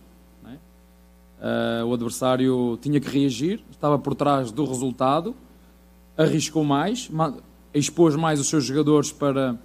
É? 0.45 1.83
Uh, 1.83 1.87
o 1.87 1.95
adversário 1.95 2.79
tinha 2.83 3.01
que 3.01 3.09
reagir, 3.09 3.65
estava 3.71 3.99
por 3.99 4.15
trás 4.15 4.53
do 4.53 4.65
resultado, 4.67 5.35
arriscou 6.17 6.65
mais, 6.65 7.11
expôs 7.73 8.15
mais 8.15 8.41
os 8.41 8.49
seus 8.49 8.65
jogadores 8.65 9.11
para, 9.11 9.59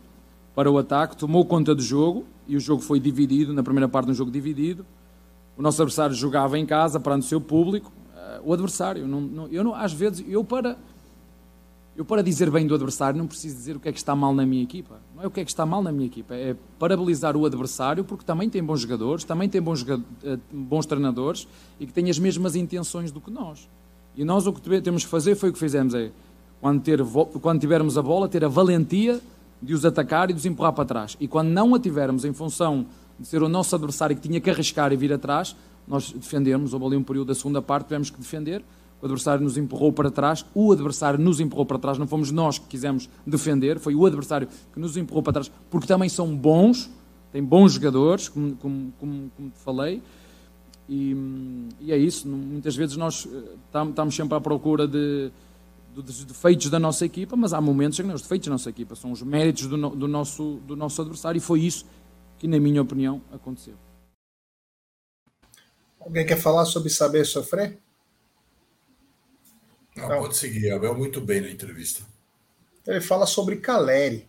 para 0.56 0.72
o 0.72 0.78
ataque, 0.78 1.18
tomou 1.18 1.44
conta 1.46 1.76
do 1.76 1.82
jogo 1.82 2.26
e 2.48 2.56
o 2.56 2.60
jogo 2.60 2.82
foi 2.82 3.00
dividido, 3.00 3.54
na 3.54 3.64
primeira 3.64 3.90
parte 3.90 4.10
um 4.10 4.14
jogo 4.14 4.32
dividido, 4.32 4.86
o 5.58 5.62
nosso 5.62 5.82
adversário 5.82 6.16
jogava 6.16 6.58
em 6.58 6.66
casa 6.66 7.00
perante 7.00 7.26
o 7.26 7.28
seu 7.30 7.40
público. 7.40 7.92
Uh, 8.16 8.50
o 8.50 8.54
adversário, 8.54 9.08
não, 9.08 9.22
não, 9.22 9.48
eu 9.48 9.64
não, 9.64 9.76
às 9.76 9.94
vezes, 9.94 10.26
eu 10.28 10.44
para, 10.44 10.78
eu 11.96 12.04
para 12.04 12.24
dizer 12.24 12.50
bem 12.50 12.66
do 12.66 12.74
adversário 12.74 13.18
não 13.18 13.28
preciso 13.28 13.56
dizer 13.56 13.76
o 13.76 13.80
que 13.80 13.88
é 13.88 13.92
que 13.92 13.98
está 13.98 14.16
mal 14.16 14.34
na 14.34 14.46
minha 14.46 14.64
equipa. 14.64 15.00
Não 15.16 15.24
é 15.24 15.28
o 15.28 15.32
que 15.32 15.42
é 15.42 15.46
que 15.46 15.52
está 15.52 15.66
mal 15.66 15.84
na 15.84 15.92
minha 15.92 16.08
equipa, 16.08 16.34
é 16.34 16.56
parabilizar 16.80 17.38
o 17.38 17.46
adversário 17.46 18.04
porque 18.04 18.26
também 18.26 18.50
tem 18.50 18.64
bons 18.64 18.82
jogadores, 18.82 19.24
também 19.24 19.48
tem 19.48 19.62
bons, 19.62 19.84
uh, 19.84 20.04
bons 20.52 20.86
treinadores 20.86 21.48
e 21.80 21.86
que 21.86 21.94
tem 21.94 22.10
as 22.10 22.18
mesmas 22.18 22.56
intenções 22.56 23.12
do 23.12 23.22
que 23.22 23.30
nós. 23.30 23.70
E 24.16 24.24
nós 24.24 24.46
o 24.48 24.54
que 24.54 24.82
temos 24.82 25.04
que 25.04 25.10
fazer 25.10 25.36
foi 25.36 25.50
o 25.50 25.54
que 25.54 25.60
fizemos, 25.60 25.94
é 25.94 26.12
quando, 26.62 26.82
ter, 26.82 27.04
quando 27.42 27.60
tivermos 27.60 27.98
a 27.98 28.02
bola, 28.02 28.30
ter 28.30 28.46
a 28.46 28.48
valentia 28.48 29.20
de 29.62 29.74
os 29.74 29.86
atacar 29.86 30.30
e 30.30 30.34
de 30.34 30.40
os 30.40 30.46
empurrar 30.46 30.74
para 30.74 30.86
trás. 30.86 31.18
E 31.20 31.28
quando 31.28 31.50
não 31.50 31.74
a 31.74 31.80
tivermos 31.80 32.26
em 32.26 32.34
função 32.34 32.86
de 33.20 33.28
ser 33.28 33.42
o 33.44 33.50
nosso 33.50 33.76
adversário 33.76 34.16
que 34.16 34.22
tinha 34.22 34.40
que 34.42 34.50
arriscar 34.50 34.92
e 34.92 34.98
vir 34.98 35.14
atrás, 35.14 35.56
nós 35.88 36.12
defendemos. 36.12 36.74
Houve 36.74 36.86
ali 36.86 36.98
um 36.98 37.04
período 37.04 37.28
da 37.28 37.36
segunda 37.36 37.62
parte, 37.62 37.88
tivemos 37.88 38.10
que 38.10 38.18
defender. 38.18 38.64
O 39.02 39.06
adversário 39.06 39.44
nos 39.44 39.58
empurrou 39.58 39.92
para 39.92 40.10
trás, 40.10 40.46
o 40.56 40.72
adversário 40.72 41.20
nos 41.20 41.42
empurrou 41.42 41.66
para 41.66 41.78
trás, 41.78 41.98
não 41.98 42.08
fomos 42.08 42.32
nós 42.32 42.58
que 42.58 42.68
quisemos 42.68 43.10
defender, 43.28 43.78
foi 43.78 43.94
o 43.94 44.06
adversário 44.06 44.48
que 44.74 44.80
nos 44.80 44.96
empurrou 44.96 45.22
para 45.22 45.34
trás, 45.34 45.52
porque 45.70 45.86
também 45.86 46.08
são 46.08 46.34
bons, 46.34 46.90
têm 47.30 47.44
bons 47.44 47.74
jogadores, 47.74 48.30
como, 48.30 48.56
como, 48.56 48.94
como, 48.98 49.32
como 49.36 49.50
te 49.50 49.60
falei. 49.60 50.02
E, 50.88 51.18
e, 51.82 51.92
é 51.92 51.98
isso, 51.98 52.28
muitas 52.30 52.78
vezes 52.78 52.96
nós 52.96 53.28
eh, 53.30 53.88
estamos 53.90 54.16
sempre 54.16 54.38
à 54.38 54.42
procura 54.42 54.88
de, 54.88 55.32
dos 55.94 56.24
defeitos 56.24 56.70
da 56.70 56.80
nossa 56.80 57.06
equipa, 57.06 57.36
mas 57.36 57.54
há 57.54 57.60
momentos 57.60 58.00
que 58.00 58.04
não, 58.04 58.16
os 58.16 58.22
defeitos 58.22 58.48
da 58.48 58.54
nossa 58.54 58.70
equipa 58.70 58.96
são 58.96 59.12
os 59.12 59.22
méritos 59.22 59.68
do, 59.68 59.78
do, 59.90 60.08
nosso, 60.08 60.60
do 60.66 60.76
nosso 60.76 61.02
adversário 61.02 61.38
e 61.38 61.42
foi 61.42 61.62
isso 61.62 61.86
que, 62.44 62.48
na 62.50 62.60
minha 62.60 62.82
opinião, 62.82 63.22
aconteceu. 63.32 63.76
Alguém 65.98 66.26
quer 66.26 66.36
falar 66.36 66.66
sobre 66.66 66.90
saber 66.90 67.26
sofrer? 67.26 67.78
Não, 69.96 70.10
Não. 70.10 70.22
pode 70.24 70.36
seguir, 70.36 70.72
Abel, 70.72 70.94
muito 70.94 71.22
bem 71.22 71.40
na 71.40 71.50
entrevista. 71.50 72.04
Ele 72.86 73.00
fala 73.00 73.26
sobre 73.26 73.56
Caleri. 73.56 74.28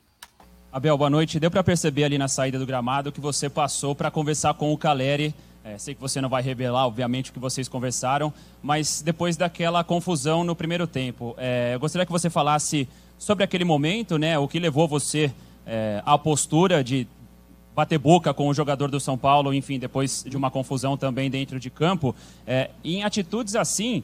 Abel, 0.71 0.97
boa 0.97 1.11
noite. 1.11 1.41
Deu 1.41 1.51
para 1.51 1.65
perceber 1.65 2.05
ali 2.05 2.17
na 2.17 2.29
saída 2.29 2.57
do 2.57 2.65
gramado 2.65 3.11
que 3.11 3.21
você 3.21 3.51
passou 3.51 3.97
para 3.97 4.13
conversar 4.13 4.55
com 4.55 4.73
o 4.73 4.79
Caleri. 4.79 5.35
É, 5.65 5.77
sei 5.77 5.93
que 5.93 6.01
você 6.01 6.21
não 6.21 6.29
vai 6.29 6.41
revelar, 6.41 6.87
obviamente, 6.87 7.33
o 7.33 7.33
que 7.33 7.41
vocês 7.41 7.69
conversaram, 7.69 8.33
mas 8.63 9.03
depois 9.03 9.37
daquela 9.37 9.83
confusão 9.83 10.45
no 10.45 10.55
primeiro 10.55 10.87
tempo, 10.87 11.35
é, 11.37 11.75
eu 11.75 11.81
gostaria 11.81 12.07
que 12.07 12.13
você 12.13 12.31
falasse 12.31 12.87
sobre 13.19 13.43
aquele 13.43 13.65
momento, 13.65 14.19
né, 14.19 14.39
o 14.39 14.47
que 14.47 14.61
levou 14.61 14.87
você 14.87 15.33
é, 15.67 16.03
à 16.05 16.19
postura 16.19 16.85
de 16.85 17.09
bater 17.75 17.99
boca 17.99 18.33
com 18.33 18.49
o 18.49 18.55
jogador 18.55 18.91
do 18.91 19.01
São 19.01 19.19
Paulo, 19.19 19.53
enfim, 19.53 19.79
depois 19.79 20.25
de 20.27 20.37
uma 20.37 20.51
confusão 20.51 20.97
também 20.97 21.29
dentro 21.29 21.59
de 21.59 21.71
campo. 21.71 22.15
É, 22.47 22.71
em 22.85 23.03
atitudes 23.03 23.57
assim, 23.57 24.03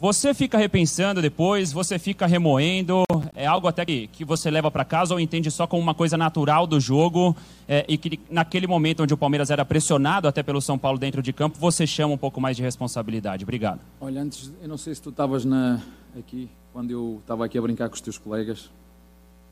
você 0.00 0.32
fica 0.32 0.56
repensando 0.56 1.20
depois, 1.20 1.72
você 1.72 1.98
fica 1.98 2.24
remoendo, 2.26 3.02
é 3.34 3.46
algo 3.46 3.66
até 3.66 3.84
que, 3.84 4.06
que 4.08 4.24
você 4.24 4.50
leva 4.50 4.70
para 4.70 4.84
casa 4.84 5.12
ou 5.12 5.18
entende 5.18 5.50
só 5.50 5.66
como 5.66 5.82
uma 5.82 5.94
coisa 5.94 6.16
natural 6.16 6.66
do 6.66 6.78
jogo 6.78 7.36
é, 7.66 7.84
e 7.88 7.98
que 7.98 8.20
naquele 8.30 8.66
momento 8.66 9.02
onde 9.02 9.12
o 9.12 9.16
Palmeiras 9.16 9.50
era 9.50 9.64
pressionado 9.64 10.28
até 10.28 10.42
pelo 10.42 10.60
São 10.60 10.78
Paulo 10.78 10.98
dentro 10.98 11.20
de 11.20 11.32
campo, 11.32 11.58
você 11.58 11.86
chama 11.86 12.14
um 12.14 12.18
pouco 12.18 12.40
mais 12.40 12.56
de 12.56 12.62
responsabilidade. 12.62 13.42
Obrigado. 13.42 13.80
Olha, 14.00 14.22
antes, 14.22 14.52
eu 14.62 14.68
não 14.68 14.78
sei 14.78 14.94
se 14.94 15.02
tu 15.02 15.10
estavas 15.10 15.44
aqui, 16.16 16.48
quando 16.72 16.90
eu 16.90 17.18
estava 17.20 17.44
aqui 17.44 17.58
a 17.58 17.62
brincar 17.62 17.88
com 17.88 17.94
os 17.94 18.00
teus 18.00 18.18
colegas, 18.18 18.70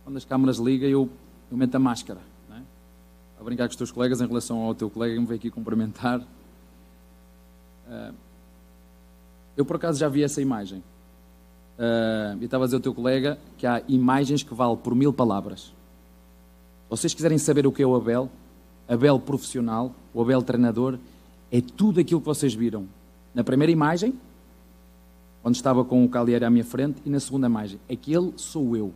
quando 0.05 0.17
as 0.17 0.25
câmaras 0.25 0.59
ligam 0.59 0.89
eu, 0.89 1.11
eu 1.51 1.57
meto 1.57 1.75
a 1.75 1.81
máscara 1.81 2.21
a 3.39 3.45
brincar 3.45 3.67
com 3.67 3.71
os 3.71 3.77
teus 3.77 3.91
colegas 3.91 4.21
em 4.21 4.27
relação 4.27 4.59
ao 4.63 4.75
teu 4.75 4.91
colega 4.91 5.15
que 5.15 5.21
me 5.21 5.27
veio 5.27 5.39
aqui 5.39 5.51
cumprimentar. 5.51 6.21
Uh, 7.87 8.15
Eu 9.57 9.65
por 9.65 9.77
acaso 9.77 9.99
já 9.99 10.09
vi 10.09 10.23
essa 10.23 10.43
imagem. 10.43 10.83
Uh, 11.79 12.37
eu 12.41 12.45
estava 12.45 12.65
a 12.65 12.67
dizer 12.67 12.77
ao 12.77 12.83
teu 12.83 12.95
colega 12.95 13.39
que 13.57 13.67
há 13.67 13.83
imagens 13.89 14.43
que 14.43 14.55
valem 14.55 14.77
por 14.77 14.95
mil 14.95 15.13
palavras. 15.13 15.73
Vocês 16.91 17.15
quiserem 17.15 17.39
saber 17.39 17.67
o 17.67 17.73
que 17.73 17.83
é 17.83 17.87
o 17.87 17.95
Abel, 17.97 18.31
Abel 18.87 19.19
profissional, 19.19 19.95
o 20.13 20.21
Abel 20.21 20.43
treinador, 20.43 20.99
é 21.51 21.61
tudo 21.61 22.01
aquilo 22.01 22.21
que 22.21 22.27
vocês 22.27 22.55
viram. 22.55 22.87
Na 23.35 23.43
primeira 23.43 23.73
imagem, 23.73 24.15
onde 25.43 25.57
estava 25.57 25.85
com 25.85 26.05
o 26.05 26.09
Calieri 26.09 26.45
à 26.45 26.51
minha 26.51 26.65
frente, 26.65 27.01
e 27.05 27.11
na 27.11 27.19
segunda 27.19 27.47
imagem, 27.47 27.81
aquele 27.91 28.33
sou 28.37 28.77
eu. 28.77 28.93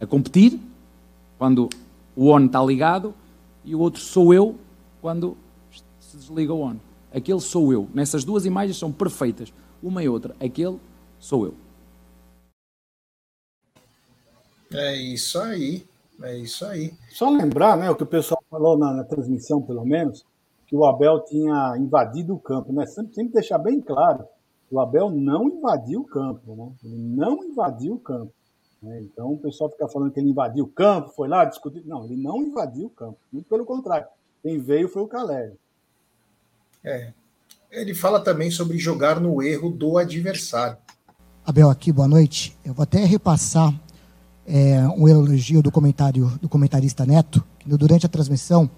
A 0.00 0.06
competir, 0.06 0.60
quando 1.38 1.68
o 2.16 2.26
ON 2.26 2.46
está 2.46 2.62
ligado, 2.62 3.14
e 3.64 3.74
o 3.74 3.78
outro 3.80 4.00
sou 4.00 4.32
eu, 4.32 4.56
quando 5.00 5.36
se 5.98 6.16
desliga 6.16 6.52
o 6.52 6.60
ON. 6.60 6.76
Aquele 7.12 7.40
sou 7.40 7.72
eu. 7.72 7.88
Nessas 7.92 8.24
duas 8.24 8.46
imagens 8.46 8.76
são 8.76 8.92
perfeitas, 8.92 9.52
uma 9.82 10.02
e 10.02 10.08
outra. 10.08 10.34
Aquele 10.40 10.78
sou 11.18 11.46
eu. 11.46 11.54
É 14.72 14.94
isso 14.96 15.38
aí. 15.38 15.86
É 16.22 16.36
isso 16.36 16.64
aí. 16.66 16.92
Só 17.08 17.30
lembrar, 17.30 17.76
né, 17.78 17.90
o 17.90 17.96
que 17.96 18.02
o 18.02 18.06
pessoal 18.06 18.42
falou 18.50 18.76
na, 18.76 18.92
na 18.92 19.04
transmissão, 19.04 19.62
pelo 19.62 19.84
menos, 19.84 20.24
que 20.66 20.76
o 20.76 20.84
Abel 20.84 21.24
tinha 21.24 21.76
invadido 21.78 22.34
o 22.34 22.38
campo, 22.38 22.72
né? 22.72 22.86
Sempre, 22.86 23.14
sempre 23.14 23.32
deixar 23.32 23.58
bem 23.58 23.80
claro, 23.80 24.24
o 24.70 24.78
Abel 24.78 25.10
não 25.10 25.48
invadiu 25.48 26.02
o 26.02 26.06
campo, 26.06 26.54
né? 26.54 26.72
Ele 26.84 26.96
não 26.96 27.42
invadiu 27.42 27.94
o 27.94 27.98
campo. 27.98 28.32
Né? 28.82 29.02
Então 29.02 29.32
o 29.32 29.38
pessoal 29.38 29.70
fica 29.70 29.88
falando 29.88 30.12
que 30.12 30.20
ele 30.20 30.30
invadiu 30.30 30.64
o 30.64 30.68
campo, 30.68 31.10
foi 31.10 31.28
lá 31.28 31.44
discutir. 31.44 31.82
Não, 31.86 32.04
ele 32.04 32.16
não 32.16 32.38
invadiu 32.42 32.86
o 32.86 32.90
campo. 32.90 33.18
Muito 33.32 33.48
pelo 33.48 33.64
contrário. 33.64 34.06
Quem 34.42 34.58
veio 34.58 34.88
foi 34.88 35.02
o 35.02 35.08
Caleri. 35.08 35.54
É. 36.82 37.12
Ele 37.70 37.94
fala 37.94 38.20
também 38.20 38.50
sobre 38.50 38.78
jogar 38.78 39.20
no 39.20 39.42
erro 39.42 39.70
do 39.70 39.98
adversário. 39.98 40.78
Abel 41.44 41.70
aqui, 41.70 41.92
boa 41.92 42.08
noite. 42.08 42.56
Eu 42.64 42.74
vou 42.74 42.82
até 42.82 43.04
repassar 43.04 43.72
é, 44.46 44.80
um 44.88 45.06
elogio 45.06 45.62
do 45.62 45.70
comentário 45.70 46.26
do 46.40 46.48
comentarista 46.48 47.06
Neto, 47.06 47.44
que 47.58 47.68
durante 47.68 48.06
a 48.06 48.08
transmissão 48.08 48.68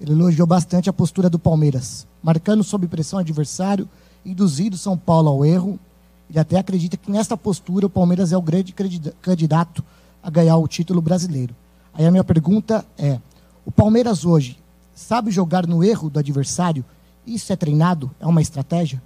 ele 0.00 0.12
elogiou 0.12 0.46
bastante 0.46 0.90
a 0.90 0.92
postura 0.92 1.30
do 1.30 1.38
Palmeiras, 1.38 2.06
marcando 2.22 2.62
sob 2.62 2.86
pressão 2.86 3.18
adversário, 3.18 3.88
induzido 4.24 4.76
São 4.76 4.96
Paulo 4.96 5.28
ao 5.28 5.44
erro. 5.44 5.78
Ele 6.28 6.38
até 6.38 6.58
acredita 6.58 6.96
que 6.96 7.10
nesta 7.10 7.36
postura 7.36 7.86
o 7.86 7.90
Palmeiras 7.90 8.32
é 8.32 8.36
o 8.36 8.42
grande 8.42 8.74
candidato 9.22 9.84
a 10.22 10.30
ganhar 10.30 10.56
o 10.56 10.66
título 10.66 11.00
brasileiro. 11.00 11.54
Aí 11.94 12.04
a 12.04 12.10
minha 12.10 12.24
pergunta 12.24 12.84
é: 12.98 13.20
o 13.64 13.70
Palmeiras 13.70 14.24
hoje 14.24 14.58
sabe 14.94 15.30
jogar 15.30 15.66
no 15.66 15.84
erro 15.84 16.10
do 16.10 16.18
adversário 16.18 16.84
isso 17.26 17.52
é 17.52 17.56
treinado? 17.56 18.10
É 18.20 18.26
uma 18.26 18.40
estratégia? 18.40 19.02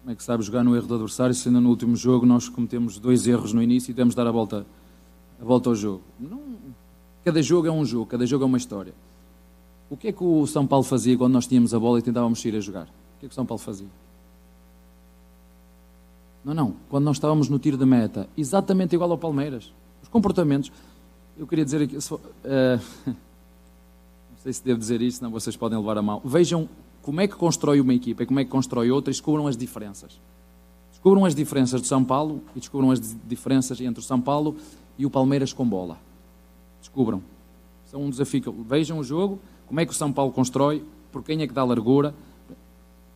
Como 0.00 0.12
é 0.12 0.14
que 0.14 0.22
sabe 0.22 0.42
jogar 0.44 0.62
no 0.62 0.76
erro 0.76 0.86
do 0.86 0.94
adversário, 0.94 1.34
sendo 1.34 1.60
no 1.60 1.68
último 1.68 1.96
jogo 1.96 2.24
nós 2.24 2.48
cometemos 2.48 2.98
dois 2.98 3.26
erros 3.26 3.52
no 3.52 3.60
início 3.60 3.90
e 3.90 3.94
temos 3.94 4.14
de 4.14 4.16
dar 4.16 4.26
a 4.26 4.30
volta, 4.30 4.64
a 5.40 5.44
volta 5.44 5.68
ao 5.68 5.74
jogo? 5.74 6.02
Não, 6.18 6.40
cada 7.24 7.42
jogo 7.42 7.66
é 7.66 7.72
um 7.72 7.84
jogo, 7.84 8.06
cada 8.06 8.24
jogo 8.24 8.44
é 8.44 8.46
uma 8.46 8.56
história. 8.56 8.94
O 9.90 9.96
que 9.96 10.08
é 10.08 10.12
que 10.12 10.22
o 10.22 10.46
São 10.46 10.66
Paulo 10.66 10.84
fazia 10.84 11.16
quando 11.18 11.32
nós 11.32 11.46
tínhamos 11.46 11.74
a 11.74 11.80
bola 11.80 11.98
e 11.98 12.02
tentávamos 12.02 12.40
sair 12.40 12.54
a 12.56 12.60
jogar? 12.60 12.84
O 12.84 13.20
que 13.20 13.26
é 13.26 13.28
que 13.28 13.32
o 13.32 13.34
São 13.34 13.44
Paulo 13.44 13.60
fazia? 13.60 13.88
Não, 16.48 16.54
não. 16.54 16.74
Quando 16.88 17.04
nós 17.04 17.16
estávamos 17.16 17.50
no 17.50 17.58
tiro 17.58 17.76
de 17.76 17.84
meta, 17.84 18.26
exatamente 18.34 18.94
igual 18.94 19.10
ao 19.10 19.18
Palmeiras. 19.18 19.70
Os 20.02 20.08
comportamentos. 20.08 20.72
Eu 21.36 21.46
queria 21.46 21.62
dizer 21.62 21.82
aqui. 21.82 21.94
Uh, 21.94 22.80
não 23.06 24.38
sei 24.38 24.54
se 24.54 24.64
devo 24.64 24.78
dizer 24.78 25.02
isto, 25.02 25.18
senão 25.18 25.30
vocês 25.30 25.58
podem 25.58 25.78
levar 25.78 25.98
a 25.98 26.02
mão. 26.02 26.22
Vejam 26.24 26.66
como 27.02 27.20
é 27.20 27.28
que 27.28 27.34
constrói 27.34 27.82
uma 27.82 27.92
equipa 27.92 28.22
e 28.22 28.26
como 28.26 28.40
é 28.40 28.44
que 28.46 28.50
constrói 28.50 28.90
outra 28.90 29.10
e 29.10 29.12
descubram 29.12 29.46
as 29.46 29.58
diferenças. 29.58 30.18
Descubram 30.90 31.26
as 31.26 31.34
diferenças 31.34 31.82
do 31.82 31.86
São 31.86 32.02
Paulo 32.02 32.42
e 32.56 32.60
descubram 32.60 32.90
as 32.90 33.14
diferenças 33.26 33.78
entre 33.82 34.00
o 34.00 34.02
São 34.02 34.18
Paulo 34.18 34.56
e 34.96 35.04
o 35.04 35.10
Palmeiras 35.10 35.52
com 35.52 35.68
bola. 35.68 35.98
Descubram. 36.80 37.22
São 37.84 38.00
um 38.00 38.08
desafio. 38.08 38.64
Vejam 38.66 38.98
o 38.98 39.04
jogo, 39.04 39.38
como 39.66 39.80
é 39.80 39.84
que 39.84 39.92
o 39.92 39.94
São 39.94 40.10
Paulo 40.10 40.32
constrói, 40.32 40.82
por 41.12 41.22
quem 41.22 41.42
é 41.42 41.46
que 41.46 41.52
dá 41.52 41.62
largura, 41.62 42.14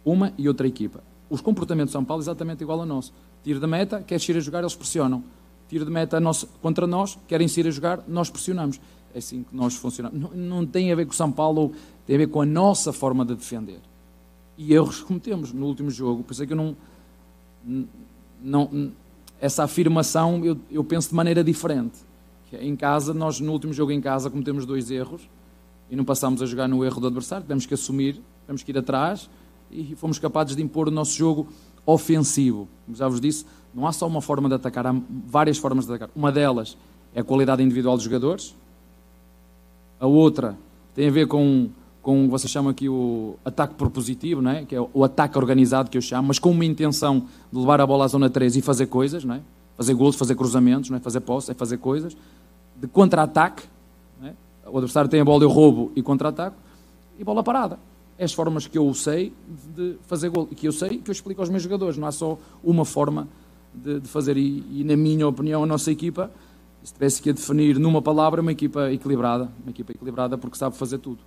uma 0.05 0.35
e 0.37 0.49
outra 0.49 0.69
equipa. 0.69 1.03
Os 1.33 1.41
comportamentos 1.41 1.93
do 1.93 1.95
São 1.95 2.05
Paulo 2.05 2.23
é 2.23 2.25
exatamente 2.25 2.63
igual 2.63 2.79
ao 2.79 2.85
nosso. 2.85 3.11
Tiro 3.43 3.59
de 3.59 3.67
meta, 3.67 4.03
quer 4.07 4.21
ir 4.29 4.37
a 4.37 4.41
jogar, 4.41 4.59
eles 4.59 4.75
pressionam. 4.75 5.25
Tiro 5.67 5.83
de 5.83 5.91
meta 5.91 6.21
nosso, 6.21 6.47
contra 6.61 6.87
nós, 6.87 7.19
querem 7.27 7.49
ir 7.57 7.67
a 7.67 7.71
jogar, 7.71 8.05
nós 8.07 8.29
pressionamos. 8.29 8.79
É 9.15 9.19
assim 9.19 9.43
que 9.43 9.57
nós 9.57 9.75
funcionamos. 9.75 10.21
Não, 10.21 10.31
não 10.35 10.67
tem 10.67 10.93
a 10.93 10.95
ver 10.95 11.07
com 11.07 11.13
São 11.15 11.33
Paulo 11.33 11.73
tem 12.07 12.17
a 12.17 12.19
ver 12.19 12.27
com 12.27 12.43
a 12.43 12.45
nossa 12.45 12.93
forma 12.93 13.25
de 13.25 13.35
defender. 13.35 13.81
E 14.59 14.75
erros 14.75 15.01
que 15.01 15.07
cometemos 15.07 15.55
no 15.55 15.65
último 15.65 15.91
jogo. 15.91 16.23
Por 16.23 16.35
isso 16.35 16.43
é 16.43 16.47
que 16.47 16.53
eu 16.53 16.57
não. 16.57 16.77
não 18.43 18.93
essa 19.41 19.65
afirmação 19.65 20.45
eu, 20.45 20.59
eu 20.71 20.85
penso 20.85 21.09
de 21.09 21.15
maneira 21.15 21.43
diferente. 21.43 21.99
É, 22.53 22.63
em 22.63 22.77
casa, 22.77 23.15
nós 23.15 23.41
no 23.41 23.53
último 23.53 23.73
jogo 23.73 23.91
em 23.91 24.03
casa 24.03 24.29
cometemos 24.29 24.67
dois 24.67 24.91
erros 24.91 25.23
e 25.91 25.97
não 25.97 26.05
passámos 26.05 26.43
a 26.43 26.47
jogar 26.47 26.69
no 26.69 26.85
erro 26.85 27.01
do 27.01 27.07
adversário. 27.07 27.47
Temos 27.47 27.65
que 27.65 27.73
assumir, 27.73 28.21
temos 28.47 28.63
que 28.63 28.71
ir 28.71 28.77
atrás 28.77 29.31
e 29.73 29.95
fomos 29.97 30.19
capazes 30.19 30.55
de 30.55 30.63
impor 30.63 30.89
o 30.89 30.91
nosso 30.91 31.17
jogo 31.17 31.49
ofensivo. 31.87 32.69
Como 32.85 32.97
já 32.97 33.09
vos 33.09 33.21
disse, 33.21 33.45
não 33.75 33.87
há 33.87 33.93
só 33.93 34.07
uma 34.07 34.21
forma 34.21 34.49
de 34.49 34.55
atacar, 34.55 34.87
há 34.87 34.95
várias 35.27 35.59
formas 35.59 35.87
de 35.87 35.93
atacar. 35.93 36.11
Uma 36.15 36.31
delas 36.31 36.77
é 37.15 37.21
a 37.21 37.25
qualidade 37.25 37.63
individual 37.63 37.97
dos 37.97 38.05
jogadores, 38.05 38.55
a 39.99 40.07
outra 40.07 40.57
tem 40.95 41.09
a 41.09 41.11
ver 41.11 41.27
com 41.27 41.71
com, 42.03 42.29
você 42.29 42.49
chama 42.49 42.73
aqui 42.73 42.89
o 42.89 43.37
ataque 43.45 43.75
propositivo, 43.75 44.43
não 44.43 44.51
é? 44.51 44.65
que 44.65 44.75
é 44.75 44.81
o 44.93 45.05
ataque 45.05 45.39
organizado 45.39 45.89
que 45.89 45.97
eu 45.97 46.03
chamo, 46.03 46.29
mas 46.29 46.39
com 46.39 46.51
uma 46.51 46.65
intenção 46.65 47.27
de 47.51 47.59
levar 47.59 47.81
a 47.81 47.87
bola 47.87 48.05
à 48.05 48.09
zona 48.09 48.29
3 48.29 48.57
e 48.57 48.61
fazer 48.61 48.87
coisas, 48.87 49.25
não 49.25 49.37
é? 49.37 49.41
fazer 49.77 49.95
gols, 49.95 50.17
fazer 50.17 50.35
cruzamentos, 50.35 50.91
não 50.91 50.97
é? 50.97 51.01
fazer 51.01 51.21
posse, 51.21 51.53
é 51.53 51.55
fazer 51.55 51.79
coisas, 51.79 52.17
de 52.77 52.89
contra-ataque, 52.89 53.63
é? 54.25 54.33
o 54.67 54.77
adversário 54.77 55.09
tem 55.09 55.21
a 55.21 55.25
bola, 55.25 55.45
eu 55.45 55.49
roubo 55.49 55.93
e 55.95 56.03
contra-ataque, 56.03 56.57
e 57.19 57.25
bola 57.25 57.43
parada. 57.43 57.79
É 58.23 58.25
as 58.25 58.33
formas 58.33 58.69
que 58.69 58.79
eu 58.79 58.95
sei 58.95 59.35
de 59.75 59.99
fazer 60.07 60.29
gol, 60.29 60.47
e 60.49 60.55
que 60.55 60.69
eu 60.69 60.71
sei 60.71 60.99
que 60.99 61.11
eu 61.11 61.13
explico 61.13 61.41
aos 61.41 61.51
meus 61.51 61.61
jogadores, 61.61 61.97
não 61.97 62.07
há 62.07 62.13
só 62.13 62.39
uma 62.63 62.85
forma 62.85 63.27
de, 63.75 63.99
de 63.99 64.07
fazer, 64.07 64.37
e, 64.37 64.65
e 64.71 64.85
na 64.85 64.97
minha 64.97 65.27
opinião 65.27 65.65
a 65.65 65.67
nossa 65.67 65.91
equipa, 65.91 66.31
se 66.85 66.93
tivesse 66.93 67.21
que 67.21 67.33
definir 67.33 67.81
numa 67.81 68.01
palavra, 68.01 68.41
uma 68.41 68.53
equipa 68.53 68.93
equilibrada, 68.93 69.51
uma 69.61 69.71
equipa 69.71 69.91
equilibrada 69.91 70.39
porque 70.39 70.57
sabe 70.57 70.77
fazer 70.77 70.99
tudo. 70.99 71.19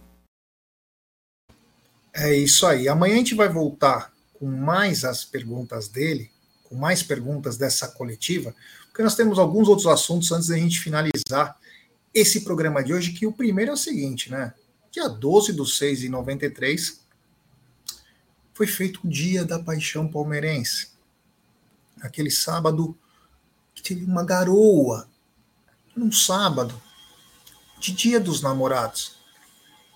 É 2.13 2.33
isso 2.33 2.65
aí. 2.65 2.87
Amanhã 2.87 3.15
a 3.15 3.17
gente 3.17 3.35
vai 3.35 3.49
voltar 3.49 4.13
com 4.31 4.45
mais 4.45 5.03
as 5.03 5.25
perguntas 5.25 5.89
dele, 5.89 6.31
com 6.63 6.75
mais 6.75 7.03
perguntas 7.03 7.57
dessa 7.57 7.89
coletiva, 7.89 8.55
porque 8.87 9.03
nós 9.03 9.15
temos 9.15 9.37
alguns 9.37 9.67
outros 9.67 9.87
assuntos 9.87 10.31
antes 10.31 10.47
da 10.47 10.57
gente 10.57 10.79
finalizar 10.79 11.59
esse 12.13 12.45
programa 12.45 12.81
de 12.81 12.93
hoje, 12.93 13.11
que 13.11 13.27
o 13.27 13.33
primeiro 13.33 13.71
é 13.71 13.73
o 13.73 13.77
seguinte, 13.77 14.31
né? 14.31 14.53
Dia 14.95 15.09
12 15.09 15.51
do 15.51 15.65
6 15.65 15.99
de 15.99 16.07
93 16.07 17.01
foi 18.53 18.65
feito 18.65 19.01
o 19.03 19.09
Dia 19.09 19.43
da 19.43 19.59
Paixão 19.59 20.07
Palmeirense. 20.07 20.91
Aquele 21.99 22.31
sábado 22.31 22.97
que 23.73 23.83
teve 23.83 24.05
uma 24.05 24.23
garoa, 24.23 25.05
num 25.93 26.13
sábado, 26.13 26.81
de 27.77 27.91
Dia 27.91 28.21
dos 28.21 28.41
Namorados 28.41 29.17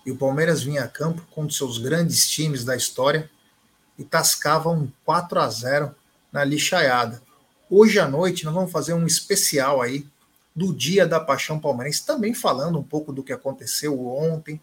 e 0.04 0.10
o 0.10 0.18
Palmeiras 0.18 0.62
vinha 0.62 0.84
a 0.84 0.88
campo 0.88 1.22
com 1.30 1.44
um 1.44 1.50
seus 1.50 1.78
grandes 1.78 2.28
times 2.28 2.62
da 2.62 2.76
história 2.76 3.30
e 3.98 4.04
tascava 4.04 4.68
um 4.68 4.92
4 5.06 5.40
a 5.40 5.48
0 5.48 5.94
na 6.30 6.44
lixaiada. 6.44 7.22
Hoje 7.70 7.98
à 7.98 8.06
noite 8.06 8.44
nós 8.44 8.52
vamos 8.52 8.70
fazer 8.70 8.92
um 8.92 9.06
especial 9.06 9.80
aí 9.80 10.06
do 10.54 10.74
Dia 10.74 11.06
da 11.06 11.18
Paixão 11.18 11.58
Palmeirense, 11.58 12.04
também 12.04 12.34
falando 12.34 12.78
um 12.78 12.84
pouco 12.84 13.14
do 13.14 13.22
que 13.22 13.32
aconteceu 13.32 13.98
ontem, 14.06 14.60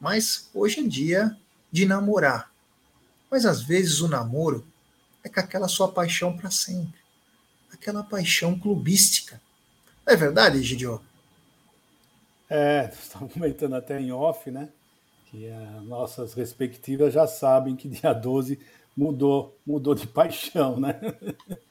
mas 0.00 0.48
hoje 0.54 0.80
é 0.80 0.82
dia 0.82 1.36
de 1.70 1.86
namorar. 1.86 2.50
Mas 3.30 3.44
às 3.44 3.62
vezes 3.62 4.00
o 4.00 4.08
namoro 4.08 4.66
é 5.22 5.28
com 5.28 5.40
aquela 5.40 5.68
sua 5.68 5.88
paixão 5.88 6.36
para 6.36 6.50
sempre, 6.50 6.98
aquela 7.72 8.02
paixão 8.02 8.58
clubística. 8.58 9.40
Não 10.06 10.14
é 10.14 10.16
verdade, 10.16 10.62
Gidio? 10.62 11.02
É, 12.48 12.90
estamos 12.92 13.32
comentando 13.32 13.74
até 13.74 14.00
em 14.00 14.10
off, 14.10 14.50
né? 14.50 14.68
que 15.30 15.50
as 15.50 15.84
nossas 15.84 16.32
respectivas 16.32 17.12
já 17.12 17.26
sabem 17.26 17.76
que 17.76 17.88
dia 17.88 18.12
12 18.12 18.58
mudou, 18.96 19.56
mudou 19.66 19.94
de 19.94 20.06
paixão, 20.06 20.80
né? 20.80 20.98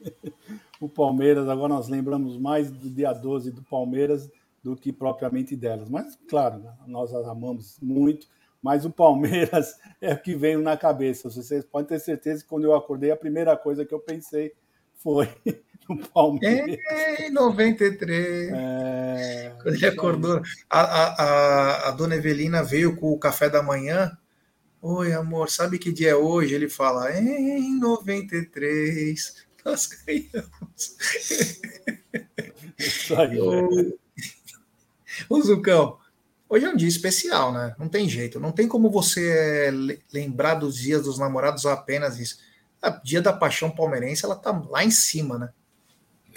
o 0.80 0.88
Palmeiras, 0.88 1.50
agora 1.50 1.74
nós 1.74 1.88
lembramos 1.88 2.38
mais 2.38 2.70
do 2.70 2.90
dia 2.90 3.12
12 3.14 3.52
do 3.52 3.64
Palmeiras 3.64 4.30
do 4.68 4.76
que 4.76 4.92
propriamente 4.92 5.56
delas. 5.56 5.90
Mas, 5.90 6.18
claro, 6.28 6.64
nós 6.86 7.14
as 7.14 7.26
amamos 7.26 7.78
muito, 7.82 8.28
mas 8.62 8.86
o 8.86 8.90
Palmeiras 8.90 9.76
é 10.02 10.14
o 10.14 10.22
que 10.22 10.36
veio 10.36 10.62
na 10.62 10.76
cabeça. 10.76 11.30
Vocês 11.30 11.64
podem 11.64 11.88
ter 11.88 12.00
certeza 12.00 12.44
que 12.44 12.50
quando 12.50 12.66
eu 12.66 12.76
acordei, 12.76 13.12
a 13.12 13.16
primeira 13.16 13.56
coisa 13.56 13.86
que 13.86 13.94
eu 13.94 14.00
pensei 14.00 14.54
foi 14.96 15.30
no 15.88 15.98
Palmeiras. 16.10 16.78
Em 17.20 17.32
93. 17.32 18.52
É, 18.54 19.56
Quando 19.62 19.76
ele 19.76 19.86
acordou. 19.86 20.42
A, 20.70 20.82
a, 20.82 21.88
a, 21.88 21.92
dona 21.92 22.16
Evelina 22.16 22.62
veio 22.62 22.96
com 22.98 23.12
o 23.12 23.20
café 23.20 23.50
da 23.50 23.64
manhã 23.64 24.12
Oi, 24.80 25.12
amor, 25.12 25.50
sabe 25.50 25.80
que 25.80 25.92
dia 25.92 26.12
é 26.12 26.16
hoje? 26.16 26.54
Ele 26.54 26.70
fala, 26.70 27.12
em 27.12 27.80
93, 27.80 29.48
nós 29.66 29.88
ganhamos. 29.88 30.96
Isso 32.78 33.16
aí, 33.20 33.42
o... 33.42 33.98
o 35.30 35.42
Zucão, 35.42 35.98
hoje 36.50 36.66
é 36.66 36.70
um 36.70 36.76
dia 36.76 36.88
especial, 36.88 37.52
né? 37.54 37.76
Não 37.78 37.88
tem 37.88 38.08
jeito, 38.10 38.40
não 38.40 38.52
tem 38.52 38.68
como 38.68 38.90
você 38.90 39.70
lembrar 40.14 40.56
dos 40.56 40.76
dias 40.76 41.04
dos 41.04 41.18
namorados 41.18 41.66
apenas 41.66 42.20
isso. 42.20 42.40
A 42.82 42.90
dia 42.90 43.22
da 43.22 43.34
paixão 43.34 43.72
palmeirense, 43.72 44.24
ela 44.24 44.36
tá 44.36 44.52
lá 44.70 44.84
em 44.84 44.92
cima, 44.92 45.38
né? 45.38 45.50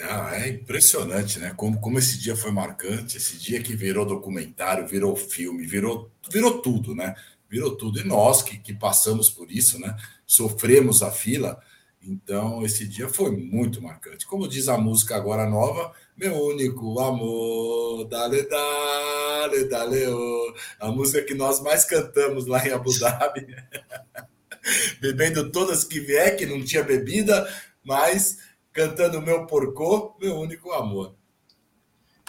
Ah, 0.03 0.31
é 0.35 0.49
impressionante, 0.49 1.39
né? 1.39 1.53
Como, 1.55 1.79
como 1.79 1.99
esse 1.99 2.19
dia 2.19 2.35
foi 2.35 2.51
marcante, 2.51 3.19
esse 3.19 3.37
dia 3.37 3.63
que 3.63 3.77
virou 3.77 4.07
documentário, 4.07 4.89
virou 4.89 5.15
filme, 5.15 5.67
virou, 5.67 6.11
virou 6.31 6.63
tudo, 6.63 6.95
né? 6.95 7.15
Virou 7.49 7.77
tudo. 7.77 8.01
E 8.01 8.05
nós 8.05 8.43
que, 8.43 8.57
que 8.59 8.73
passamos 8.73 9.29
por 9.29 9.51
isso, 9.51 9.79
né? 9.79 9.95
Sofremos 10.27 11.03
a 11.03 11.11
fila. 11.11 11.61
Então, 12.03 12.65
esse 12.65 12.89
dia 12.89 13.09
foi 13.09 13.31
muito 13.31 13.83
marcante. 13.83 14.27
Como 14.27 14.49
diz 14.49 14.69
a 14.69 14.79
música 14.79 15.17
agora 15.17 15.49
nova, 15.49 15.93
meu 16.17 16.35
único 16.35 16.99
amor, 16.99 18.07
dale, 18.09 18.43
dale, 18.45 19.65
dale, 19.65 20.07
oh. 20.07 20.55
a 20.81 20.91
música 20.91 21.23
que 21.23 21.35
nós 21.35 21.61
mais 21.61 21.85
cantamos 21.85 22.47
lá 22.47 22.67
em 22.67 22.73
Abu 22.73 22.99
Dhabi. 22.99 23.47
Bebendo 25.01 25.51
todas 25.51 25.85
que 25.85 26.01
vier, 26.01 26.37
que 26.37 26.47
não 26.47 26.65
tinha 26.65 26.83
bebida, 26.83 27.47
mas 27.85 28.39
cantando 28.73 29.21
Meu 29.21 29.47
Porcô, 29.47 30.17
Meu 30.21 30.37
Único 30.37 30.73
Amor. 30.73 31.15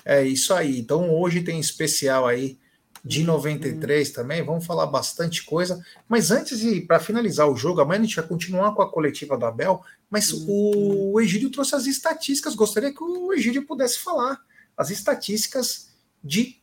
É 0.03 0.23
isso 0.23 0.53
aí. 0.53 0.79
Então 0.79 1.13
hoje 1.13 1.41
tem 1.41 1.59
especial 1.59 2.27
aí 2.27 2.57
de 3.03 3.23
93 3.23 4.07
uhum. 4.07 4.13
também. 4.13 4.43
Vamos 4.43 4.65
falar 4.65 4.85
bastante 4.85 5.43
coisa. 5.43 5.83
Mas 6.07 6.31
antes 6.31 6.59
de 6.59 6.81
para 6.81 6.99
finalizar 6.99 7.49
o 7.49 7.55
jogo, 7.55 7.81
amanhã 7.81 7.99
a 7.99 8.03
gente 8.03 8.15
vai 8.15 8.27
continuar 8.27 8.73
com 8.73 8.81
a 8.81 8.91
coletiva 8.91 9.37
do 9.37 9.45
Abel. 9.45 9.83
Mas 10.09 10.31
uhum. 10.31 11.11
o 11.13 11.19
Egídio 11.19 11.49
trouxe 11.49 11.75
as 11.75 11.85
estatísticas. 11.85 12.55
Gostaria 12.55 12.93
que 12.93 13.03
o 13.03 13.33
Egídio 13.33 13.65
pudesse 13.65 13.99
falar 13.99 14.39
as 14.77 14.89
estatísticas 14.89 15.89
de 16.23 16.61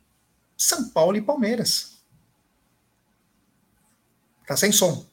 São 0.57 0.89
Paulo 0.91 1.17
e 1.17 1.23
Palmeiras. 1.23 1.99
Tá 4.47 4.57
sem 4.57 4.73
som. 4.73 5.07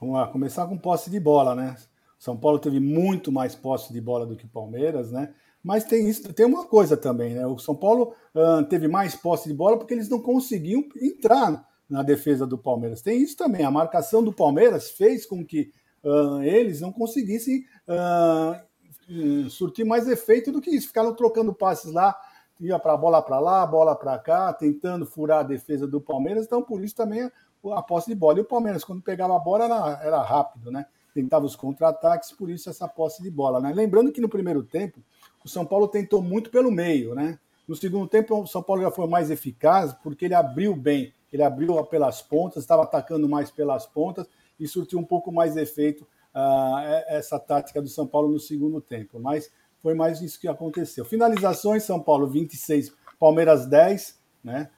Vamos 0.00 0.14
lá, 0.14 0.26
começar 0.28 0.66
com 0.66 0.78
posse 0.78 1.10
de 1.10 1.20
bola, 1.20 1.54
né? 1.54 1.76
São 2.18 2.36
Paulo 2.36 2.58
teve 2.58 2.80
muito 2.80 3.30
mais 3.30 3.54
posse 3.54 3.92
de 3.92 4.00
bola 4.00 4.26
do 4.26 4.34
que 4.34 4.46
o 4.46 4.48
Palmeiras, 4.48 5.10
né? 5.10 5.34
Mas 5.62 5.84
tem 5.84 6.08
isso, 6.08 6.32
tem 6.32 6.46
uma 6.46 6.64
coisa 6.64 6.96
também, 6.96 7.34
né? 7.34 7.46
O 7.46 7.58
São 7.58 7.76
Paulo 7.76 8.14
uh, 8.34 8.64
teve 8.64 8.88
mais 8.88 9.14
posse 9.14 9.48
de 9.48 9.54
bola 9.54 9.78
porque 9.78 9.92
eles 9.92 10.08
não 10.08 10.20
conseguiam 10.20 10.84
entrar 11.00 11.66
na 11.88 12.02
defesa 12.02 12.46
do 12.46 12.56
Palmeiras. 12.56 13.02
Tem 13.02 13.20
isso 13.20 13.36
também. 13.36 13.64
A 13.64 13.70
marcação 13.70 14.22
do 14.22 14.32
Palmeiras 14.32 14.90
fez 14.90 15.26
com 15.26 15.44
que 15.44 15.70
uh, 16.02 16.42
eles 16.42 16.80
não 16.80 16.90
conseguissem 16.90 17.64
uh, 17.86 19.50
surtir 19.50 19.84
mais 19.84 20.08
efeito 20.08 20.50
do 20.50 20.60
que 20.60 20.70
isso. 20.70 20.86
Ficaram 20.86 21.14
trocando 21.14 21.52
passes 21.52 21.92
lá, 21.92 22.16
ia 22.58 22.78
para 22.78 22.96
bola 22.96 23.20
para 23.20 23.38
lá, 23.38 23.66
bola 23.66 23.94
para 23.94 24.18
cá, 24.18 24.52
tentando 24.54 25.04
furar 25.04 25.40
a 25.40 25.42
defesa 25.42 25.86
do 25.86 26.00
Palmeiras. 26.00 26.46
Então, 26.46 26.62
por 26.62 26.82
isso 26.82 26.94
também 26.94 27.22
a, 27.22 27.30
a 27.74 27.82
posse 27.82 28.08
de 28.08 28.14
bola. 28.14 28.38
E 28.38 28.42
o 28.42 28.46
Palmeiras, 28.46 28.82
quando 28.82 29.02
pegava 29.02 29.36
a 29.36 29.38
bola, 29.38 29.64
era, 29.64 30.00
era 30.02 30.22
rápido, 30.22 30.70
né? 30.70 30.86
tentava 31.12 31.44
os 31.44 31.56
contra-ataques, 31.56 32.32
por 32.32 32.50
isso 32.50 32.70
essa 32.70 32.88
posse 32.88 33.22
de 33.22 33.30
bola. 33.30 33.60
Né? 33.60 33.72
Lembrando 33.74 34.12
que 34.12 34.20
no 34.20 34.28
primeiro 34.28 34.62
tempo, 34.62 35.02
o 35.44 35.48
São 35.48 35.64
Paulo 35.64 35.88
tentou 35.88 36.22
muito 36.22 36.50
pelo 36.50 36.70
meio. 36.70 37.14
Né? 37.14 37.38
No 37.66 37.74
segundo 37.74 38.06
tempo, 38.06 38.40
o 38.40 38.46
São 38.46 38.62
Paulo 38.62 38.82
já 38.82 38.90
foi 38.90 39.06
mais 39.08 39.30
eficaz, 39.30 39.92
porque 40.02 40.24
ele 40.24 40.34
abriu 40.34 40.74
bem, 40.74 41.14
ele 41.32 41.42
abriu 41.42 41.82
pelas 41.84 42.20
pontas, 42.20 42.62
estava 42.62 42.82
atacando 42.82 43.28
mais 43.28 43.50
pelas 43.50 43.86
pontas 43.86 44.26
e 44.58 44.66
surtiu 44.66 44.98
um 44.98 45.04
pouco 45.04 45.32
mais 45.32 45.56
efeito 45.56 46.02
uh, 46.34 46.78
essa 47.08 47.38
tática 47.38 47.80
do 47.80 47.88
São 47.88 48.06
Paulo 48.06 48.30
no 48.30 48.40
segundo 48.40 48.80
tempo. 48.80 49.18
Mas 49.18 49.50
foi 49.82 49.94
mais 49.94 50.20
isso 50.20 50.40
que 50.40 50.48
aconteceu. 50.48 51.04
Finalizações, 51.04 51.84
São 51.84 52.00
Paulo 52.00 52.26
26, 52.26 52.92
Palmeiras 53.18 53.66
10, 53.66 54.18
né? 54.44 54.70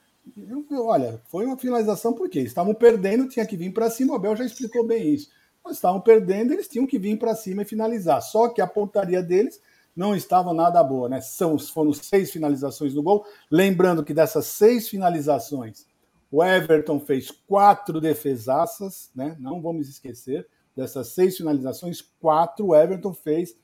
Olha, 0.70 1.20
foi 1.26 1.44
uma 1.44 1.58
finalização 1.58 2.12
porque 2.12 2.38
estavam 2.38 2.72
perdendo, 2.72 3.28
tinha 3.28 3.44
que 3.44 3.56
vir 3.56 3.72
para 3.72 3.90
cima. 3.90 4.12
O 4.12 4.16
Abel 4.16 4.36
já 4.36 4.44
explicou 4.44 4.86
bem 4.86 5.14
isso 5.14 5.28
estavam 5.70 6.00
perdendo, 6.00 6.52
eles 6.52 6.66
tinham 6.66 6.86
que 6.86 6.98
vir 6.98 7.18
para 7.18 7.34
cima 7.34 7.62
e 7.62 7.66
finalizar. 7.66 8.20
Só 8.22 8.48
que 8.48 8.60
a 8.60 8.66
pontaria 8.66 9.22
deles 9.22 9.60
não 9.95 10.16
estava 10.16 10.55
nada 10.55 10.82
boa, 10.82 11.09
né? 11.09 11.20
São, 11.20 11.59
foram 11.59 11.93
seis 11.93 12.30
finalizações 12.30 12.95
no 12.95 13.03
gol. 13.03 13.24
Lembrando 13.51 14.05
que 14.05 14.14
dessas 14.14 14.47
seis 14.47 14.88
finalizações, 14.88 15.86
o 16.30 16.43
Everton 16.43 16.99
fez 16.99 17.30
quatro 17.30 18.01
defesaças, 18.01 19.11
né? 19.14 19.36
Não 19.38 19.61
vamos 19.61 19.88
esquecer. 19.88 20.49
Dessas 20.74 21.09
seis 21.09 21.36
finalizações, 21.36 22.01
quatro 22.01 22.68
o 22.68 22.74
Everton 22.74 23.12
fez 23.12 23.55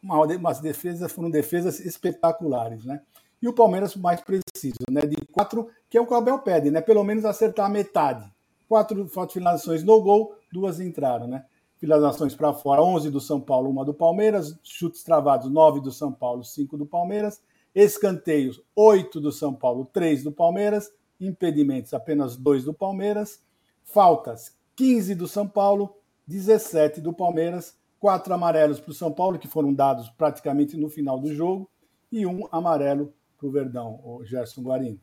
uma, 0.00 0.24
umas 0.24 0.60
defesas, 0.60 1.10
foram 1.10 1.28
defesas 1.30 1.80
espetaculares, 1.80 2.84
né? 2.84 3.02
E 3.40 3.48
o 3.48 3.52
Palmeiras 3.52 3.96
mais 3.96 4.20
preciso, 4.20 4.84
né? 4.88 5.00
De 5.00 5.16
quatro, 5.32 5.68
que 5.90 5.98
é 5.98 6.00
o 6.00 6.06
que 6.06 6.12
o 6.12 6.16
Abel 6.16 6.38
pede, 6.38 6.70
né? 6.70 6.80
Pelo 6.80 7.02
menos 7.02 7.24
acertar 7.24 7.66
a 7.66 7.68
metade. 7.68 8.32
Quatro, 8.68 9.08
quatro 9.08 9.34
finalizações 9.34 9.82
no 9.82 10.00
gol, 10.00 10.36
duas 10.52 10.78
entraram, 10.78 11.26
né? 11.26 11.44
Finalizações 11.82 12.32
para 12.32 12.52
fora, 12.52 12.80
11 12.80 13.10
do 13.10 13.20
São 13.20 13.40
Paulo, 13.40 13.68
uma 13.68 13.84
do 13.84 13.92
Palmeiras. 13.92 14.56
Chutes 14.62 15.02
travados, 15.02 15.50
9 15.50 15.80
do 15.80 15.90
São 15.90 16.12
Paulo, 16.12 16.44
5 16.44 16.78
do 16.78 16.86
Palmeiras. 16.86 17.42
Escanteios, 17.74 18.62
8 18.76 19.20
do 19.20 19.32
São 19.32 19.52
Paulo, 19.52 19.90
3 19.92 20.22
do 20.22 20.30
Palmeiras. 20.30 20.92
Impedimentos, 21.20 21.92
apenas 21.92 22.36
2 22.36 22.62
do 22.62 22.72
Palmeiras. 22.72 23.42
Faltas, 23.82 24.56
15 24.76 25.16
do 25.16 25.26
São 25.26 25.48
Paulo, 25.48 25.96
17 26.24 27.00
do 27.00 27.12
Palmeiras. 27.12 27.76
Quatro 27.98 28.32
amarelos 28.32 28.78
para 28.78 28.92
o 28.92 28.94
São 28.94 29.10
Paulo, 29.10 29.36
que 29.36 29.48
foram 29.48 29.74
dados 29.74 30.08
praticamente 30.10 30.76
no 30.76 30.88
final 30.88 31.18
do 31.18 31.34
jogo. 31.34 31.68
E 32.12 32.24
um 32.24 32.46
amarelo 32.52 33.12
para 33.36 33.48
o 33.48 33.50
Verdão, 33.50 34.00
o 34.04 34.24
Gerson 34.24 34.62
Guarino. 34.62 35.00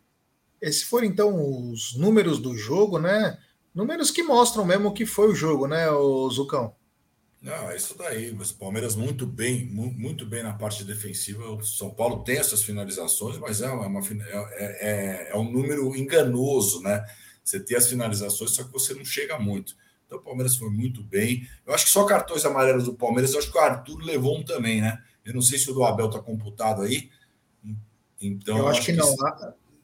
Esses 0.62 0.84
foram, 0.84 1.08
então, 1.08 1.72
os 1.72 1.98
números 1.98 2.40
do 2.40 2.56
jogo, 2.56 3.00
né? 3.00 3.38
Números 3.80 4.12
que 4.12 4.22
mostram 4.22 4.66
mesmo 4.66 4.90
o 4.90 4.94
que 4.94 5.06
foi 5.06 5.30
o 5.30 5.34
jogo, 5.34 5.66
né, 5.66 5.90
o 5.90 6.30
Zucão? 6.30 6.76
Não, 7.42 7.72
é 7.72 7.78
isso 7.78 7.98
daí. 7.98 8.30
O 8.30 8.56
Palmeiras 8.56 8.94
muito 8.94 9.26
bem, 9.26 9.66
muito 9.66 10.26
bem 10.26 10.44
na 10.44 10.52
parte 10.52 10.84
defensiva. 10.84 11.50
O 11.50 11.64
São 11.64 11.90
Paulo 11.90 12.22
tem 12.22 12.38
essas 12.38 12.62
finalizações, 12.62 13.38
mas 13.38 13.62
é, 13.62 13.70
uma, 13.70 14.02
é, 14.02 15.30
é, 15.30 15.30
é 15.32 15.38
um 15.38 15.50
número 15.50 15.96
enganoso, 15.96 16.82
né? 16.82 17.06
Você 17.42 17.58
tem 17.58 17.78
as 17.78 17.88
finalizações, 17.88 18.52
só 18.52 18.66
que 18.66 18.74
você 18.74 18.94
não 18.94 19.06
chega 19.06 19.40
muito. 19.40 19.78
Então 20.06 20.18
o 20.20 20.22
Palmeiras 20.22 20.58
foi 20.58 20.70
muito 20.70 21.02
bem. 21.02 21.48
Eu 21.66 21.74
acho 21.74 21.86
que 21.86 21.92
só 21.92 22.04
cartões 22.04 22.44
amarelos 22.44 22.84
do 22.84 22.96
Palmeiras, 22.96 23.32
eu 23.32 23.40
acho 23.40 23.50
que 23.50 23.58
o 23.58 23.62
Arthur 23.62 24.00
levou 24.00 24.38
um 24.38 24.44
também, 24.44 24.82
né? 24.82 25.02
Eu 25.24 25.34
não 25.34 25.42
sei 25.42 25.58
se 25.58 25.72
o 25.72 25.74
do 25.74 25.86
Abel 25.86 26.08
está 26.08 26.20
computado 26.20 26.82
aí. 26.82 27.10
Então, 28.22 28.58
eu 28.58 28.68
acho, 28.68 28.80
acho 28.80 28.88
que, 28.88 28.92
que 28.92 28.98
não. 28.98 29.16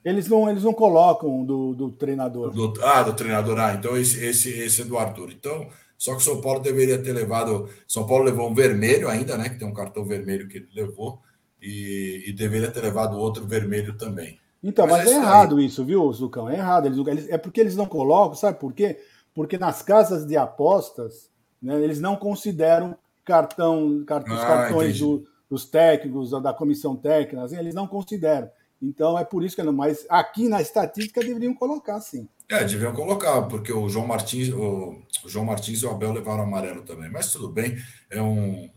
Eles 0.06 0.28
não, 0.28 0.47
eles 0.47 0.64
não 0.64 0.74
colocam 0.74 1.43
do, 1.43 1.74
do 1.74 1.91
treinador. 1.91 2.51
Do, 2.51 2.74
ah, 2.84 3.01
do 3.01 3.14
treinador. 3.14 3.60
Ah, 3.60 3.74
então 3.74 3.97
esse, 3.97 4.24
esse, 4.24 4.51
esse 4.51 4.84
é 4.84 4.86
do 4.86 4.99
Arthur. 4.99 5.32
Então, 5.32 5.68
só 5.97 6.12
que 6.12 6.22
o 6.22 6.24
São 6.24 6.39
Paulo 6.39 6.60
deveria 6.60 7.01
ter 7.01 7.12
levado. 7.12 7.68
São 7.88 8.06
Paulo 8.06 8.24
levou 8.24 8.47
um 8.47 8.53
vermelho 8.53 9.10
ainda, 9.10 9.36
né? 9.36 9.49
Que 9.49 9.58
tem 9.58 9.68
um 9.68 9.74
cartão 9.74 10.06
vermelho 10.06 10.47
que 10.47 10.58
ele 10.58 10.70
levou. 10.76 11.20
E, 11.60 12.26
e 12.28 12.34
deveria 12.34 12.70
ter 12.70 12.82
levado 12.82 13.18
outro 13.18 13.47
vermelho 13.47 13.97
também. 13.97 14.39
Então, 14.62 14.86
mas, 14.86 15.06
mas 15.06 15.12
é, 15.12 15.16
é 15.16 15.18
errado 15.18 15.58
aí. 15.58 15.66
isso, 15.66 15.84
viu, 15.84 16.14
Zucão? 16.14 16.47
É 16.47 16.56
errado. 16.56 16.86
Eles, 16.86 17.28
é 17.28 17.38
porque 17.39 17.60
eles 17.60 17.76
não 17.76 17.88
colocam, 17.88 18.36
sabe 18.36 18.60
por 18.60 18.74
quê? 18.74 18.99
Porque 19.34 19.58
nas 19.58 19.82
casas 19.82 20.24
de 20.24 20.38
apostas, 20.38 21.32
né, 21.60 21.84
eles 21.84 21.99
não 21.99 22.16
consideram 22.16 22.95
cartão, 23.24 24.03
cartão 24.06 24.36
ah, 24.36 24.38
os 24.38 24.43
cartões 24.43 24.99
do, 24.99 25.26
dos 25.49 25.66
técnicos, 25.66 26.30
da 26.30 26.53
comissão 26.53 26.95
técnica, 26.95 27.43
assim, 27.43 27.58
eles 27.58 27.74
não 27.74 27.88
consideram. 27.88 28.49
Então 28.82 29.17
é 29.17 29.23
por 29.23 29.43
isso 29.43 29.55
que 29.55 29.63
não. 29.63 29.73
Mas 29.73 30.05
aqui 30.09 30.47
na 30.47 30.61
estatística 30.61 31.21
deveriam 31.21 31.53
colocar, 31.53 31.99
sim. 32.01 32.28
É, 32.49 32.63
deviam 32.63 32.93
colocar, 32.93 33.41
porque 33.43 33.73
o 33.73 33.89
João 33.89 34.05
Martins, 34.05 34.49
o, 34.49 35.01
o 35.23 35.30
João 35.30 35.45
Martins 35.45 35.82
e 35.82 35.86
o 35.86 35.89
Abel 35.89 36.13
levaram 36.13 36.43
amarelo 36.43 36.84
também. 36.84 37.09
Mas 37.09 37.32
tudo 37.32 37.49
bem, 37.49 37.78
é 38.09 38.21
um, 38.21 38.69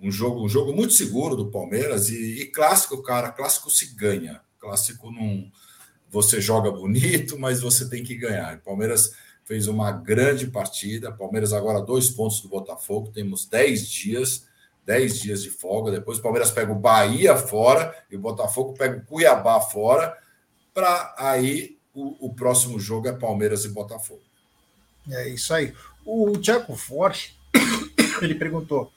um 0.00 0.10
jogo, 0.10 0.44
um 0.44 0.48
jogo 0.48 0.72
muito 0.72 0.92
seguro 0.92 1.34
do 1.34 1.50
Palmeiras 1.50 2.10
e, 2.10 2.42
e 2.42 2.46
clássico, 2.46 3.02
cara, 3.02 3.30
clássico 3.30 3.70
se 3.70 3.94
ganha. 3.94 4.40
Clássico 4.58 5.10
não 5.10 5.50
você 6.08 6.40
joga 6.40 6.70
bonito, 6.70 7.38
mas 7.38 7.60
você 7.60 7.88
tem 7.88 8.02
que 8.02 8.14
ganhar. 8.14 8.56
O 8.56 8.60
Palmeiras 8.60 9.12
fez 9.44 9.66
uma 9.66 9.92
grande 9.92 10.46
partida. 10.46 11.12
Palmeiras 11.12 11.52
agora 11.52 11.80
dois 11.80 12.10
pontos 12.10 12.40
do 12.40 12.48
Botafogo, 12.48 13.10
temos 13.12 13.46
dez 13.46 13.88
dias 13.88 14.46
10 14.86 15.18
dias 15.18 15.42
de 15.42 15.50
folga. 15.50 15.90
Depois 15.90 16.18
o 16.18 16.22
Palmeiras 16.22 16.50
pega 16.50 16.72
o 16.72 16.78
Bahia 16.78 17.36
fora 17.36 17.94
e 18.10 18.16
o 18.16 18.20
Botafogo 18.20 18.72
pega 18.74 18.96
o 18.96 19.04
Cuiabá 19.04 19.60
fora. 19.60 20.16
Para 20.72 21.14
aí 21.18 21.76
o, 21.92 22.26
o, 22.26 22.34
próximo 22.34 22.78
jogo 22.78 23.08
é 23.08 23.12
Palmeiras 23.12 23.64
e 23.64 23.68
Botafogo. 23.68 24.22
É 25.10 25.28
isso 25.28 25.52
aí. 25.52 25.74
O 26.04 26.36
Tiago 26.38 26.76
Forte 26.76 27.36
ele 28.22 28.34
perguntou 28.34 28.92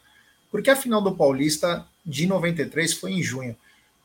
por 0.51 0.61
que 0.61 0.69
a 0.69 0.75
final 0.75 1.01
do 1.01 1.15
Paulista 1.15 1.85
de 2.05 2.27
93 2.27 2.93
foi 2.93 3.13
em 3.13 3.23
junho? 3.23 3.55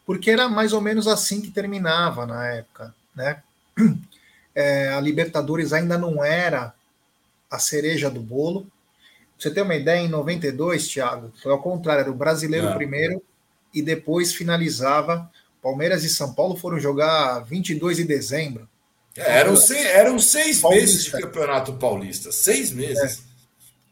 Porque 0.07 0.31
era 0.31 0.49
mais 0.49 0.73
ou 0.73 0.81
menos 0.81 1.07
assim 1.07 1.41
que 1.41 1.51
terminava 1.51 2.27
na 2.27 2.47
época, 2.47 2.95
né? 3.15 3.43
é, 4.55 4.89
a 4.91 5.01
Libertadores 5.01 5.73
ainda 5.73 5.97
não 5.99 6.25
era 6.25 6.75
a 7.51 7.59
cereja 7.59 8.11
do 8.11 8.21
bolo. 8.21 8.67
Você 9.45 9.51
ter 9.51 9.61
uma 9.61 9.75
ideia, 9.75 10.01
em 10.01 10.09
92, 10.09 10.89
Thiago, 10.89 11.31
foi 11.43 11.53
ao 11.53 11.61
contrário, 11.61 12.01
era 12.01 12.11
o 12.11 12.15
brasileiro 12.15 12.69
é. 12.69 12.75
primeiro 12.75 13.23
e 13.75 13.83
depois 13.83 14.33
finalizava. 14.33 15.31
Palmeiras 15.63 16.03
e 16.03 16.09
São 16.09 16.33
Paulo 16.33 16.57
foram 16.57 16.81
jogar 16.81 17.41
22 17.41 17.99
de 17.99 18.05
dezembro. 18.05 18.67
É, 19.15 19.41
eram, 19.41 19.55
seis, 19.55 19.85
eram 19.85 20.19
seis 20.19 20.63
meses 20.63 21.05
de 21.05 21.11
campeonato 21.11 21.75
paulista, 21.75 22.33
seis 22.33 22.73
meses. 22.73 23.23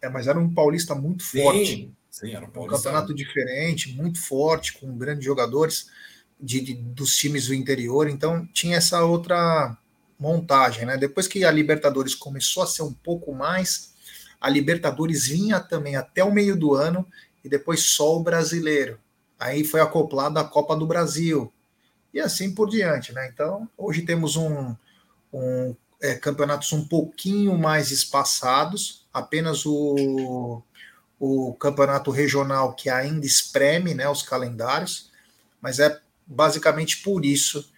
É, 0.01 0.07
é 0.07 0.09
mas 0.09 0.27
era 0.27 0.39
um 0.39 0.53
paulista 0.53 0.95
muito 0.95 1.23
forte. 1.23 1.67
Sim, 1.67 1.95
sim 2.11 2.35
era 2.35 2.47
um 2.47 2.51
paulista. 2.51 2.79
Um 2.79 2.83
campeonato 2.83 3.15
diferente, 3.15 3.93
muito 3.93 4.23
forte, 4.23 4.73
com 4.79 4.97
grandes 4.97 5.27
jogadores 5.27 5.89
de, 6.41 6.63
de, 6.63 6.73
dos 6.73 7.15
times 7.15 7.49
do 7.49 7.55
interior. 7.55 8.09
Então 8.09 8.49
tinha 8.55 8.79
essa 8.79 9.05
outra 9.05 9.77
montagem, 10.19 10.87
né? 10.87 10.97
Depois 10.97 11.29
que 11.29 11.45
a 11.45 11.51
Libertadores 11.51 12.15
começou 12.15 12.63
a 12.63 12.67
ser 12.67 12.85
um 12.85 12.93
pouco 12.93 13.35
mais, 13.35 13.92
a 14.43 14.51
Libertadores 14.51 15.29
vinha 15.29 15.61
também 15.61 15.95
até 15.95 16.25
o 16.25 16.33
meio 16.33 16.57
do 16.57 16.75
ano 16.75 17.07
e 17.45 17.49
depois 17.49 17.81
só 17.81 18.17
o 18.17 18.23
brasileiro. 18.23 18.99
Aí 19.39 19.63
foi 19.63 19.81
acoplado 19.81 20.37
a 20.41 20.45
Copa 20.45 20.75
do 20.75 20.85
Brasil 20.85 21.53
e 22.13 22.19
assim 22.19 22.53
por 22.53 22.69
diante, 22.69 23.13
né? 23.13 23.31
Então 23.33 23.69
hoje 23.79 24.03
temos 24.03 24.35
um, 24.35 24.75
um 25.33 25.77
é, 26.01 26.17
campeonatos 26.17 26.73
um 26.73 26.85
pouquinho 26.85 27.57
mais 27.57 27.93
espaçados, 27.93 29.07
apenas 29.15 29.65
o, 29.65 30.61
o 31.21 31.55
campeonato 31.55 32.11
regional 32.11 32.75
que 32.75 32.91
ainda 32.91 33.25
espreme, 33.25 33.95
né? 33.95 34.09
Os 34.09 34.23
calendários, 34.23 35.09
mas 35.61 35.79
é 35.79 36.01
basicamente 36.27 36.99
por 36.99 37.25
isso 37.25 37.71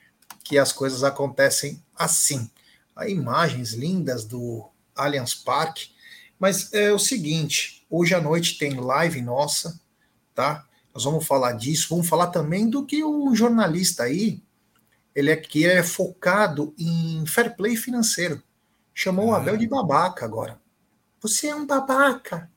que 0.42 0.56
as 0.56 0.72
coisas 0.72 1.04
acontecem 1.04 1.82
assim. 1.94 2.50
Há 2.96 3.06
imagens 3.06 3.74
lindas 3.74 4.24
do 4.24 4.66
Allianz 4.96 5.34
Parque, 5.34 5.93
mas 6.38 6.72
é 6.72 6.92
o 6.92 6.98
seguinte: 6.98 7.86
hoje 7.88 8.14
à 8.14 8.20
noite 8.20 8.58
tem 8.58 8.78
live 8.78 9.20
nossa, 9.22 9.80
tá? 10.34 10.66
Nós 10.94 11.04
vamos 11.04 11.26
falar 11.26 11.52
disso, 11.52 11.88
vamos 11.90 12.08
falar 12.08 12.28
também 12.28 12.68
do 12.68 12.86
que 12.86 13.02
o 13.02 13.34
jornalista 13.34 14.04
aí, 14.04 14.42
ele 15.14 15.30
é 15.30 15.36
que 15.36 15.66
é 15.66 15.82
focado 15.82 16.74
em 16.78 17.24
fair 17.26 17.56
play 17.56 17.76
financeiro. 17.76 18.42
Chamou 18.92 19.28
o 19.28 19.34
Abel 19.34 19.56
de 19.56 19.66
babaca 19.66 20.24
agora. 20.24 20.60
Você 21.20 21.48
é 21.48 21.54
um 21.54 21.66
babaca. 21.66 22.50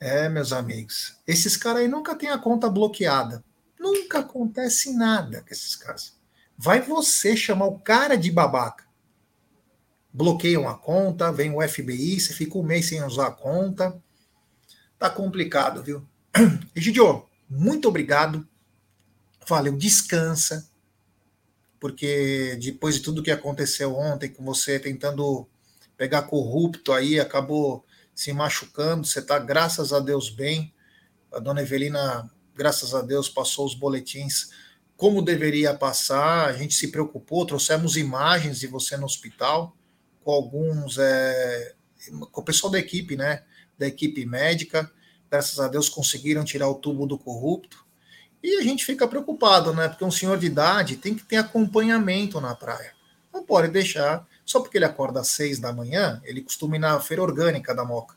É, 0.00 0.28
meus 0.28 0.52
amigos, 0.52 1.16
esses 1.26 1.56
caras 1.56 1.82
aí 1.82 1.88
nunca 1.88 2.14
têm 2.14 2.30
a 2.30 2.38
conta 2.38 2.68
bloqueada. 2.68 3.44
Nunca 3.78 4.20
acontece 4.20 4.92
nada 4.92 5.42
com 5.42 5.52
esses 5.52 5.76
caras. 5.76 6.16
Vai 6.56 6.80
você 6.80 7.36
chamar 7.36 7.66
o 7.66 7.78
cara 7.78 8.16
de 8.16 8.30
babaca. 8.30 8.84
Bloqueiam 10.14 10.68
a 10.68 10.78
conta, 10.78 11.32
vem 11.32 11.52
o 11.52 11.60
FBI, 11.60 12.20
você 12.20 12.32
fica 12.32 12.56
um 12.56 12.62
mês 12.62 12.88
sem 12.88 13.02
usar 13.02 13.26
a 13.26 13.32
conta. 13.32 14.00
Tá 14.98 15.10
complicado, 15.10 15.82
viu? 15.82 16.06
Egidio, 16.74 17.26
muito 17.50 17.88
obrigado. 17.88 18.46
Valeu, 19.46 19.76
descansa. 19.76 20.70
Porque 21.80 22.56
depois 22.62 22.94
de 22.94 23.02
tudo 23.02 23.22
que 23.22 23.30
aconteceu 23.30 23.94
ontem, 23.94 24.28
com 24.30 24.44
você 24.44 24.78
tentando 24.78 25.46
pegar 25.96 26.22
corrupto 26.22 26.92
aí, 26.92 27.18
acabou 27.18 27.84
se 28.14 28.32
machucando. 28.32 29.06
Você 29.06 29.20
tá, 29.20 29.38
graças 29.38 29.92
a 29.92 29.98
Deus, 29.98 30.30
bem. 30.30 30.72
A 31.32 31.40
dona 31.40 31.60
Evelina, 31.60 32.30
graças 32.54 32.94
a 32.94 33.02
Deus, 33.02 33.28
passou 33.28 33.66
os 33.66 33.74
boletins 33.74 34.48
como 34.96 35.22
deveria 35.22 35.74
passar, 35.74 36.48
a 36.48 36.52
gente 36.52 36.74
se 36.74 36.88
preocupou, 36.88 37.44
trouxemos 37.44 37.96
imagens 37.96 38.60
de 38.60 38.66
você 38.66 38.96
no 38.96 39.04
hospital, 39.04 39.76
com 40.24 40.32
alguns, 40.32 40.98
é, 40.98 41.74
com 42.32 42.40
o 42.40 42.44
pessoal 42.44 42.70
da 42.72 42.78
equipe, 42.78 43.16
né, 43.16 43.42
da 43.78 43.86
equipe 43.86 44.24
médica, 44.24 44.90
graças 45.30 45.60
a 45.60 45.68
Deus 45.68 45.88
conseguiram 45.88 46.44
tirar 46.44 46.68
o 46.68 46.74
tubo 46.74 47.06
do 47.06 47.18
corrupto, 47.18 47.84
e 48.42 48.56
a 48.56 48.62
gente 48.62 48.84
fica 48.84 49.06
preocupado, 49.06 49.72
né, 49.72 49.88
porque 49.88 50.04
um 50.04 50.10
senhor 50.10 50.38
de 50.38 50.46
idade 50.46 50.96
tem 50.96 51.14
que 51.14 51.24
ter 51.24 51.36
acompanhamento 51.36 52.40
na 52.40 52.54
praia, 52.54 52.92
não 53.32 53.44
pode 53.44 53.68
deixar, 53.68 54.26
só 54.44 54.60
porque 54.60 54.78
ele 54.78 54.84
acorda 54.84 55.20
às 55.20 55.28
seis 55.28 55.58
da 55.58 55.72
manhã, 55.72 56.20
ele 56.24 56.42
costuma 56.42 56.76
ir 56.76 56.80
na 56.80 56.98
feira 57.00 57.22
orgânica 57.22 57.74
da 57.74 57.84
Moca, 57.84 58.16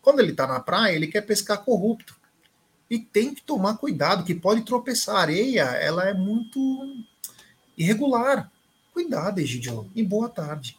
quando 0.00 0.20
ele 0.20 0.30
está 0.30 0.46
na 0.46 0.60
praia, 0.60 0.94
ele 0.94 1.06
quer 1.06 1.22
pescar 1.22 1.64
corrupto, 1.64 2.16
e 2.90 2.98
tem 2.98 3.34
que 3.34 3.42
tomar 3.42 3.76
cuidado, 3.76 4.24
que 4.24 4.34
pode 4.34 4.62
tropeçar. 4.62 5.16
A 5.16 5.20
areia, 5.20 5.62
ela 5.62 6.08
é 6.08 6.14
muito 6.14 6.58
irregular. 7.76 8.50
Cuidado, 8.94 9.40
Egidio, 9.40 9.90
e 9.94 10.02
boa 10.02 10.28
tarde. 10.28 10.78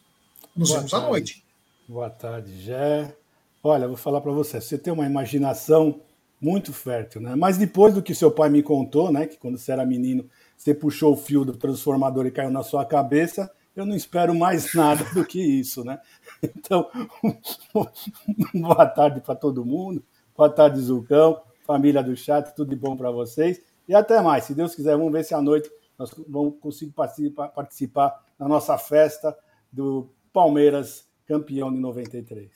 Nos 0.59 0.69
boa 0.69 0.79
vemos 0.79 0.91
tarde. 0.91 1.05
à 1.05 1.09
noite. 1.09 1.45
Boa 1.87 2.09
tarde, 2.09 2.61
Jé. 2.61 3.15
Olha, 3.63 3.87
vou 3.87 3.95
falar 3.95 4.19
para 4.19 4.33
você, 4.33 4.59
você 4.59 4.77
tem 4.77 4.91
uma 4.91 5.05
imaginação 5.05 6.01
muito 6.41 6.73
fértil, 6.73 7.21
né? 7.21 7.33
Mas 7.33 7.57
depois 7.57 7.93
do 7.93 8.03
que 8.03 8.13
seu 8.13 8.29
pai 8.29 8.49
me 8.49 8.61
contou, 8.61 9.09
né, 9.09 9.25
que 9.25 9.37
quando 9.37 9.57
você 9.57 9.71
era 9.71 9.85
menino, 9.85 10.29
você 10.57 10.73
puxou 10.73 11.13
o 11.13 11.17
fio 11.17 11.45
do 11.45 11.55
transformador 11.55 12.25
e 12.25 12.31
caiu 12.31 12.51
na 12.51 12.61
sua 12.61 12.85
cabeça, 12.85 13.49
eu 13.73 13.85
não 13.85 13.95
espero 13.95 14.35
mais 14.35 14.73
nada 14.75 15.05
do 15.13 15.25
que 15.25 15.41
isso, 15.41 15.85
né? 15.85 15.97
Então, 16.43 16.89
boa 18.53 18.85
tarde 18.85 19.21
para 19.21 19.35
todo 19.35 19.65
mundo. 19.65 20.03
Boa 20.35 20.49
tarde, 20.49 20.79
Zucão 20.81 21.41
família 21.69 22.01
do 22.01 22.17
chat, 22.17 22.55
tudo 22.55 22.71
de 22.71 22.75
bom 22.75 22.97
para 22.97 23.11
vocês. 23.11 23.61
E 23.87 23.93
até 23.93 24.19
mais, 24.21 24.45
se 24.45 24.55
Deus 24.55 24.73
quiser, 24.73 24.97
vamos 24.97 25.13
ver 25.13 25.23
se 25.23 25.35
à 25.35 25.41
noite 25.41 25.69
nós 25.99 26.11
vamos 26.27 26.55
conseguir 26.59 26.93
participar, 26.93 27.49
participar 27.49 28.25
na 28.39 28.47
nossa 28.47 28.75
festa 28.75 29.37
do 29.71 30.09
Palmeiras 30.33 31.05
campeão 31.27 31.71
de 31.71 31.79
93. 31.79 32.49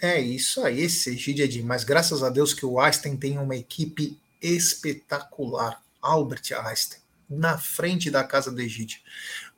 É 0.00 0.18
isso 0.18 0.62
aí, 0.62 0.80
esse 0.80 1.10
Egídio 1.10 1.44
é 1.44 1.48
demais. 1.48 1.84
Graças 1.84 2.22
a 2.22 2.30
Deus 2.30 2.54
que 2.54 2.64
o 2.64 2.80
Einstein 2.80 3.16
tem 3.16 3.38
uma 3.38 3.56
equipe 3.56 4.18
espetacular. 4.40 5.82
Albert 6.00 6.52
Einstein, 6.64 7.00
na 7.28 7.58
frente 7.58 8.10
da 8.10 8.24
casa 8.24 8.50
do 8.50 8.60
Egídio. 8.60 9.00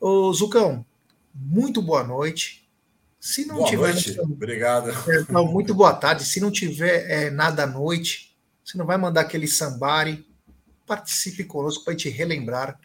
Ô, 0.01 0.33
Zucão, 0.33 0.85
muito 1.33 1.81
boa 1.81 2.03
noite. 2.03 2.69
Se 3.21 3.47
não 3.47 3.59
boa 3.59 3.69
tiver. 3.69 3.93
Noite. 3.93 4.21
Obrigado. 4.21 4.91
É, 4.91 5.33
não, 5.33 5.47
muito 5.47 5.73
boa 5.73 5.95
tarde. 5.95 6.25
Se 6.25 6.41
não 6.41 6.51
tiver 6.51 7.09
é, 7.09 7.31
nada 7.31 7.63
à 7.63 7.67
noite, 7.67 8.37
você 8.65 8.77
não 8.77 8.85
vai 8.85 8.97
mandar 8.97 9.21
aquele 9.21 9.47
sambari. 9.47 10.27
Participe 10.85 11.45
conosco 11.45 11.85
para 11.85 11.95
te 11.95 12.09
relembrar 12.09 12.79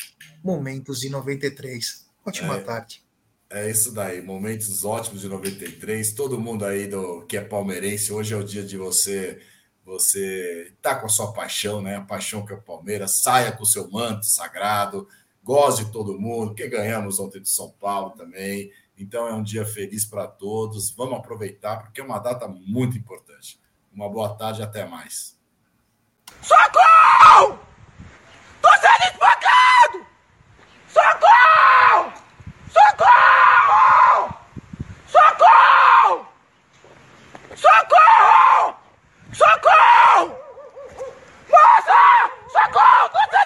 momentos 0.44 1.00
de 1.00 1.10
93. 1.10 2.06
Ótima 2.24 2.58
é, 2.58 2.62
tarde. 2.62 3.04
É 3.50 3.70
isso 3.70 3.94
daí, 3.94 4.22
momentos 4.22 4.84
ótimos 4.84 5.22
de 5.22 5.30
93. 5.30 6.12
Todo 6.12 6.40
mundo 6.40 6.66
aí 6.66 6.88
do 6.88 7.26
que 7.26 7.38
é 7.38 7.42
palmeirense, 7.42 8.12
hoje 8.12 8.34
é 8.34 8.38
o 8.38 8.44
dia 8.44 8.64
de 8.64 8.78
você 8.78 9.42
você 9.88 10.74
tá 10.82 10.96
com 10.96 11.06
a 11.06 11.10
sua 11.10 11.32
paixão, 11.32 11.82
né? 11.82 11.96
A 11.96 12.02
paixão 12.02 12.46
que 12.46 12.52
é 12.52 12.56
o 12.58 12.62
Palmeiras, 12.62 13.22
saia 13.22 13.54
com 13.54 13.64
o 13.64 13.66
seu 13.66 13.90
manto 13.90 14.26
sagrado, 14.26 15.08
goze 15.42 15.90
todo 15.94 16.20
mundo, 16.20 16.54
que 16.54 16.68
ganhamos 16.68 17.22
ontem 17.22 17.42
de 17.42 17.48
São 17.48 17.72
Paulo 17.72 18.10
também. 18.10 18.70
Então 18.98 19.26
é 19.26 19.34
um 19.34 19.42
dia 19.42 19.66
feliz 19.66 20.04
para 20.04 20.28
todos. 20.28 20.92
Vamos 20.92 21.18
aproveitar 21.18 21.78
porque 21.78 22.02
é 22.02 22.04
uma 22.04 22.20
data 22.20 22.50
muito 22.50 22.98
importante. 22.98 23.62
Uma 23.94 24.10
boa 24.10 24.36
tarde, 24.36 24.62
até 24.62 24.86
mais. 24.86 25.40
Socorro! 26.42 27.58
Tô 28.62 28.70
sendo 28.70 29.04
espancado! 29.10 30.06
Socorro! 30.90 32.14
Socorro! 32.68 33.37
Socorro! 37.58 38.76
Socorro! 39.34 40.38
Moça! 41.50 42.32
Socorro! 42.54 43.37